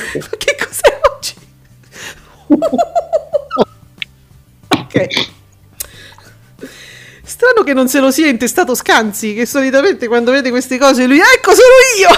che 7.70 7.76
non 7.76 7.88
se 7.88 8.00
lo 8.00 8.10
sia 8.10 8.28
intestato 8.28 8.74
Scanzi, 8.74 9.36
che 9.36 9.46
solitamente 9.46 10.08
quando 10.08 10.32
vede 10.32 10.50
queste 10.50 10.80
cose 10.80 11.06
lui, 11.06 11.20
ecco 11.20 11.52
sono 11.52 11.78
io! 12.00 12.10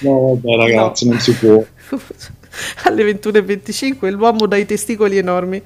No, 0.00 0.34
vabbè 0.34 0.56
ragazzi, 0.56 1.08
non 1.08 1.20
si 1.20 1.32
può. 1.32 1.64
Alle 2.84 3.04
21.25 3.12 4.10
l'uomo 4.10 4.46
dai 4.46 4.66
testicoli 4.66 5.16
enormi. 5.16 5.62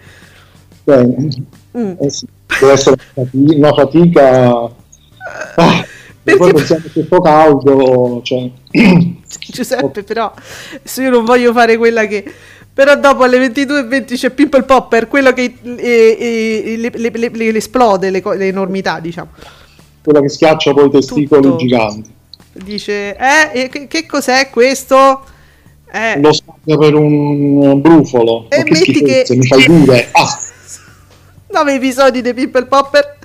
Bene. 0.84 1.28
Mm. 1.76 1.92
Eh 2.00 2.10
sì, 2.10 2.26
deve 2.60 2.72
essere 2.72 2.96
una 3.14 3.24
fati- 3.24 3.56
una 3.56 3.72
fatica. 3.72 4.70
Ah, 5.56 5.86
E 6.24 6.36
poi 6.36 6.52
Perché 6.52 6.52
pensiamo 6.52 6.84
che 6.92 7.04
sto 7.04 7.20
caldo, 7.20 8.20
cioè, 8.24 8.50
Giuseppe, 9.50 10.02
però 10.02 10.32
se 10.82 11.02
io 11.02 11.10
non 11.10 11.24
voglio 11.24 11.52
fare 11.52 11.76
quella 11.78 12.06
che. 12.06 12.24
Però 12.78 12.94
dopo 12.94 13.24
alle 13.24 13.44
22.20 13.44 14.14
c'è 14.14 14.30
Pimple 14.30 14.62
Popper, 14.62 15.08
quello 15.08 15.32
che 15.32 15.52
eh, 15.64 16.16
eh, 16.16 16.76
le, 16.76 17.10
le- 17.10 17.28
le- 17.32 17.56
esplode 17.56 18.08
le, 18.08 18.22
enormità, 18.46 19.00
diciamo. 19.00 19.30
quella 20.00 20.20
che 20.20 20.28
schiaccia 20.28 20.72
poi 20.72 20.86
i 20.86 20.90
testicoli 20.90 21.42
Tutto. 21.42 21.56
giganti. 21.56 22.08
Dice, 22.52 23.16
eh, 23.16 23.68
che, 23.68 23.88
che 23.88 24.06
cos'è 24.06 24.48
questo? 24.50 25.24
Eh, 25.92 26.20
Lo 26.20 26.32
scambia 26.32 26.78
per 26.78 26.94
un 26.94 27.80
brufolo. 27.80 28.46
E 28.48 28.62
che 28.62 28.70
metti 28.70 29.02
che- 29.02 29.26
mi 29.30 29.44
fai 29.48 29.66
dire. 29.66 30.08
Ah, 30.12 30.38
nove 31.50 31.74
episodi 31.74 32.22
di 32.22 32.32
Pimple 32.32 32.66
Popper. 32.66 33.18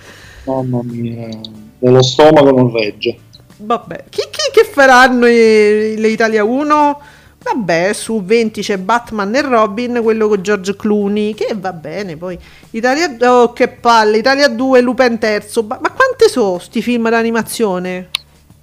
mamma 0.46 0.80
mia, 0.82 1.30
dello 1.78 2.02
stomaco 2.02 2.50
non 2.50 2.72
regge. 2.72 3.16
Vabbè, 3.58 4.06
chi, 4.10 4.24
chi 4.32 4.50
che 4.52 4.64
faranno 4.64 5.28
i- 5.28 5.96
le 5.96 6.08
Italia 6.08 6.44
1? 6.44 7.00
Vabbè, 7.44 7.92
su 7.92 8.24
20 8.24 8.62
c'è 8.62 8.78
Batman 8.78 9.36
e 9.36 9.42
Robin, 9.42 10.00
quello 10.02 10.30
con 10.30 10.42
George 10.42 10.76
Clooney, 10.78 11.34
che 11.34 11.54
va 11.56 11.74
bene 11.74 12.16
poi. 12.16 12.40
Italia, 12.72 13.16
oh, 13.30 13.52
che 13.52 13.68
palle, 13.68 14.18
Italia 14.18 14.48
2, 14.48 14.80
Lupin 14.82 15.18
terzo. 15.20 15.64
Ma, 15.64 15.78
quante 15.78 16.30
sono 16.30 16.58
sti 16.58 16.82
film 16.82 17.10
d'animazione? 17.10 18.10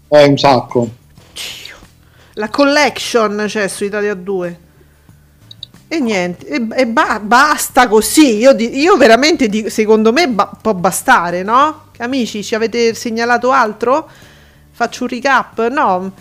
È 0.08 0.24
un 0.24 0.38
sacco. 0.38 0.88
La 2.34 2.48
collection 2.48 3.44
c'è 3.46 3.68
su 3.68 3.84
Italia 3.84 4.14
2. 4.14 4.58
E 5.86 5.98
niente, 6.00 6.46
e, 6.46 6.66
e 6.74 6.86
ba- 6.86 7.20
basta 7.20 7.86
così. 7.86 8.36
Io, 8.38 8.54
di- 8.54 8.78
io 8.78 8.96
veramente, 8.96 9.48
dico- 9.48 9.68
secondo 9.68 10.10
me, 10.12 10.26
ba- 10.28 10.50
può 10.60 10.72
bastare, 10.72 11.42
no? 11.42 11.88
Amici, 11.98 12.42
ci 12.42 12.54
avete 12.54 12.94
segnalato 12.94 13.50
altro? 13.50 14.08
Faccio 14.70 15.02
un 15.02 15.08
recap? 15.10 15.66
No, 15.68 16.12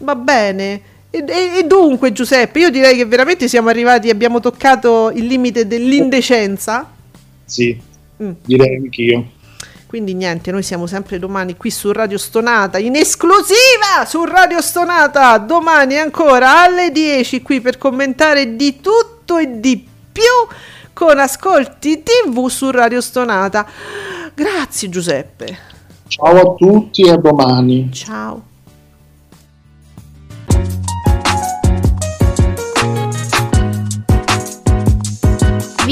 va 0.00 0.14
bene. 0.16 0.80
E, 1.14 1.24
e- 1.28 1.58
e 1.58 1.62
dunque, 1.64 2.10
Giuseppe, 2.10 2.58
io 2.58 2.70
direi 2.70 2.96
che 2.96 3.04
veramente 3.04 3.46
siamo 3.46 3.68
arrivati, 3.68 4.10
abbiamo 4.10 4.40
toccato 4.40 5.12
il 5.14 5.26
limite 5.26 5.64
dell'indecenza. 5.66 6.90
Sì, 7.44 7.80
Mm. 8.22 8.30
direi 8.44 8.76
anch'io. 8.76 9.26
Quindi 9.86 10.14
niente, 10.14 10.50
noi 10.50 10.64
siamo 10.64 10.86
sempre 10.88 11.20
domani 11.20 11.56
qui 11.56 11.70
su 11.70 11.92
Radio 11.92 12.18
Stonata, 12.18 12.78
in 12.78 12.96
esclusiva 12.96 14.04
su 14.06 14.24
Radio 14.24 14.60
Stonata, 14.60 15.38
domani 15.38 15.96
ancora 15.98 16.62
alle 16.64 16.90
10 16.90 17.42
qui 17.42 17.60
per 17.60 17.78
commentare 17.78 18.56
di 18.56 18.80
tutto 18.80 19.38
e 19.38 19.60
di 19.60 19.86
più 20.10 20.22
con 20.92 21.18
Ascolti 21.20 22.02
TV 22.02 22.48
su 22.48 22.72
Radio 22.72 23.00
Stonata. 23.00 23.64
Grazie 24.34 24.88
Giuseppe. 24.88 25.58
Ciao 26.08 26.40
a 26.40 26.54
tutti 26.56 27.02
e 27.02 27.10
a 27.10 27.16
domani. 27.16 27.90
Ciao. 27.92 28.42